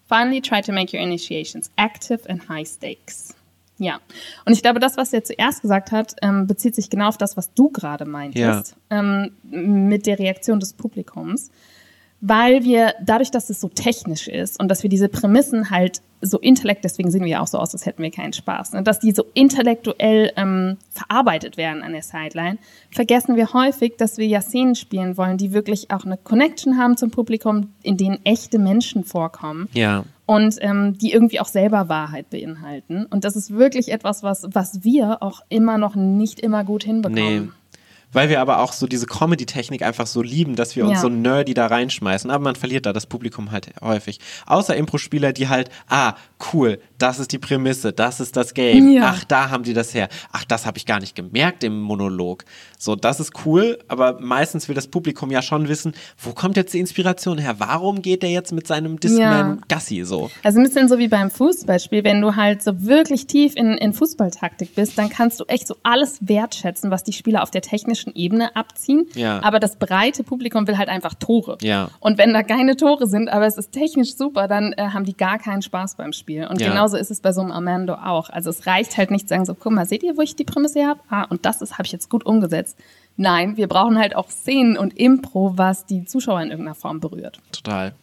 Finally, 0.05 0.41
try 0.41 0.61
to 0.61 0.71
make 0.71 0.91
your 0.93 1.01
initiations 1.01 1.69
active 1.77 2.25
and 2.29 2.41
high 2.41 2.63
stakes. 2.63 3.33
Ja, 3.77 3.99
und 4.45 4.53
ich 4.53 4.61
glaube, 4.61 4.79
das, 4.79 4.97
was 4.97 5.13
er 5.13 5.23
zuerst 5.23 5.61
gesagt 5.61 5.91
hat, 5.91 6.15
ähm, 6.21 6.47
bezieht 6.47 6.75
sich 6.75 6.89
genau 6.89 7.07
auf 7.07 7.17
das, 7.17 7.35
was 7.37 7.53
du 7.53 7.69
gerade 7.69 8.05
meintest, 8.05 8.75
ähm, 8.89 9.31
mit 9.43 10.05
der 10.05 10.19
Reaktion 10.19 10.59
des 10.59 10.73
Publikums 10.73 11.49
weil 12.25 12.63
wir 12.63 12.93
dadurch, 13.03 13.31
dass 13.31 13.49
es 13.49 13.59
so 13.59 13.67
technisch 13.67 14.29
ist 14.29 14.57
und 14.57 14.69
dass 14.69 14.81
wir 14.81 14.89
diese 14.89 15.09
Prämissen 15.09 15.69
halt 15.69 16.01
so 16.21 16.39
intellekt, 16.39 16.85
deswegen 16.85 17.11
sehen 17.11 17.23
wir 17.23 17.31
ja 17.31 17.41
auch 17.41 17.47
so 17.47 17.57
aus, 17.57 17.73
als 17.73 17.85
hätten 17.85 18.01
wir 18.01 18.11
keinen 18.11 18.31
Spaß, 18.31 18.71
ne? 18.71 18.81
dass 18.81 19.01
die 19.01 19.11
so 19.11 19.25
intellektuell 19.33 20.31
ähm, 20.37 20.77
verarbeitet 20.89 21.57
werden 21.57 21.83
an 21.83 21.91
der 21.91 22.01
Sideline, 22.01 22.59
vergessen 22.91 23.35
wir 23.35 23.51
häufig, 23.51 23.97
dass 23.97 24.17
wir 24.17 24.25
ja 24.25 24.39
Szenen 24.39 24.75
spielen 24.75 25.17
wollen, 25.17 25.37
die 25.37 25.51
wirklich 25.51 25.91
auch 25.91 26.05
eine 26.05 26.15
Connection 26.15 26.77
haben 26.77 26.95
zum 26.95 27.11
Publikum, 27.11 27.73
in 27.81 27.97
denen 27.97 28.19
echte 28.23 28.57
Menschen 28.57 29.03
vorkommen 29.03 29.67
Ja. 29.73 30.05
Und 30.25 30.57
ähm, 30.61 30.97
die 30.97 31.11
irgendwie 31.11 31.39
auch 31.39 31.47
selber 31.47 31.89
Wahrheit 31.89 32.29
beinhalten. 32.29 33.05
Und 33.05 33.25
das 33.25 33.35
ist 33.35 33.51
wirklich 33.51 33.91
etwas, 33.91 34.23
was, 34.23 34.47
was 34.51 34.83
wir 34.83 35.21
auch 35.21 35.41
immer 35.49 35.77
noch 35.77 35.95
nicht 35.95 36.39
immer 36.39 36.63
gut 36.63 36.83
hinbekommen. 36.83 37.45
Nee. 37.45 37.51
Weil 38.13 38.29
wir 38.29 38.39
aber 38.41 38.59
auch 38.59 38.71
so 38.73 38.87
diese 38.87 39.05
Comedy-Technik 39.05 39.81
einfach 39.81 40.07
so 40.07 40.21
lieben, 40.21 40.55
dass 40.55 40.75
wir 40.75 40.83
uns 40.85 40.93
Ja. 40.93 40.99
so 41.01 41.09
nerdy 41.09 41.53
da 41.53 41.67
reinschmeißen. 41.67 42.29
Aber 42.31 42.43
man 42.43 42.55
verliert 42.55 42.85
da 42.85 42.93
das 42.93 43.05
Publikum 43.07 43.51
halt 43.51 43.71
häufig. 43.81 44.19
Außer 44.45 44.75
Impro-Spieler, 44.75 45.33
die 45.33 45.49
halt, 45.49 45.69
ah, 45.89 46.13
cool, 46.53 46.79
das 46.97 47.19
ist 47.19 47.31
die 47.31 47.39
Prämisse, 47.39 47.91
das 47.93 48.19
ist 48.19 48.35
das 48.37 48.53
Game. 48.53 48.91
Ja. 48.91 49.13
Ach, 49.15 49.23
da 49.23 49.49
haben 49.49 49.63
die 49.63 49.73
das 49.73 49.93
her. 49.93 50.07
Ach, 50.31 50.45
das 50.45 50.65
habe 50.65 50.77
ich 50.77 50.85
gar 50.85 50.99
nicht 50.99 51.15
gemerkt 51.15 51.63
im 51.63 51.81
Monolog. 51.81 52.45
So, 52.77 52.95
das 52.95 53.19
ist 53.19 53.31
cool, 53.45 53.79
aber 53.87 54.19
meistens 54.19 54.67
will 54.67 54.75
das 54.75 54.87
Publikum 54.87 55.31
ja 55.31 55.41
schon 55.41 55.67
wissen, 55.67 55.93
wo 56.17 56.33
kommt 56.33 56.57
jetzt 56.57 56.73
die 56.73 56.79
Inspiration 56.79 57.37
her? 57.37 57.55
Warum 57.59 58.01
geht 58.01 58.23
der 58.23 58.29
jetzt 58.31 58.51
mit 58.51 58.67
seinem 58.67 58.99
Discman 58.99 59.61
Gassi 59.69 60.03
so? 60.03 60.29
Also 60.43 60.59
ein 60.59 60.65
bisschen 60.65 60.89
so 60.89 60.97
wie 60.97 61.07
beim 61.07 61.31
Fußballspiel, 61.31 62.03
wenn 62.03 62.21
du 62.21 62.35
halt 62.35 62.61
so 62.61 62.83
wirklich 62.83 63.25
tief 63.27 63.55
in, 63.55 63.77
in 63.77 63.93
Fußballtaktik 63.93 64.75
bist, 64.75 64.97
dann 64.97 65.09
kannst 65.09 65.39
du 65.39 65.45
echt 65.45 65.65
so 65.67 65.77
alles 65.83 66.17
wertschätzen, 66.21 66.91
was 66.91 67.03
die 67.03 67.13
Spieler 67.13 67.41
auf 67.41 67.51
der 67.51 67.61
technischen 67.61 68.02
Ebene 68.13 68.55
abziehen. 68.55 69.05
Ja. 69.15 69.41
Aber 69.41 69.59
das 69.61 69.77
breite 69.77 70.23
Publikum 70.23 70.67
will 70.67 70.77
halt 70.77 70.89
einfach 70.89 71.13
Tore. 71.13 71.57
Ja. 71.61 71.89
Und 72.01 72.17
wenn 72.17 72.33
da 72.33 72.43
keine 72.43 72.75
Tore 72.75 73.07
sind, 73.07 73.29
aber 73.29 73.45
es 73.47 73.57
ist 73.57 73.71
technisch 73.71 74.15
super, 74.15 74.49
dann 74.49 74.73
äh, 74.73 74.89
haben 74.89 75.05
die 75.05 75.15
gar 75.15 75.39
keinen 75.39 75.61
Spaß 75.61 75.95
beim 75.95 76.11
Spiel. 76.11 76.45
Und 76.47 76.59
Ja. 76.59 76.69
genauso 76.69 76.97
ist 76.97 77.11
es 77.11 77.21
bei 77.21 77.31
so 77.31 77.39
einem 77.41 77.51
Armando 77.51 77.93
auch. 77.93 78.29
Also 78.29 78.49
es 78.49 78.67
reicht 78.67 78.97
halt 78.97 79.11
nicht 79.11 79.29
zu 79.29 79.29
sagen 79.29 79.45
so, 79.45 79.55
guck 79.55 79.71
mal, 79.71 79.85
seht 79.85 80.03
ihr, 80.03 80.17
wo 80.17 80.21
ich 80.21 80.35
die 80.35 80.43
Prämisse 80.43 80.85
habe? 80.85 80.99
Ah, 81.09 81.23
und 81.29 81.45
das 81.45 81.61
ist 81.61 81.73
habe 81.73 81.85
ich 81.85 81.91
jetzt 81.93 82.09
gut 82.09 82.25
umgesetzt. 82.25 82.77
Nein, 83.15 83.57
wir 83.57 83.67
brauchen 83.67 83.97
halt 83.99 84.15
auch 84.15 84.29
Szenen 84.29 84.75
und 84.77 84.97
Impro, 84.97 85.53
was 85.55 85.85
die 85.85 86.03
Zuschauer 86.05 86.41
in 86.41 86.49
irgendeiner 86.49 86.75
Form 86.75 86.99
berührt. 86.99 87.39
Total. 87.51 87.93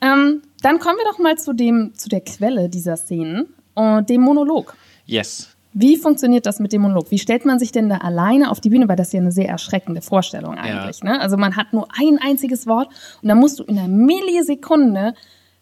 Ähm, 0.00 0.42
dann 0.62 0.78
kommen 0.78 0.96
wir 0.96 1.04
doch 1.10 1.18
mal 1.18 1.36
zu, 1.36 1.52
dem, 1.52 1.92
zu 1.94 2.08
der 2.08 2.20
Quelle 2.20 2.68
dieser 2.68 2.96
Szenen 2.96 3.46
und 3.74 4.08
dem 4.08 4.20
Monolog. 4.22 4.74
Yes. 5.06 5.56
Wie 5.80 5.96
funktioniert 5.96 6.44
das 6.44 6.58
mit 6.58 6.72
dem 6.72 6.82
Monolog? 6.82 7.12
Wie 7.12 7.20
stellt 7.20 7.44
man 7.44 7.60
sich 7.60 7.70
denn 7.70 7.88
da 7.88 7.98
alleine 7.98 8.50
auf 8.50 8.60
die 8.60 8.68
Bühne? 8.68 8.88
Weil 8.88 8.96
das 8.96 9.08
ist 9.08 9.12
ja 9.12 9.20
eine 9.20 9.30
sehr 9.30 9.48
erschreckende 9.48 10.02
Vorstellung 10.02 10.56
eigentlich. 10.56 11.04
Ne? 11.04 11.20
Also 11.20 11.36
man 11.36 11.54
hat 11.54 11.72
nur 11.72 11.86
ein 11.96 12.18
einziges 12.20 12.66
Wort 12.66 12.88
und 13.22 13.28
dann 13.28 13.38
musst 13.38 13.60
du 13.60 13.62
in 13.62 13.78
einer 13.78 13.86
Millisekunde 13.86 15.14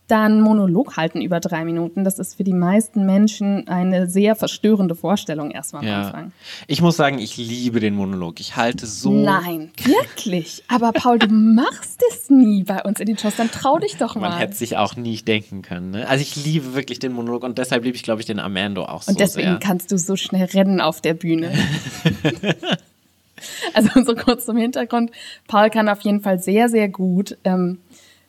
dann 0.09 0.41
Monolog 0.41 0.97
halten 0.97 1.21
über 1.21 1.41
drei 1.41 1.65
Minuten. 1.65 2.05
Das 2.05 2.19
ist 2.19 2.37
für 2.37 2.45
die 2.45 2.53
meisten 2.53 3.07
Menschen 3.07 3.67
eine 3.69 4.09
sehr 4.09 4.37
verstörende 4.37 4.95
Vorstellung 4.95 5.51
erstmal 5.51 5.83
am 5.83 5.89
Ja. 5.89 6.03
Anfang. 6.03 6.33
Ich 6.69 6.81
muss 6.81 6.97
sagen, 6.97 7.19
ich 7.19 7.37
liebe 7.37 7.81
den 7.81 7.95
Monolog. 7.95 8.39
Ich 8.41 8.57
halte 8.57 8.87
so. 8.87 9.11
Nein, 9.11 9.71
wirklich. 9.83 10.63
Aber 10.69 10.93
Paul, 10.93 11.19
du 11.19 11.29
machst 11.29 12.03
es 12.11 12.31
nie 12.31 12.63
bei 12.63 12.83
uns 12.85 13.01
in 13.01 13.07
den 13.07 13.19
Shows. 13.19 13.37
Dann 13.37 13.51
trau 13.51 13.79
dich 13.79 13.97
doch 13.97 14.15
mal. 14.15 14.31
Man 14.31 14.39
hätte 14.39 14.55
sich 14.55 14.77
auch 14.77 14.97
nie 14.97 15.17
denken 15.17 15.63
können. 15.63 15.91
Ne? 15.91 16.09
Also 16.09 16.23
ich 16.23 16.37
liebe 16.37 16.75
wirklich 16.75 16.99
den 16.99 17.13
Monolog 17.13 17.43
und 17.43 17.59
deshalb 17.59 17.85
liebe 17.85 17.97
ich, 17.97 18.03
glaube 18.03 18.21
ich, 18.21 18.27
den 18.27 18.39
Amando 18.39 18.85
auch 18.85 19.03
so 19.03 19.11
Und 19.11 19.21
deswegen 19.21 19.49
sehr. 19.49 19.59
kannst 19.59 19.91
du 19.91 19.99
so 19.99 20.17
schnell 20.17 20.45
rennen 20.47 20.81
auf 20.81 21.01
der 21.01 21.15
Bühne. 21.15 21.53
also 23.75 24.03
so 24.05 24.15
kurz 24.15 24.47
zum 24.47 24.57
Hintergrund. 24.57 25.11
Paul 25.47 25.71
kann 25.71 25.89
auf 25.89 26.01
jeden 26.03 26.21
Fall 26.21 26.39
sehr, 26.39 26.69
sehr 26.69 26.89
gut 26.89 27.37
ähm, 27.45 27.79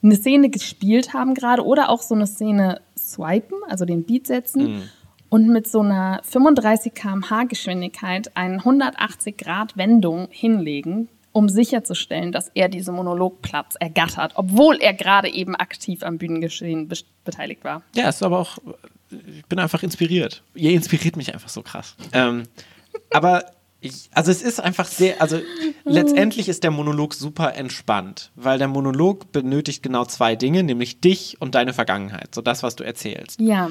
eine 0.04 0.16
Szene 0.16 0.50
gespielt 0.50 1.14
haben 1.14 1.34
gerade 1.34 1.66
oder 1.66 1.90
auch 1.90 2.02
so 2.02 2.16
eine 2.16 2.28
Szene 2.28 2.82
swipen, 2.98 3.58
also 3.68 3.86
den 3.86 4.04
Beat 4.04 4.28
setzen 4.28 4.90
und 5.30 5.48
mit 5.50 5.68
so 5.68 5.82
einer 5.82 6.22
35 6.24 6.94
km/h 6.94 7.44
Geschwindigkeit 7.46 8.36
eine 8.36 8.58
180 8.58 9.38
Grad 9.38 9.78
Wendung 9.78 10.28
hinlegen, 10.32 11.10
um 11.32 11.50
sicherzustellen, 11.50 12.32
dass 12.32 12.50
er 12.54 12.70
diesen 12.70 12.96
Monologplatz 12.96 13.76
ergattert, 13.80 14.34
obwohl 14.36 14.78
er 14.78 14.94
gerade 14.94 15.30
eben 15.30 15.56
aktiv 15.56 16.04
am 16.04 16.18
Bühnengeschehen 16.18 16.88
be 16.88 16.98
beteiligt 17.24 17.66
war. 17.66 17.84
Ja, 17.94 18.08
ist 18.08 18.24
aber 18.24 18.40
auch. 18.40 18.58
Ich 19.10 19.46
bin 19.46 19.60
einfach 19.60 19.84
inspiriert. 19.84 20.44
Ihr 20.56 20.72
inspiriert 20.72 21.18
mich 21.18 21.34
einfach 21.34 21.50
so 21.50 21.62
krass. 21.62 21.96
Ähm, 22.14 22.44
aber 23.12 23.44
ich, 23.80 24.10
also 24.14 24.32
es 24.32 24.42
ist 24.42 24.60
einfach 24.60 24.86
sehr, 24.86 25.22
also 25.22 25.40
letztendlich 25.84 26.50
ist 26.50 26.64
der 26.64 26.72
Monolog 26.72 27.14
super 27.14 27.56
entspannt, 27.56 28.32
weil 28.36 28.58
der 28.58 28.68
Monolog 28.68 29.32
benötigt 29.32 29.84
genau 29.84 30.06
zwei 30.06 30.36
Dinge, 30.36 30.64
nämlich 30.64 31.00
dich 31.00 31.38
und 31.40 31.54
deine 31.54 31.74
Vergangenheit, 31.74 32.34
so 32.34 32.42
das, 32.42 32.64
was 32.64 32.76
du 32.76 32.84
erzählst. 32.84 33.40
Ja, 33.40 33.70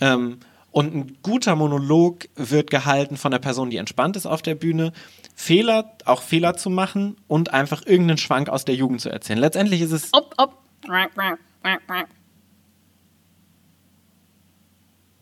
Ähm, 0.00 0.38
und 0.72 0.94
ein 0.94 1.16
guter 1.22 1.56
Monolog 1.56 2.28
wird 2.34 2.70
gehalten 2.70 3.16
von 3.16 3.30
der 3.30 3.38
Person, 3.38 3.70
die 3.70 3.78
entspannt 3.78 4.14
ist 4.14 4.26
auf 4.26 4.42
der 4.42 4.54
Bühne, 4.54 4.92
Fehler, 5.34 5.96
auch 6.04 6.20
Fehler 6.20 6.54
zu 6.58 6.68
machen 6.68 7.16
und 7.28 7.54
einfach 7.54 7.86
irgendeinen 7.86 8.18
Schwank 8.18 8.50
aus 8.50 8.66
der 8.66 8.74
Jugend 8.74 9.00
zu 9.00 9.08
erzählen. 9.08 9.38
Letztendlich 9.38 9.80
ist 9.80 9.92
es, 9.92 10.10
ob, 10.12 10.34
ob. 10.36 10.62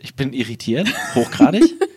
ich 0.04 0.14
bin 0.14 0.32
irritiert, 0.32 0.88
hochgradig. 1.14 1.62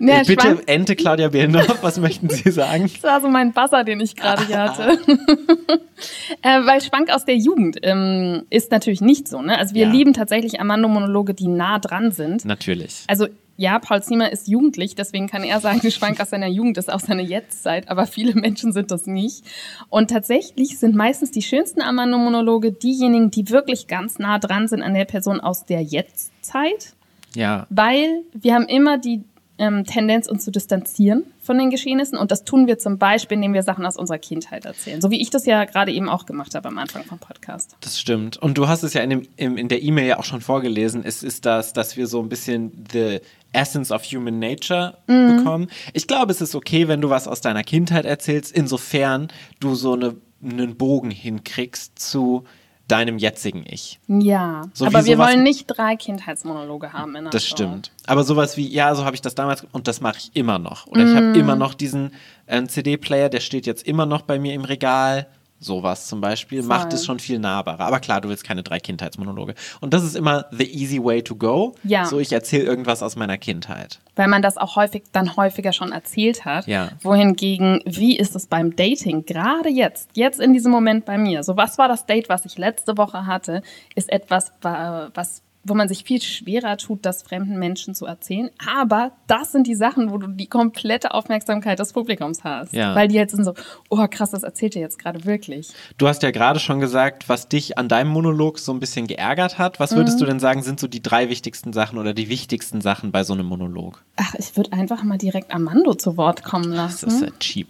Ja, 0.00 0.22
Bitte, 0.22 0.42
Schwank, 0.42 0.62
Ente 0.66 0.96
Claudia 0.96 1.28
Behlendorf, 1.28 1.82
was 1.82 1.98
möchten 1.98 2.30
Sie 2.30 2.50
sagen? 2.50 2.90
das 2.94 3.02
war 3.02 3.20
so 3.20 3.28
mein 3.28 3.52
Buzzer, 3.52 3.84
den 3.84 4.00
ich 4.00 4.16
gerade 4.16 4.46
hier 4.46 4.58
hatte. 4.62 4.98
äh, 6.42 6.64
weil 6.64 6.80
Schwank 6.80 7.10
aus 7.10 7.24
der 7.24 7.36
Jugend 7.36 7.78
ähm, 7.82 8.44
ist 8.50 8.70
natürlich 8.70 9.00
nicht 9.00 9.28
so. 9.28 9.42
Ne? 9.42 9.58
Also 9.58 9.74
wir 9.74 9.86
Ja. 9.86 9.92
lieben 9.92 10.12
tatsächlich 10.14 10.60
Amando-Monologe, 10.60 11.34
die 11.34 11.48
nah 11.48 11.78
dran 11.78 12.10
sind. 12.10 12.44
Natürlich. 12.44 13.04
Also 13.06 13.26
ja, 13.56 13.78
Paul 13.78 14.02
Ziemer 14.02 14.32
ist 14.32 14.48
jugendlich, 14.48 14.96
deswegen 14.96 15.28
kann 15.28 15.44
er 15.44 15.60
sagen, 15.60 15.88
Schwank 15.90 16.20
aus 16.20 16.30
seiner 16.30 16.48
Jugend 16.48 16.76
ist 16.76 16.92
auch 16.92 16.98
seine 16.98 17.22
Jetztzeit, 17.22 17.88
aber 17.88 18.06
viele 18.06 18.34
Menschen 18.34 18.72
sind 18.72 18.90
das 18.90 19.06
nicht. 19.06 19.44
Und 19.90 20.10
tatsächlich 20.10 20.78
sind 20.78 20.96
meistens 20.96 21.30
die 21.30 21.42
schönsten 21.42 21.80
Amando-Monologe 21.80 22.72
diejenigen, 22.72 23.30
die 23.30 23.48
wirklich 23.50 23.86
ganz 23.86 24.18
nah 24.18 24.40
dran 24.40 24.66
sind 24.66 24.82
an 24.82 24.94
der 24.94 25.04
Person 25.04 25.38
aus 25.40 25.64
der 25.66 25.82
Jetztzeit. 25.82 26.94
Ja. 27.36 27.66
weil 27.68 28.22
wir 28.32 28.54
haben 28.54 28.66
immer 28.66 28.96
die 28.96 29.24
ähm, 29.58 29.84
Tendenz, 29.84 30.26
uns 30.28 30.44
zu 30.44 30.50
distanzieren 30.50 31.24
von 31.40 31.58
den 31.58 31.70
Geschehnissen 31.70 32.18
und 32.18 32.30
das 32.30 32.44
tun 32.44 32.66
wir 32.66 32.78
zum 32.78 32.98
Beispiel, 32.98 33.36
indem 33.36 33.54
wir 33.54 33.62
Sachen 33.62 33.86
aus 33.86 33.96
unserer 33.96 34.18
Kindheit 34.18 34.64
erzählen. 34.64 35.00
So 35.00 35.10
wie 35.10 35.20
ich 35.20 35.30
das 35.30 35.46
ja 35.46 35.64
gerade 35.64 35.92
eben 35.92 36.08
auch 36.08 36.26
gemacht 36.26 36.54
habe 36.54 36.68
am 36.68 36.78
Anfang 36.78 37.04
vom 37.04 37.18
Podcast. 37.18 37.76
Das 37.80 38.00
stimmt. 38.00 38.36
Und 38.36 38.58
du 38.58 38.66
hast 38.66 38.82
es 38.82 38.94
ja 38.94 39.02
in, 39.02 39.10
dem, 39.10 39.28
im, 39.36 39.56
in 39.56 39.68
der 39.68 39.82
E-Mail 39.82 40.06
ja 40.06 40.18
auch 40.18 40.24
schon 40.24 40.40
vorgelesen. 40.40 41.02
Es 41.04 41.22
ist 41.22 41.46
das, 41.46 41.72
dass 41.72 41.96
wir 41.96 42.06
so 42.06 42.20
ein 42.20 42.28
bisschen 42.28 42.84
the 42.92 43.20
essence 43.52 43.92
of 43.92 44.02
human 44.04 44.38
nature 44.40 44.98
bekommen. 45.06 45.68
Ich 45.92 46.08
glaube, 46.08 46.32
es 46.32 46.40
ist 46.40 46.54
okay, 46.54 46.88
wenn 46.88 47.00
du 47.00 47.10
was 47.10 47.28
aus 47.28 47.40
deiner 47.40 47.62
Kindheit 47.62 48.04
erzählst, 48.04 48.52
insofern 48.52 49.28
du 49.60 49.76
so 49.76 49.92
eine, 49.92 50.16
einen 50.42 50.76
Bogen 50.76 51.10
hinkriegst 51.10 51.98
zu 51.98 52.44
deinem 52.88 53.18
jetzigen 53.18 53.64
Ich. 53.66 53.98
Ja, 54.08 54.62
So 54.74 54.86
aber 54.86 55.04
wir 55.06 55.16
wollen 55.18 55.42
nicht 55.42 55.66
drei 55.66 55.96
Kindheitsmonologe 55.96 56.92
haben 56.92 57.16
in 57.16 57.24
Das 57.30 57.46
Show. 57.46 57.56
stimmt. 57.56 57.90
Aber 58.06 58.24
sowas 58.24 58.56
wie, 58.56 58.68
ja, 58.68 58.94
so 58.94 59.04
habe 59.04 59.14
ich 59.14 59.22
das 59.22 59.34
damals 59.34 59.66
und 59.72 59.88
das 59.88 60.00
mache 60.00 60.18
ich 60.18 60.30
immer 60.34 60.58
noch. 60.58 60.86
Oder 60.88 61.04
ich 61.08 61.16
habe 61.16 61.38
immer 61.38 61.56
noch 61.56 61.72
diesen 61.74 62.12
äh, 62.46 62.62
CD-Player, 62.64 63.28
der 63.30 63.40
steht 63.40 63.66
jetzt 63.66 63.86
immer 63.86 64.04
noch 64.06 64.22
bei 64.22 64.38
mir 64.38 64.52
im 64.54 64.64
Regal. 64.64 65.26
Sowas 65.60 66.08
zum 66.08 66.20
Beispiel 66.20 66.62
macht 66.62 66.88
Voll. 66.90 66.94
es 66.94 67.06
schon 67.06 67.18
viel 67.20 67.38
nahbarer. 67.38 67.80
Aber 67.86 68.00
klar, 68.00 68.20
du 68.20 68.28
willst 68.28 68.44
keine 68.44 68.62
drei 68.62 68.80
Kindheitsmonologe. 68.80 69.54
Und 69.80 69.94
das 69.94 70.02
ist 70.02 70.14
immer 70.14 70.44
the 70.50 70.64
easy 70.70 71.02
way 71.02 71.22
to 71.22 71.36
go. 71.36 71.74
Ja. 71.84 72.04
So, 72.04 72.18
ich 72.20 72.32
erzähle 72.32 72.64
irgendwas 72.64 73.02
aus 73.02 73.16
meiner 73.16 73.38
Kindheit. 73.38 74.00
Weil 74.16 74.28
man 74.28 74.42
das 74.42 74.58
auch 74.58 74.76
häufig 74.76 75.04
dann 75.12 75.36
häufiger 75.36 75.72
schon 75.72 75.90
erzählt 75.92 76.44
hat. 76.44 76.66
Ja. 76.66 76.90
Wohingegen, 77.02 77.80
wie 77.86 78.16
ist 78.16 78.36
es 78.36 78.46
beim 78.46 78.76
Dating? 78.76 79.24
Gerade 79.24 79.70
jetzt, 79.70 80.10
jetzt 80.14 80.38
in 80.40 80.52
diesem 80.52 80.70
Moment 80.70 81.06
bei 81.06 81.16
mir. 81.16 81.42
So, 81.42 81.56
was 81.56 81.78
war 81.78 81.88
das 81.88 82.04
Date, 82.04 82.28
was 82.28 82.44
ich 82.44 82.58
letzte 82.58 82.98
Woche 82.98 83.26
hatte, 83.26 83.62
ist 83.94 84.12
etwas, 84.12 84.52
wa- 84.60 85.08
was 85.14 85.40
wo 85.64 85.74
man 85.74 85.88
sich 85.88 86.04
viel 86.04 86.20
schwerer 86.20 86.76
tut, 86.76 87.04
das 87.04 87.22
fremden 87.22 87.58
Menschen 87.58 87.94
zu 87.94 88.06
erzählen. 88.06 88.50
Aber 88.72 89.12
das 89.26 89.52
sind 89.52 89.66
die 89.66 89.74
Sachen, 89.74 90.10
wo 90.10 90.18
du 90.18 90.26
die 90.28 90.46
komplette 90.46 91.14
Aufmerksamkeit 91.14 91.78
des 91.78 91.92
Publikums 91.92 92.44
hast. 92.44 92.72
Ja. 92.72 92.94
Weil 92.94 93.08
die 93.08 93.18
halt 93.18 93.30
sind 93.30 93.44
so, 93.44 93.54
oh 93.90 94.06
krass, 94.08 94.30
das 94.30 94.42
erzählt 94.42 94.76
er 94.76 94.82
jetzt 94.82 94.98
gerade 94.98 95.24
wirklich. 95.24 95.70
Du 95.98 96.06
hast 96.08 96.22
ja 96.22 96.30
gerade 96.30 96.60
schon 96.60 96.80
gesagt, 96.80 97.28
was 97.28 97.48
dich 97.48 97.78
an 97.78 97.88
deinem 97.88 98.10
Monolog 98.10 98.58
so 98.58 98.72
ein 98.72 98.80
bisschen 98.80 99.06
geärgert 99.06 99.58
hat. 99.58 99.80
Was 99.80 99.96
würdest 99.96 100.20
du 100.20 100.24
denn 100.26 100.40
sagen, 100.40 100.62
sind 100.62 100.78
so 100.80 100.86
die 100.86 101.02
drei 101.02 101.28
wichtigsten 101.30 101.72
Sachen 101.72 101.98
oder 101.98 102.14
die 102.14 102.28
wichtigsten 102.28 102.80
Sachen 102.80 103.12
bei 103.12 103.24
so 103.24 103.32
einem 103.32 103.46
Monolog? 103.46 104.02
Ach, 104.16 104.34
ich 104.38 104.56
würde 104.56 104.72
einfach 104.72 105.02
mal 105.02 105.18
direkt 105.18 105.52
Amando 105.54 105.94
zu 105.94 106.16
Wort 106.16 106.44
kommen 106.44 106.70
Das 106.70 107.02
lassen. 107.02 107.08
ist 107.08 107.20
ja 107.22 107.28
cheap. 107.40 107.68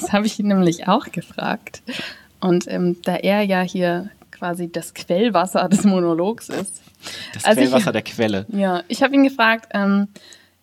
Das 0.00 0.12
habe 0.12 0.26
ich 0.26 0.38
ihn 0.38 0.48
nämlich 0.48 0.88
auch 0.88 1.06
gefragt. 1.12 1.82
Und 2.40 2.66
ähm, 2.68 2.96
da 3.04 3.16
er 3.16 3.42
ja 3.42 3.60
hier 3.62 4.10
quasi 4.40 4.72
das 4.72 4.94
Quellwasser 4.94 5.68
des 5.68 5.84
Monologs 5.84 6.48
ist. 6.48 6.80
Das 7.34 7.44
Also 7.44 7.60
ich- 7.60 7.68
Quellwasser 7.68 7.92
der 7.92 8.02
Quelle. 8.02 8.46
Ja, 8.48 8.82
ich 8.88 9.02
habe 9.02 9.14
ihn 9.14 9.22
gefragt, 9.22 9.68
ähm, 9.74 10.08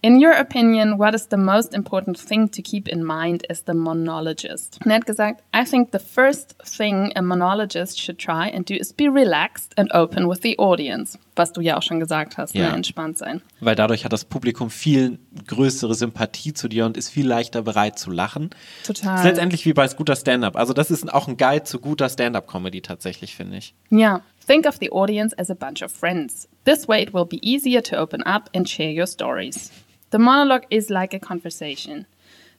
in 0.07 0.23
your 0.23 0.31
opinion, 0.31 0.97
what 0.97 1.13
is 1.13 1.27
the 1.29 1.35
most 1.37 1.73
important 1.73 2.17
thing 2.17 2.49
to 2.51 2.61
keep 2.61 2.87
in 2.87 3.03
mind 3.03 3.43
as 3.49 3.63
the 3.67 3.73
monologist? 3.73 4.79
Und 4.85 4.91
er 4.91 4.95
hat 4.99 5.05
gesagt, 5.05 5.43
I 5.53 5.65
think 5.65 5.89
the 5.91 5.99
first 5.99 6.55
thing 6.63 7.11
a 7.17 7.21
monologist 7.21 7.99
should 7.99 8.17
try 8.17 8.49
and 8.49 8.69
do 8.69 8.73
is 8.73 8.93
be 8.93 9.09
relaxed 9.09 9.77
and 9.77 9.93
open 9.93 10.29
with 10.29 10.39
the 10.43 10.57
audience. 10.59 11.19
Was 11.35 11.51
du 11.51 11.59
ja 11.59 11.75
auch 11.77 11.81
schon 11.81 11.99
gesagt 11.99 12.37
hast, 12.37 12.55
Ja. 12.55 12.69
ne? 12.69 12.75
entspannt 12.75 13.17
sein. 13.17 13.41
Weil 13.59 13.75
dadurch 13.75 14.05
hat 14.05 14.13
das 14.13 14.23
Publikum 14.23 14.69
viel 14.69 15.19
größere 15.45 15.93
Sympathie 15.93 16.53
zu 16.53 16.69
dir 16.69 16.85
und 16.85 16.95
ist 16.95 17.09
viel 17.09 17.27
leichter 17.27 17.61
bereit 17.63 17.99
zu 17.99 18.09
lachen. 18.09 18.51
Total. 18.85 19.11
Das 19.11 19.19
ist 19.21 19.25
letztendlich 19.25 19.65
wie 19.65 19.73
bei 19.73 19.87
guter 19.89 20.15
Stand-up. 20.15 20.55
Also 20.55 20.71
das 20.71 20.89
ist 20.89 21.13
auch 21.13 21.27
ein 21.27 21.35
Guide 21.35 21.63
zu 21.63 21.79
guter 21.79 22.07
Stand-up-Comedy 22.07 22.81
tatsächlich, 22.81 23.35
finde 23.35 23.57
ich. 23.57 23.73
Yeah. 23.91 24.21
Think 24.47 24.65
of 24.65 24.77
the 24.79 24.89
audience 24.89 25.37
as 25.37 25.51
a 25.51 25.53
bunch 25.53 25.83
of 25.83 25.91
friends. 25.91 26.47
This 26.63 26.87
way 26.87 27.03
it 27.03 27.13
will 27.13 27.25
be 27.25 27.39
easier 27.41 27.83
to 27.83 27.97
open 27.97 28.23
up 28.23 28.49
and 28.55 28.69
share 28.69 28.89
your 28.89 29.05
stories. 29.07 29.69
The 30.09 30.19
monologue 30.19 30.65
is 30.69 30.89
like 30.89 31.13
a 31.13 31.19
conversation. 31.19 32.05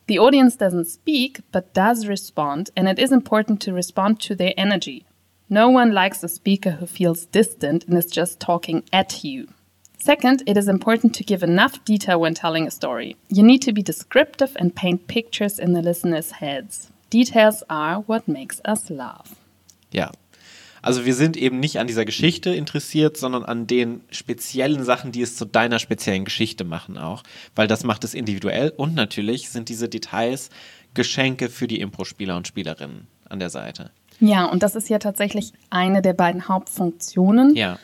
The 0.06 0.18
audience 0.18 0.56
doesn't 0.56 0.86
speak, 0.86 1.40
but 1.52 1.74
does 1.74 2.06
respond, 2.06 2.70
and 2.76 2.88
it 2.88 2.98
is 2.98 3.12
important 3.12 3.60
to 3.62 3.72
respond 3.72 4.20
to 4.20 4.34
their 4.34 4.54
energy. 4.56 5.04
No 5.50 5.68
one 5.70 5.92
likes 5.92 6.22
a 6.22 6.28
speaker 6.28 6.72
who 6.72 6.86
feels 6.86 7.26
distant 7.26 7.84
and 7.86 7.96
is 7.96 8.06
just 8.06 8.38
talking 8.40 8.84
at 8.92 9.24
you. 9.24 9.48
Second, 9.98 10.42
it 10.46 10.56
is 10.56 10.68
important 10.68 11.14
to 11.14 11.24
give 11.24 11.42
enough 11.42 11.84
detail 11.84 12.20
when 12.20 12.34
telling 12.34 12.66
a 12.66 12.70
story. 12.70 13.16
You 13.28 13.42
need 13.42 13.62
to 13.62 13.72
be 13.72 13.82
descriptive 13.82 14.56
and 14.60 14.74
paint 14.74 15.08
pictures 15.08 15.58
in 15.58 15.72
the 15.72 15.82
listeners' 15.82 16.32
heads. 16.32 16.90
Details 17.10 17.62
are 17.68 18.00
what 18.00 18.28
makes 18.28 18.60
us 18.64 18.90
laugh. 18.90 19.34
Ja. 19.90 20.10
Also 20.82 21.04
wir 21.04 21.14
sind 21.14 21.36
eben 21.36 21.60
nicht 21.60 21.78
an 21.78 21.86
dieser 21.86 22.04
Geschichte 22.04 22.54
interessiert, 22.54 23.16
sondern 23.16 23.44
an 23.44 23.66
den 23.66 24.02
speziellen 24.10 24.84
Sachen, 24.84 25.12
die 25.12 25.22
es 25.22 25.36
zu 25.36 25.44
deiner 25.44 25.78
speziellen 25.78 26.24
Geschichte 26.24 26.64
machen 26.64 26.98
auch. 26.98 27.22
Weil 27.54 27.66
das 27.66 27.84
macht 27.84 28.04
es 28.04 28.14
individuell 28.14 28.72
und 28.76 28.94
natürlich 28.94 29.50
sind 29.50 29.68
diese 29.68 29.88
Details 29.88 30.50
Geschenke 30.94 31.48
für 31.48 31.68
die 31.68 31.80
Impro-Spieler 31.80 32.36
und 32.36 32.46
Spielerinnen 32.46 33.06
an 33.28 33.38
der 33.38 33.50
Seite. 33.50 33.90
Ja, 34.20 34.46
und 34.46 34.62
das 34.62 34.74
ist 34.74 34.88
ja 34.88 34.98
tatsächlich 34.98 35.52
eine 35.70 36.02
der 36.02 36.12
beiden 36.12 36.48
Hauptfunktionen. 36.48 37.54
Ja. 37.54 37.78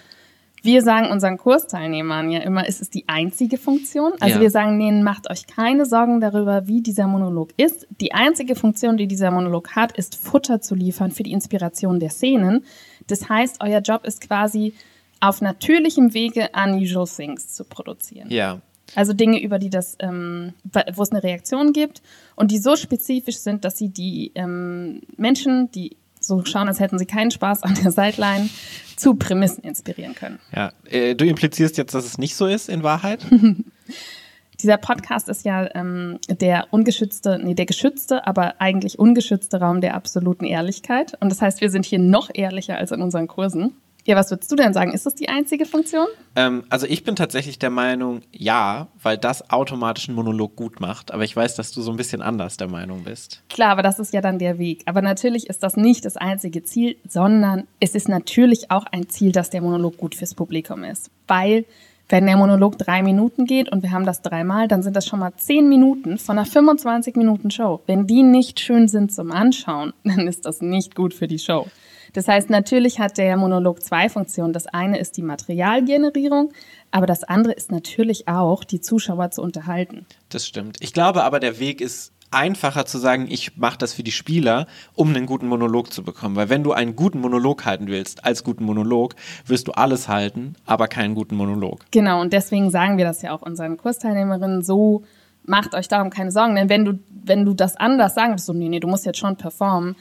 Wir 0.64 0.80
sagen 0.82 1.10
unseren 1.10 1.36
Kursteilnehmern 1.36 2.30
ja 2.30 2.40
immer, 2.40 2.66
es 2.66 2.80
ist 2.80 2.94
die 2.94 3.04
einzige 3.06 3.58
Funktion. 3.58 4.12
Also 4.20 4.36
Ja. 4.36 4.40
wir 4.40 4.50
sagen 4.50 4.78
denen, 4.78 5.02
macht 5.02 5.30
euch 5.30 5.46
keine 5.46 5.84
Sorgen 5.84 6.20
darüber, 6.22 6.66
wie 6.66 6.80
dieser 6.80 7.06
Monolog 7.06 7.50
ist. 7.58 7.86
Die 8.00 8.14
einzige 8.14 8.56
Funktion, 8.56 8.96
die 8.96 9.06
dieser 9.06 9.30
Monolog 9.30 9.76
hat, 9.76 9.92
ist 9.92 10.16
Futter 10.16 10.62
zu 10.62 10.74
liefern 10.74 11.10
für 11.10 11.22
die 11.22 11.32
Inspiration 11.32 12.00
der 12.00 12.08
Szenen. 12.08 12.64
Das 13.08 13.28
heißt, 13.28 13.58
euer 13.62 13.80
Job 13.80 14.06
ist 14.06 14.22
quasi 14.22 14.72
auf 15.20 15.42
natürlichem 15.42 16.14
Wege 16.14 16.48
unusual 16.54 17.06
things 17.06 17.52
zu 17.54 17.64
produzieren. 17.64 18.30
Ja. 18.30 18.60
Also 18.94 19.12
Dinge, 19.12 19.42
über 19.42 19.58
die 19.58 19.70
das, 19.70 19.96
ähm, 20.00 20.54
wo 20.94 21.02
es 21.02 21.10
eine 21.10 21.22
Reaktion 21.22 21.74
gibt 21.74 22.00
und 22.36 22.50
die 22.50 22.58
so 22.58 22.74
spezifisch 22.76 23.36
sind, 23.38 23.66
dass 23.66 23.76
sie 23.76 23.90
die 23.90 24.32
ähm, 24.34 25.02
Menschen, 25.18 25.70
die 25.72 25.96
so 26.26 26.44
schauen, 26.44 26.68
als 26.68 26.80
hätten 26.80 26.98
sie 26.98 27.06
keinen 27.06 27.30
Spaß 27.30 27.62
an 27.62 27.74
der 27.82 27.90
Sideline, 27.90 28.48
zu 28.96 29.14
Prämissen 29.14 29.64
inspirieren 29.64 30.14
können. 30.14 30.38
Ja. 30.54 30.72
Äh, 30.84 31.14
du 31.14 31.24
implizierst 31.24 31.76
jetzt, 31.76 31.94
dass 31.94 32.04
es 32.04 32.18
nicht 32.18 32.36
so 32.36 32.46
ist 32.46 32.68
in 32.68 32.82
Wahrheit? 32.82 33.26
Dieser 34.62 34.76
Podcast 34.76 35.28
ist 35.28 35.44
ja 35.44 35.68
ähm, 35.74 36.18
der 36.28 36.68
ungeschützte, 36.70 37.40
nee, 37.42 37.54
der 37.54 37.66
geschützte, 37.66 38.26
aber 38.26 38.60
eigentlich 38.60 38.98
ungeschützte 38.98 39.60
Raum 39.60 39.80
der 39.80 39.94
absoluten 39.94 40.44
Ehrlichkeit. 40.44 41.14
Und 41.20 41.30
das 41.30 41.42
heißt, 41.42 41.60
wir 41.60 41.70
sind 41.70 41.84
hier 41.84 41.98
noch 41.98 42.30
ehrlicher 42.32 42.78
als 42.78 42.92
in 42.92 43.02
unseren 43.02 43.26
Kursen. 43.26 43.74
Ja, 44.06 44.16
was 44.16 44.30
würdest 44.30 44.52
du 44.52 44.56
denn 44.56 44.74
sagen? 44.74 44.92
Ist 44.92 45.06
das 45.06 45.14
die 45.14 45.28
einzige 45.28 45.64
Funktion? 45.64 46.06
ähm, 46.36 46.64
also 46.68 46.86
ich 46.86 47.04
bin 47.04 47.16
tatsächlich 47.16 47.58
der 47.58 47.70
Meinung, 47.70 48.22
ja, 48.32 48.88
weil 49.02 49.16
das 49.16 49.50
automatisch 49.50 50.08
einen 50.08 50.16
Monolog 50.16 50.56
gut 50.56 50.80
macht. 50.80 51.12
Aber 51.12 51.24
ich 51.24 51.34
weiß, 51.34 51.54
dass 51.56 51.72
du 51.72 51.80
so 51.80 51.90
ein 51.90 51.96
bisschen 51.96 52.22
anders 52.22 52.56
der 52.56 52.68
Meinung 52.68 53.04
bist. 53.04 53.42
Klar, 53.48 53.70
aber 53.70 53.82
das 53.82 53.98
ist 53.98 54.12
ja 54.12 54.20
dann 54.20 54.38
der 54.38 54.58
Weg. 54.58 54.82
Aber 54.86 55.00
natürlich 55.00 55.48
ist 55.48 55.62
das 55.62 55.76
nicht 55.76 56.04
das 56.04 56.16
einzige 56.16 56.62
Ziel, 56.62 56.96
sondern 57.08 57.66
es 57.80 57.94
ist 57.94 58.08
natürlich 58.08 58.70
auch 58.70 58.84
ein 58.92 59.08
Ziel, 59.08 59.32
dass 59.32 59.50
der 59.50 59.62
Monolog 59.62 59.96
gut 59.96 60.14
fürs 60.14 60.34
Publikum 60.34 60.84
ist. 60.84 61.10
Weil, 61.26 61.64
wenn 62.08 62.26
der 62.26 62.36
Monolog 62.36 62.76
drei 62.76 63.02
Minuten 63.02 63.46
geht 63.46 63.72
und 63.72 63.82
wir 63.82 63.92
haben 63.92 64.04
das 64.04 64.20
dreimal, 64.20 64.68
dann 64.68 64.82
sind 64.82 64.96
das 64.96 65.06
schon 65.06 65.20
mal 65.20 65.32
zehn 65.36 65.68
Minuten 65.68 66.18
von 66.18 66.38
einer 66.38 66.46
25-Minuten-Show. 66.46 67.80
Wenn 67.86 68.06
die 68.06 68.22
nicht 68.22 68.60
schön 68.60 68.88
sind 68.88 69.12
zum 69.12 69.32
Anschauen, 69.32 69.94
dann 70.04 70.28
ist 70.28 70.44
das 70.44 70.60
nicht 70.60 70.94
gut 70.94 71.14
für 71.14 71.26
die 71.26 71.38
Show. 71.38 71.66
Das 72.14 72.28
heißt, 72.28 72.48
natürlich 72.48 73.00
hat 73.00 73.18
der 73.18 73.36
Monolog 73.36 73.82
zwei 73.82 74.08
Funktionen. 74.08 74.54
Das 74.54 74.66
eine 74.66 74.98
ist 74.98 75.18
die 75.18 75.22
Materialgenerierung, 75.22 76.52
aber 76.90 77.06
das 77.06 77.24
andere 77.24 77.52
ist 77.52 77.70
natürlich 77.70 78.26
auch, 78.28 78.64
die 78.64 78.80
Zuschauer 78.80 79.30
zu 79.30 79.42
unterhalten. 79.42 80.06
Das 80.30 80.46
stimmt. 80.46 80.78
Ich 80.80 80.94
glaube 80.94 81.24
aber, 81.24 81.40
der 81.40 81.58
Weg 81.58 81.80
ist 81.82 82.12
einfacher 82.30 82.84
zu 82.86 82.98
sagen, 82.98 83.26
ich 83.30 83.56
mache 83.56 83.78
das 83.78 83.94
für 83.94 84.02
die 84.02 84.12
Spieler, 84.12 84.66
um 84.94 85.10
einen 85.10 85.26
guten 85.26 85.46
Monolog 85.46 85.92
zu 85.92 86.02
bekommen. 86.02 86.36
Weil 86.36 86.48
wenn 86.48 86.62
du 86.62 86.72
einen 86.72 86.96
guten 86.96 87.20
Monolog 87.20 87.64
halten 87.64 87.86
willst, 87.86 88.24
als 88.24 88.44
guten 88.44 88.64
Monolog, 88.64 89.14
wirst 89.46 89.68
du 89.68 89.72
alles 89.72 90.08
halten, 90.08 90.54
aber 90.66 90.88
keinen 90.88 91.14
guten 91.14 91.36
Monolog. 91.36 91.84
Genau, 91.90 92.20
und 92.20 92.32
deswegen 92.32 92.70
sagen 92.70 92.98
wir 92.98 93.04
das 93.04 93.22
ja 93.22 93.32
auch 93.32 93.42
unseren 93.42 93.76
Kursteilnehmerinnen 93.76 94.62
so, 94.62 95.04
macht 95.46 95.74
euch 95.74 95.88
darum 95.88 96.10
keine 96.10 96.30
Sorgen, 96.30 96.54
denn 96.56 96.68
wenn 96.68 96.84
du, 96.84 96.98
wenn 97.10 97.44
du 97.44 97.54
das 97.54 97.76
anders 97.76 98.14
sagen 98.14 98.32
würdest, 98.32 98.46
so, 98.46 98.52
nee, 98.52 98.68
nee, 98.68 98.80
du 98.80 98.88
musst 98.88 99.04
jetzt 99.04 99.18
schon 99.18 99.36
performen, 99.36 99.94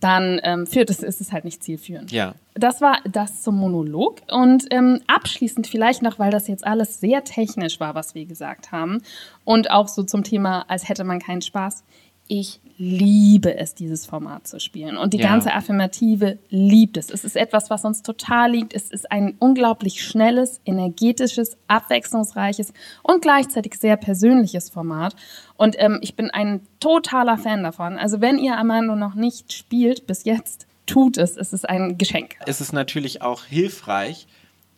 dann 0.00 0.40
ähm, 0.42 0.66
führt 0.66 0.90
es, 0.90 1.02
ist 1.02 1.20
es 1.20 1.32
halt 1.32 1.44
nicht 1.44 1.62
zielführend. 1.62 2.12
Ja. 2.12 2.34
Das 2.54 2.80
war 2.80 2.98
das 3.10 3.42
zum 3.42 3.56
Monolog. 3.56 4.20
Und 4.30 4.64
ähm, 4.70 5.00
abschließend 5.06 5.66
vielleicht 5.66 6.02
noch, 6.02 6.18
weil 6.18 6.30
das 6.30 6.48
jetzt 6.48 6.66
alles 6.66 7.00
sehr 7.00 7.24
technisch 7.24 7.80
war, 7.80 7.94
was 7.94 8.14
wir 8.14 8.26
gesagt 8.26 8.72
haben. 8.72 9.02
Und 9.44 9.70
auch 9.70 9.88
so 9.88 10.02
zum 10.02 10.22
Thema, 10.22 10.64
als 10.68 10.88
hätte 10.88 11.04
man 11.04 11.18
keinen 11.18 11.42
Spaß. 11.42 11.84
Ich 12.28 12.60
liebe 12.78 13.56
es, 13.56 13.74
dieses 13.74 14.04
Format 14.06 14.46
zu 14.46 14.60
spielen. 14.60 14.96
Und 14.96 15.14
die 15.14 15.18
Ja. 15.18 15.28
ganze 15.30 15.52
Affirmative 15.54 16.38
liebt 16.50 16.96
es. 16.96 17.10
Es 17.10 17.24
ist 17.24 17.36
etwas, 17.36 17.70
was 17.70 17.84
uns 17.84 18.02
total 18.02 18.52
liegt. 18.52 18.74
Es 18.74 18.90
ist 18.90 19.10
ein 19.10 19.34
unglaublich 19.38 20.02
schnelles, 20.04 20.60
energetisches, 20.66 21.56
abwechslungsreiches 21.68 22.72
und 23.02 23.22
gleichzeitig 23.22 23.74
sehr 23.80 23.96
persönliches 23.96 24.68
Format. 24.70 25.16
Und 25.56 25.76
ähm, 25.78 25.98
ich 26.02 26.16
bin 26.16 26.30
ein 26.30 26.60
totaler 26.80 27.38
Fan 27.38 27.62
davon. 27.62 27.96
Also 27.98 28.20
wenn 28.20 28.38
ihr 28.38 28.58
Amando 28.58 28.94
noch 28.94 29.14
nicht 29.14 29.52
spielt 29.52 30.06
bis 30.06 30.24
jetzt, 30.24 30.66
tut 30.84 31.16
es. 31.18 31.36
Es 31.36 31.52
ist 31.52 31.68
ein 31.68 31.98
Geschenk. 31.98 32.36
Es 32.46 32.60
ist 32.60 32.72
natürlich 32.72 33.22
auch 33.22 33.44
hilfreich, 33.44 34.26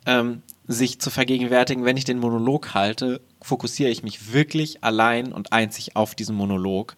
ähm, 0.06 0.42
sich 0.66 1.00
zu 1.00 1.10
vergegenwärtigen, 1.10 1.84
wenn 1.84 1.96
ich 1.96 2.04
den 2.04 2.18
Monolog 2.18 2.74
halte, 2.74 3.20
fokussiere 3.40 3.90
ich 3.90 4.02
mich 4.02 4.32
wirklich 4.32 4.84
allein 4.84 5.32
und 5.32 5.52
einzig 5.52 5.96
auf 5.96 6.14
diesen 6.14 6.36
Monolog. 6.36 6.94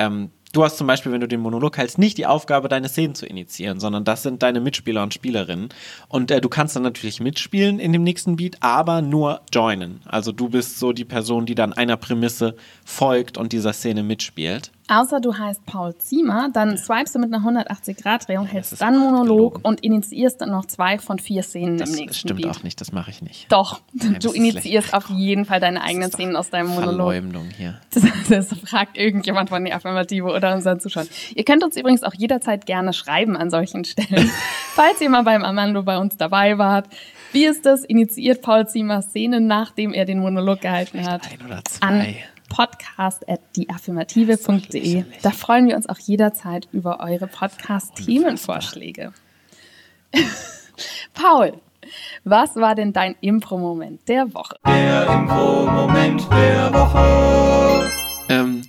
Ähm, 0.00 0.30
du 0.52 0.64
hast 0.64 0.78
zum 0.78 0.86
Beispiel, 0.86 1.12
wenn 1.12 1.20
du 1.20 1.28
den 1.28 1.40
Monolog 1.40 1.76
hältst, 1.76 1.98
nicht 1.98 2.16
die 2.18 2.26
Aufgabe, 2.26 2.68
deine 2.68 2.88
Szenen 2.88 3.14
zu 3.14 3.26
initiieren, 3.26 3.78
sondern 3.78 4.02
das 4.04 4.22
sind 4.22 4.42
deine 4.42 4.60
Mitspieler 4.60 5.02
und 5.02 5.12
Spielerinnen. 5.14 5.68
Und 6.08 6.30
äh, 6.30 6.40
du 6.40 6.48
kannst 6.48 6.74
dann 6.74 6.82
natürlich 6.82 7.20
mitspielen 7.20 7.78
in 7.78 7.92
dem 7.92 8.02
nächsten 8.02 8.36
Beat, 8.36 8.56
aber 8.60 9.02
nur 9.02 9.42
joinen. 9.52 10.00
Also 10.06 10.32
du 10.32 10.48
bist 10.48 10.78
so 10.78 10.92
die 10.92 11.04
Person, 11.04 11.44
die 11.44 11.54
dann 11.54 11.74
einer 11.74 11.98
Prämisse 11.98 12.56
folgt 12.84 13.36
und 13.36 13.52
dieser 13.52 13.74
Szene 13.74 14.02
mitspielt. 14.02 14.72
Außer 14.90 15.20
du 15.20 15.38
heißt 15.38 15.64
Paul 15.66 15.96
Ziemer, 15.96 16.48
dann 16.52 16.76
swipest 16.76 17.14
du 17.14 17.20
mit 17.20 17.32
einer 17.32 17.46
180-Grad-Drehung, 17.46 18.46
hältst 18.46 18.80
dann 18.80 18.98
Monolog 18.98 19.60
und 19.62 19.84
initiierst 19.84 20.40
dann 20.40 20.50
noch 20.50 20.66
zwei 20.66 20.98
von 20.98 21.20
vier 21.20 21.44
Szenen 21.44 21.78
Das 21.78 21.90
im 21.90 21.96
nächsten 21.96 22.28
stimmt 22.28 22.42
Beat. 22.42 22.56
auch 22.56 22.62
nicht, 22.64 22.80
das 22.80 22.90
mache 22.90 23.12
ich 23.12 23.22
nicht. 23.22 23.46
Doch, 23.52 23.80
das 23.92 24.18
du 24.18 24.32
initiierst 24.32 24.88
schlecht. 24.88 24.94
auf 24.94 25.08
jeden 25.10 25.44
Fall 25.44 25.60
deine 25.60 25.82
eigenen 25.82 26.10
Szenen 26.10 26.34
aus 26.34 26.50
deinem 26.50 26.70
Monolog. 26.70 27.12
Verleumdung 27.12 27.48
hier. 27.56 27.80
Das, 27.94 28.02
das 28.28 28.48
fragt 28.64 28.98
irgendjemand 28.98 29.48
von 29.50 29.64
der 29.64 29.76
Affirmative 29.76 30.26
oder 30.26 30.54
unseren 30.54 30.80
Zuschauern. 30.80 31.06
Ihr 31.36 31.44
könnt 31.44 31.62
uns 31.62 31.76
übrigens 31.76 32.02
auch 32.02 32.14
jederzeit 32.14 32.66
gerne 32.66 32.92
schreiben 32.92 33.36
an 33.36 33.50
solchen 33.50 33.84
Stellen, 33.84 34.28
falls 34.74 35.00
ihr 35.00 35.08
mal 35.08 35.22
beim 35.22 35.44
Amando 35.44 35.84
bei 35.84 35.98
uns 35.98 36.16
dabei 36.16 36.58
wart. 36.58 36.88
Wie 37.32 37.44
ist 37.44 37.64
das? 37.64 37.84
Initiiert 37.84 38.42
Paul 38.42 38.66
Ziemer 38.66 39.02
Szenen, 39.02 39.46
nachdem 39.46 39.92
er 39.92 40.04
den 40.04 40.18
Monolog 40.18 40.62
gehalten 40.62 41.08
hat? 41.08 41.30
Ein 41.30 41.46
oder 41.46 41.62
An 41.80 42.00
zwei. 42.00 42.24
podcast.deaffirmative.de. 42.50 45.04
Da 45.22 45.30
freuen 45.30 45.66
wir 45.66 45.76
uns 45.76 45.88
auch 45.88 45.98
jederzeit 45.98 46.68
über 46.72 47.00
eure 47.00 47.26
Podcast-Themenvorschläge. 47.26 49.14
Paul, 51.14 51.54
was 52.24 52.56
war 52.56 52.74
denn 52.74 52.92
dein 52.92 53.16
Impro-Moment 53.22 54.06
der 54.08 54.34
Woche? 54.34 54.56
Der 54.66 55.08
Impro-Moment 55.08 56.30
der 56.30 56.74
Woche. 56.74 57.90
Ähm, 58.28 58.60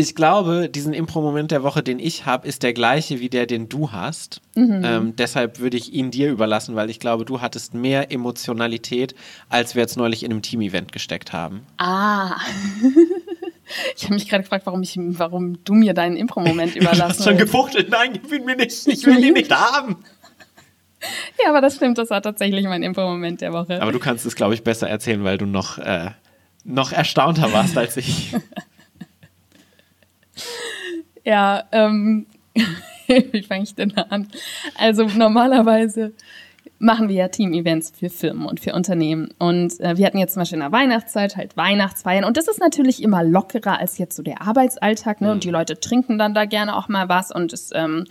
ich 0.00 0.14
glaube, 0.14 0.68
diesen 0.68 0.94
Impro-Moment 0.94 1.50
der 1.50 1.64
Woche, 1.64 1.82
den 1.82 1.98
ich 1.98 2.24
habe, 2.24 2.46
ist 2.46 2.62
der 2.62 2.72
gleiche 2.72 3.18
wie 3.18 3.28
der, 3.28 3.46
den 3.46 3.68
du 3.68 3.90
hast. 3.90 4.40
Ähm, 4.54 5.16
deshalb 5.16 5.58
würde 5.58 5.76
ich 5.76 5.92
ihn 5.92 6.12
dir 6.12 6.30
überlassen, 6.30 6.76
weil 6.76 6.88
ich 6.88 7.00
glaube, 7.00 7.24
du 7.24 7.40
hattest 7.40 7.74
mehr 7.74 8.12
Emotionalität, 8.12 9.16
als 9.48 9.74
wir 9.74 9.82
jetzt 9.82 9.96
neulich 9.96 10.22
in 10.22 10.30
einem 10.30 10.42
Team-Event 10.42 10.92
gesteckt 10.92 11.32
haben. 11.32 11.66
Ah. 11.78 12.36
Ich 13.96 14.04
habe 14.04 14.14
mich 14.14 14.28
gerade 14.28 14.42
gefragt, 14.42 14.66
warum, 14.66 14.82
ich, 14.82 14.96
warum 14.98 15.62
du 15.64 15.74
mir 15.74 15.94
deinen 15.94 16.16
Impro-Moment 16.16 16.76
überlassen 16.76 17.26
willst. 17.26 17.40
gefuchtelt. 17.40 17.90
Nein, 17.90 18.12
gib 18.14 18.32
ihn 18.32 18.44
mir 18.44 18.56
nicht. 18.56 18.86
Ich 18.86 19.04
will 19.06 19.22
ihn 19.22 19.34
nicht 19.34 19.50
haben. 19.54 19.96
Ja, 21.42 21.50
aber 21.50 21.60
das 21.60 21.76
stimmt, 21.76 21.98
das 21.98 22.10
war 22.10 22.20
tatsächlich 22.22 22.64
mein 22.64 22.82
Impro-Moment 22.82 23.40
der 23.40 23.52
Woche. 23.52 23.80
Aber 23.80 23.92
du 23.92 23.98
kannst 23.98 24.26
es, 24.26 24.34
glaube 24.34 24.54
ich, 24.54 24.64
besser 24.64 24.88
erzählen, 24.88 25.22
weil 25.22 25.38
du 25.38 25.46
noch, 25.46 25.78
äh, 25.78 26.10
noch 26.64 26.92
erstaunter 26.92 27.52
warst 27.52 27.76
als 27.76 27.96
ich. 27.96 28.34
Ja, 31.24 31.64
ähm, 31.72 32.26
wie 33.06 33.42
fange 33.42 33.64
ich 33.64 33.74
denn 33.74 33.94
an? 33.98 34.28
Also 34.76 35.04
normalerweise 35.04 36.12
machen 36.78 37.08
wir 37.08 37.16
ja 37.16 37.28
Team-Events 37.28 37.92
für 37.98 38.08
Firmen 38.08 38.46
und 38.46 38.60
für 38.60 38.72
Unternehmen. 38.74 39.30
Und 39.38 39.80
äh, 39.80 39.96
wir 39.96 40.06
hatten 40.06 40.18
jetzt 40.18 40.34
zum 40.34 40.42
Beispiel 40.42 40.56
in 40.56 40.62
der 40.62 40.72
Weihnachtszeit 40.72 41.36
halt 41.36 41.56
Weihnachtsfeiern. 41.56 42.24
Und 42.24 42.36
das 42.36 42.48
ist 42.48 42.60
natürlich 42.60 43.02
immer 43.02 43.24
lockerer 43.24 43.78
als 43.78 43.98
jetzt 43.98 44.16
so 44.16 44.22
der 44.22 44.42
Arbeitsalltag. 44.42 45.20
Ne? 45.20 45.32
Und 45.32 45.44
die 45.44 45.50
Leute 45.50 45.80
trinken 45.80 46.18
dann 46.18 46.34
da 46.34 46.44
gerne 46.44 46.76
auch 46.76 46.88
mal 46.88 47.08
was. 47.08 47.32
Und 47.32 47.52
es, 47.52 47.70
ähm, 47.74 48.04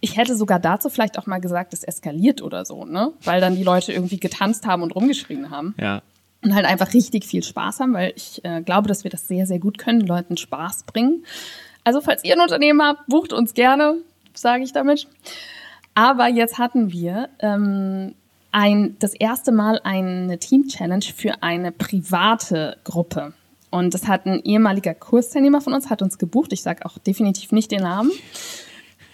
ich 0.00 0.16
hätte 0.16 0.36
sogar 0.36 0.60
dazu 0.60 0.90
vielleicht 0.90 1.18
auch 1.18 1.26
mal 1.26 1.40
gesagt, 1.40 1.72
es 1.72 1.82
eskaliert 1.82 2.42
oder 2.42 2.64
so, 2.64 2.84
ne? 2.84 3.12
Weil 3.24 3.40
dann 3.40 3.56
die 3.56 3.64
Leute 3.64 3.92
irgendwie 3.92 4.20
getanzt 4.20 4.66
haben 4.66 4.82
und 4.82 4.94
rumgeschrien 4.94 5.50
haben. 5.50 5.74
Ja. 5.80 6.02
und 6.44 6.54
halt 6.54 6.66
einfach 6.66 6.94
richtig 6.94 7.24
viel 7.24 7.42
Spaß 7.42 7.80
haben, 7.80 7.94
weil 7.94 8.12
ich 8.14 8.44
äh, 8.44 8.60
glaube, 8.62 8.86
dass 8.86 9.02
wir 9.02 9.10
das 9.10 9.26
sehr, 9.26 9.46
sehr 9.46 9.58
gut 9.58 9.78
können, 9.78 10.02
Leuten 10.02 10.36
Spaß 10.36 10.84
bringen. 10.84 11.24
Also 11.82 12.00
falls 12.00 12.22
ihr 12.22 12.34
ein 12.34 12.40
Unternehmen 12.40 12.82
habt, 12.82 13.06
bucht 13.08 13.32
uns 13.32 13.54
gerne, 13.54 13.96
sage 14.34 14.62
ich 14.62 14.72
damit. 14.72 15.08
Aber 15.98 16.28
jetzt 16.28 16.58
hatten 16.58 16.92
wir 16.92 17.28
ähm, 17.40 18.14
ein, 18.52 18.94
das 19.00 19.14
erste 19.14 19.50
Mal 19.50 19.80
eine 19.82 20.38
Team-Challenge 20.38 21.04
für 21.12 21.42
eine 21.42 21.72
private 21.72 22.76
Gruppe. 22.84 23.32
Und 23.70 23.94
das 23.94 24.06
hat 24.06 24.24
ein 24.24 24.40
ehemaliger 24.44 24.94
Kursteilnehmer 24.94 25.60
von 25.60 25.72
uns, 25.72 25.90
hat 25.90 26.00
uns 26.00 26.16
gebucht. 26.16 26.52
Ich 26.52 26.62
sage 26.62 26.86
auch 26.86 26.98
definitiv 26.98 27.50
nicht 27.50 27.72
den 27.72 27.80
Namen. 27.80 28.12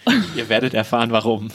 Ihr 0.35 0.47
werdet 0.47 0.75
erfahren, 0.75 1.09
warum. 1.09 1.47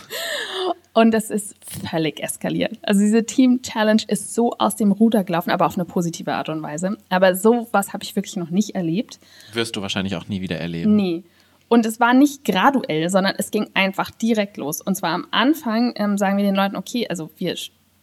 Und 0.95 1.13
das 1.13 1.31
ist 1.31 1.55
völlig 1.89 2.21
eskaliert. 2.21 2.81
Also 2.83 3.01
diese 3.01 3.25
Team 3.25 3.63
Challenge 3.63 4.03
ist 4.09 4.35
so 4.35 4.55
aus 4.59 4.75
dem 4.75 4.91
Ruder 4.91 5.23
gelaufen, 5.23 5.51
aber 5.53 5.67
auf 5.67 5.77
eine 5.77 5.85
positive 5.85 6.33
Art 6.33 6.49
und 6.49 6.61
Weise. 6.61 6.97
Aber 7.09 7.37
so 7.37 7.69
was 7.71 7.93
habe 7.93 8.03
ich 8.03 8.17
wirklich 8.17 8.35
noch 8.35 8.51
nicht 8.51 8.75
erlebt. 8.75 9.21
Wirst 9.53 9.77
du 9.77 9.81
wahrscheinlich 9.81 10.17
auch 10.17 10.27
nie 10.27 10.41
wieder 10.41 10.59
erleben. 10.59 10.97
Nee. 10.97 11.23
Und 11.71 11.87
es 11.87 12.01
war 12.01 12.15
nicht 12.15 12.45
graduell, 12.45 13.09
sondern 13.11 13.37
es 13.39 13.53
ging 13.53 13.71
einfach 13.75 14.11
direkt 14.11 14.57
los. 14.57 14.81
Und 14.81 14.97
zwar 14.97 15.11
am 15.11 15.29
Anfang 15.31 15.93
ähm, 15.95 16.19
sagen 16.19 16.37
wir 16.37 16.43
den 16.43 16.57
Leuten, 16.57 16.75
okay, 16.75 17.07
also 17.09 17.31
wir 17.37 17.55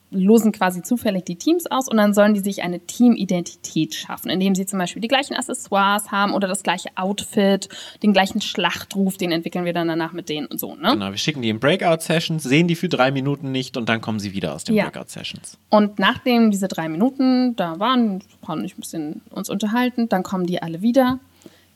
losen 0.10 0.54
quasi 0.54 0.82
zufällig 0.84 1.26
die 1.26 1.36
Teams 1.36 1.70
aus 1.70 1.90
und 1.90 1.98
dann 1.98 2.14
sollen 2.14 2.34
die 2.34 2.40
sich 2.40 2.64
eine 2.64 2.80
Teamidentität 2.80 3.94
schaffen, 3.94 4.30
indem 4.30 4.56
sie 4.56 4.66
zum 4.66 4.80
Beispiel 4.80 5.02
die 5.02 5.10
gleichen 5.10 5.36
Accessoires 5.36 6.12
haben 6.12 6.34
oder 6.34 6.48
das 6.48 6.64
gleiche 6.64 6.88
Outfit, 6.96 7.68
den 8.04 8.14
gleichen 8.14 8.40
Schlachtruf, 8.40 9.18
den 9.18 9.34
entwickeln 9.34 9.66
wir 9.66 9.74
dann 9.74 9.90
danach 9.90 10.14
mit 10.14 10.30
denen 10.30 10.48
und 10.48 10.62
so. 10.62 10.76
Ne? 10.76 10.92
Genau, 10.94 11.10
wir 11.12 11.18
schicken 11.18 11.42
die 11.42 11.50
in 11.50 11.60
Breakout-Sessions, 11.60 12.44
sehen 12.44 12.70
die 12.70 12.76
für 12.76 12.88
drei 12.88 13.12
Minuten 13.12 13.52
nicht 13.52 13.76
und 13.76 13.90
dann 13.90 14.00
kommen 14.00 14.20
sie 14.20 14.32
wieder 14.32 14.56
aus 14.56 14.64
den 14.64 14.76
Ja. 14.76 14.86
Breakout-Sessions. 14.86 15.58
Und 15.70 16.00
nachdem 16.00 16.52
diese 16.52 16.70
drei 16.70 16.88
Minuten 16.88 17.58
da 17.58 17.78
waren, 17.82 18.24
haben 18.48 18.64
ich 18.64 18.78
ein 18.78 18.80
bisschen 18.80 19.22
uns 19.30 19.50
unterhalten, 19.50 20.08
dann 20.08 20.24
kommen 20.24 20.46
die 20.46 20.62
alle 20.62 20.82
wieder. 20.82 21.20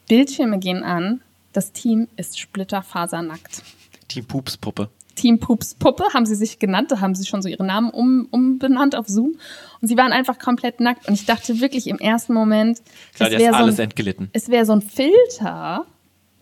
Bildschirme 0.07 0.57
gehen 0.59 0.83
an, 0.83 1.19
das 1.53 1.71
Team 1.71 2.07
ist 2.15 2.39
splitterfasernackt. 2.39 3.63
Team 4.07 4.25
Pups-Puppe. 4.25 4.89
Team 5.15 5.39
Pups 5.39 5.75
Puppe 5.75 6.05
haben 6.13 6.25
sie 6.25 6.35
sich 6.35 6.59
genannt, 6.59 6.91
da 6.91 6.99
haben 6.99 7.15
sie 7.15 7.25
schon 7.25 7.41
so 7.41 7.49
ihren 7.49 7.67
Namen 7.67 7.89
um, 7.91 8.27
umbenannt 8.31 8.95
auf 8.95 9.07
Zoom. 9.07 9.35
Und 9.81 9.87
sie 9.87 9.97
waren 9.97 10.11
einfach 10.11 10.39
komplett 10.39 10.79
nackt. 10.79 11.07
Und 11.07 11.13
ich 11.13 11.25
dachte 11.25 11.59
wirklich 11.59 11.87
im 11.87 11.99
ersten 11.99 12.33
Moment, 12.33 12.81
Claudia 13.13 13.37
es 13.37 13.43
wäre 13.43 13.53
so, 13.53 13.59
wäre 14.49 14.65
so 14.65 14.73
ein 14.73 14.81
Filter, 14.81 15.85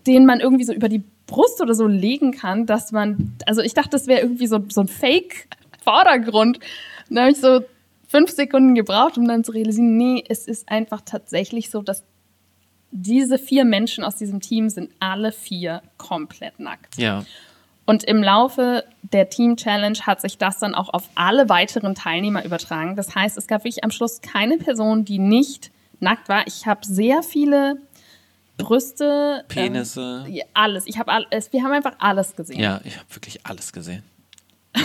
den 0.08 0.26
man 0.26 0.40
irgendwie 0.40 0.64
so 0.64 0.74
über 0.74 0.90
die 0.90 1.04
Brust 1.26 1.62
oder 1.62 1.74
so 1.74 1.88
legen 1.88 2.32
kann, 2.32 2.66
dass 2.66 2.92
man, 2.92 3.36
also 3.46 3.62
ich 3.62 3.74
dachte, 3.74 3.92
das 3.92 4.08
wäre 4.08 4.22
irgendwie 4.22 4.48
so, 4.48 4.60
so 4.70 4.82
ein 4.82 4.88
Fake-Vordergrund. 4.88 6.60
Dann 7.10 7.20
habe 7.20 7.32
ich 7.32 7.38
so 7.38 7.62
fünf 8.08 8.32
Sekunden 8.32 8.76
gebraucht, 8.76 9.18
um 9.18 9.28
dann 9.28 9.44
zu 9.44 9.52
realisieren, 9.52 9.98
nee, 9.98 10.24
es 10.28 10.48
ist 10.48 10.70
einfach 10.70 11.02
tatsächlich 11.02 11.70
so, 11.70 11.82
dass 11.82 12.04
diese 12.92 13.38
vier 13.38 13.66
Menschen 13.66 14.04
aus 14.04 14.16
diesem 14.16 14.40
Team 14.40 14.70
sind 14.70 14.92
alle 15.00 15.32
vier 15.32 15.82
komplett 15.98 16.60
nackt. 16.60 16.98
Ja. 16.98 17.26
Und 17.86 18.04
im 18.04 18.22
Laufe 18.22 18.84
der 19.02 19.30
Team 19.30 19.58
Challenge 19.58 19.98
hat 20.02 20.22
sich 20.22 20.38
das 20.38 20.60
dann 20.60 20.76
auch 20.76 20.90
auf 20.94 21.10
alle 21.16 21.50
weiteren 21.50 21.96
Teilnehmer 21.96 22.46
übertragen. 22.46 22.96
Das 22.96 23.16
heißt, 23.16 23.38
es 23.38 23.48
gab 23.48 23.64
wirklich 23.64 23.84
am 23.84 23.90
Schluss 23.90 24.22
keine 24.22 24.58
Person, 24.58 25.06
die 25.06 25.18
nicht 25.18 25.72
nackt 26.00 26.30
war. 26.30 26.46
Ich 26.46 26.68
habe 26.68 26.82
sehr 26.86 27.24
viele 27.24 27.78
Brüste, 28.58 29.44
Penisse. 29.48 30.26
Ähm, 30.28 30.42
alles. 30.54 30.86
Ich 30.86 31.00
habe 31.00 31.12
alles. 31.12 31.52
Wir 31.52 31.64
haben 31.64 31.72
einfach 31.72 31.96
alles 32.00 32.36
gesehen. 32.36 32.60
Ja, 32.60 32.80
ich 32.84 32.96
habe 32.98 33.08
wirklich 33.16 33.46
alles 33.46 33.74
gesehen. 33.74 34.04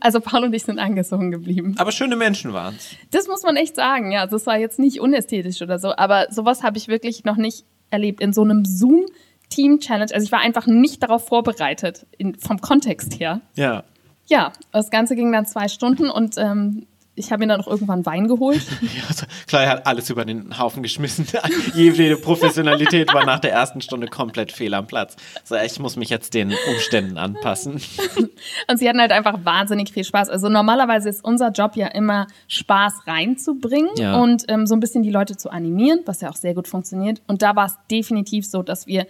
Also 0.00 0.20
Paul 0.20 0.44
und 0.44 0.54
ich 0.54 0.64
sind 0.64 0.78
angezogen 0.78 1.30
geblieben. 1.30 1.74
Aber 1.78 1.92
schöne 1.92 2.16
Menschen 2.16 2.52
waren 2.52 2.74
es. 2.76 2.90
Das 3.10 3.28
muss 3.28 3.42
man 3.42 3.56
echt 3.56 3.76
sagen. 3.76 4.12
Ja, 4.12 4.26
das 4.26 4.46
war 4.46 4.58
jetzt 4.58 4.78
nicht 4.78 5.00
unästhetisch 5.00 5.62
oder 5.62 5.78
so, 5.78 5.94
aber 5.96 6.26
sowas 6.30 6.62
habe 6.62 6.78
ich 6.78 6.88
wirklich 6.88 7.24
noch 7.24 7.36
nicht 7.36 7.64
erlebt 7.90 8.20
in 8.20 8.32
so 8.32 8.42
einem 8.42 8.64
Zoom 8.64 9.06
Team 9.50 9.80
Challenge. 9.80 10.12
Also 10.12 10.24
ich 10.24 10.32
war 10.32 10.40
einfach 10.40 10.66
nicht 10.66 11.02
darauf 11.02 11.26
vorbereitet 11.26 12.06
in, 12.18 12.34
vom 12.34 12.60
Kontext 12.60 13.18
her. 13.20 13.40
Ja. 13.56 13.84
Ja, 14.26 14.52
das 14.72 14.90
Ganze 14.90 15.16
ging 15.16 15.30
dann 15.32 15.44
zwei 15.46 15.68
Stunden 15.68 16.08
und 16.08 16.36
ähm, 16.38 16.86
ich 17.16 17.30
habe 17.30 17.40
mir 17.40 17.46
dann 17.48 17.60
noch 17.60 17.68
irgendwann 17.68 18.04
Wein 18.06 18.28
geholt. 18.28 18.60
Ja, 18.82 19.02
also, 19.08 19.26
Claudia 19.46 19.70
hat 19.70 19.86
alles 19.86 20.10
über 20.10 20.24
den 20.24 20.58
Haufen 20.58 20.82
geschmissen. 20.82 21.26
Jede 21.74 22.16
Professionalität 22.16 23.12
war 23.14 23.24
nach 23.24 23.38
der 23.38 23.52
ersten 23.52 23.80
Stunde 23.80 24.06
komplett 24.08 24.52
fehl 24.52 24.74
am 24.74 24.86
Platz. 24.86 25.16
So, 25.44 25.56
ich 25.56 25.78
muss 25.78 25.96
mich 25.96 26.10
jetzt 26.10 26.34
den 26.34 26.52
Umständen 26.70 27.16
anpassen. 27.18 27.80
Und 28.70 28.78
sie 28.78 28.88
hatten 28.88 29.00
halt 29.00 29.12
einfach 29.12 29.44
wahnsinnig 29.44 29.92
viel 29.92 30.04
Spaß. 30.04 30.28
Also 30.28 30.48
normalerweise 30.48 31.08
ist 31.08 31.24
unser 31.24 31.50
Job 31.50 31.76
ja 31.76 31.86
immer 31.88 32.26
Spaß 32.48 33.06
reinzubringen 33.06 33.90
Ja. 33.96 34.16
und 34.20 34.44
ähm, 34.48 34.66
so 34.66 34.74
ein 34.74 34.80
bisschen 34.80 35.02
die 35.02 35.10
Leute 35.10 35.36
zu 35.36 35.50
animieren, 35.50 36.00
was 36.06 36.20
ja 36.20 36.30
auch 36.30 36.36
sehr 36.36 36.54
gut 36.54 36.68
funktioniert. 36.68 37.22
Und 37.26 37.42
da 37.42 37.56
war 37.56 37.66
es 37.66 37.76
definitiv 37.90 38.46
so, 38.46 38.62
dass 38.62 38.86
wir 38.86 39.06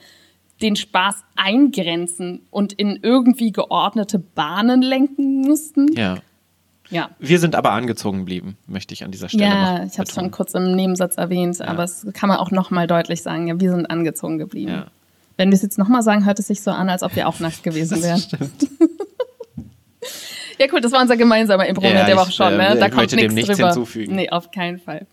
den 0.62 0.76
Spaß 0.76 1.24
eingrenzen 1.36 2.46
und 2.50 2.72
in 2.74 3.00
irgendwie 3.02 3.50
geordnete 3.52 4.18
Bahnen 4.18 4.82
lenken 4.82 5.40
mussten. 5.40 5.92
Ja. 5.94 6.16
Ja. 6.94 7.10
Wir 7.18 7.40
sind 7.40 7.56
aber 7.56 7.72
angezogen 7.72 8.20
geblieben, 8.20 8.56
möchte 8.68 8.94
ich 8.94 9.02
an 9.02 9.10
dieser 9.10 9.28
Stelle 9.28 9.44
Ja, 9.44 9.78
noch 9.78 9.86
ich 9.86 9.98
habe 9.98 10.08
es 10.08 10.14
schon 10.14 10.30
kurz 10.30 10.54
im 10.54 10.76
Nebensatz 10.76 11.16
erwähnt, 11.16 11.60
aber 11.60 11.82
es 11.82 12.06
kann 12.14 12.28
man 12.28 12.38
auch 12.38 12.52
noch 12.52 12.70
mal 12.70 12.86
deutlich 12.86 13.20
sagen. 13.20 13.48
Ja, 13.48 13.60
wir 13.60 13.70
sind 13.70 13.86
angezogen 13.86 14.38
geblieben. 14.38 14.70
Ja. 14.70 14.86
Wenn 15.36 15.50
wir 15.50 15.56
es 15.56 15.62
jetzt 15.62 15.76
noch 15.76 15.88
mal 15.88 16.02
sagen, 16.02 16.24
hört 16.24 16.38
es 16.38 16.46
sich 16.46 16.62
so 16.62 16.70
an, 16.70 16.88
als 16.88 17.02
ob 17.02 17.16
wir 17.16 17.26
auch 17.26 17.40
nackt 17.40 17.64
gewesen 17.64 18.00
wären. 18.02 18.22
ja, 20.58 20.66
cool, 20.72 20.80
das 20.80 20.92
war 20.92 21.02
unser 21.02 21.16
gemeinsamer 21.16 21.66
Impro 21.66 21.84
Ja, 21.84 22.06
der 22.06 22.16
Woche 22.16 22.30
schon, 22.30 22.52
äh, 22.52 22.74
ne? 22.74 22.78
Da 22.78 22.84
ich 22.86 22.92
kommt 22.92 22.96
möchte 22.96 23.16
dem 23.16 23.34
nichts 23.34 23.48
nichts 23.48 23.56
drüber. 23.56 23.68
hinzufügen. 23.70 24.14
Nee, 24.14 24.30
auf 24.30 24.52
keinen 24.52 24.78
Fall. 24.78 25.08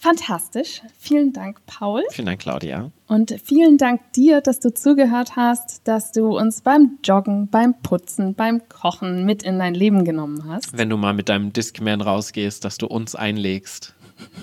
Fantastisch. 0.00 0.82
Vielen 0.98 1.32
Dank, 1.32 1.58
Paul. 1.66 2.04
Vielen 2.10 2.26
Dank, 2.26 2.40
Claudia. 2.40 2.92
Und 3.08 3.34
vielen 3.44 3.78
Dank 3.78 4.12
dir, 4.12 4.40
dass 4.40 4.60
du 4.60 4.72
zugehört 4.72 5.34
hast, 5.34 5.86
dass 5.88 6.12
du 6.12 6.38
uns 6.38 6.60
beim 6.60 6.98
Joggen, 7.02 7.48
beim 7.48 7.74
Putzen, 7.82 8.34
beim 8.34 8.68
Kochen 8.68 9.24
mit 9.24 9.42
in 9.42 9.58
dein 9.58 9.74
Leben 9.74 10.04
genommen 10.04 10.44
hast. 10.48 10.76
Wenn 10.76 10.88
du 10.88 10.96
mal 10.96 11.14
mit 11.14 11.28
deinem 11.28 11.52
Discman 11.52 12.00
rausgehst, 12.00 12.64
dass 12.64 12.78
du 12.78 12.86
uns 12.86 13.14
einlegst. 13.14 13.94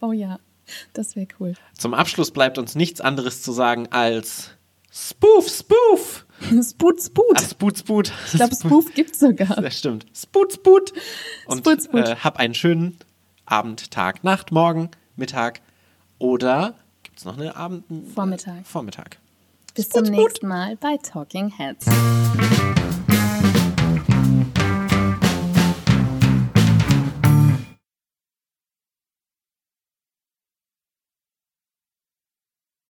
Oh 0.00 0.12
ja, 0.12 0.38
das 0.92 1.16
wäre 1.16 1.26
cool. 1.40 1.54
Zum 1.76 1.92
Abschluss 1.92 2.30
bleibt 2.30 2.56
uns 2.56 2.76
nichts 2.76 3.00
anderes 3.00 3.42
zu 3.42 3.50
sagen 3.50 3.88
als 3.90 4.50
Spoof, 4.92 5.48
Spoof. 5.48 6.24
Spoot, 6.62 7.02
Spoot. 7.02 7.36
Ach, 7.36 7.50
Spoot, 7.50 7.78
Spoot. 7.78 8.12
Ich 8.26 8.32
glaube, 8.34 8.54
Spoof 8.54 8.94
gibt's 8.94 9.18
sogar. 9.18 9.56
Das 9.60 9.78
stimmt. 9.78 10.06
Spoot, 10.14 10.52
Spoot. 10.52 10.92
Und 11.46 11.58
Spoot, 11.58 11.82
Spoot. 11.82 12.08
Äh, 12.08 12.16
hab 12.16 12.38
einen 12.38 12.54
schönen 12.54 12.98
Abend, 13.50 13.90
Tag, 13.90 14.24
Nacht, 14.24 14.52
Morgen, 14.52 14.90
Mittag 15.16 15.60
oder 16.18 16.74
gibt 17.02 17.18
es 17.18 17.24
noch 17.24 17.38
eine 17.38 17.56
Abend... 17.56 17.84
Vormittag. 18.14 18.66
Vormittag. 18.66 19.18
Bis 19.74 19.88
zum 19.88 20.04
nächsten 20.04 20.48
Mal 20.48 20.76
bei 20.76 20.98
Talking 20.98 21.50
Heads. 21.56 21.86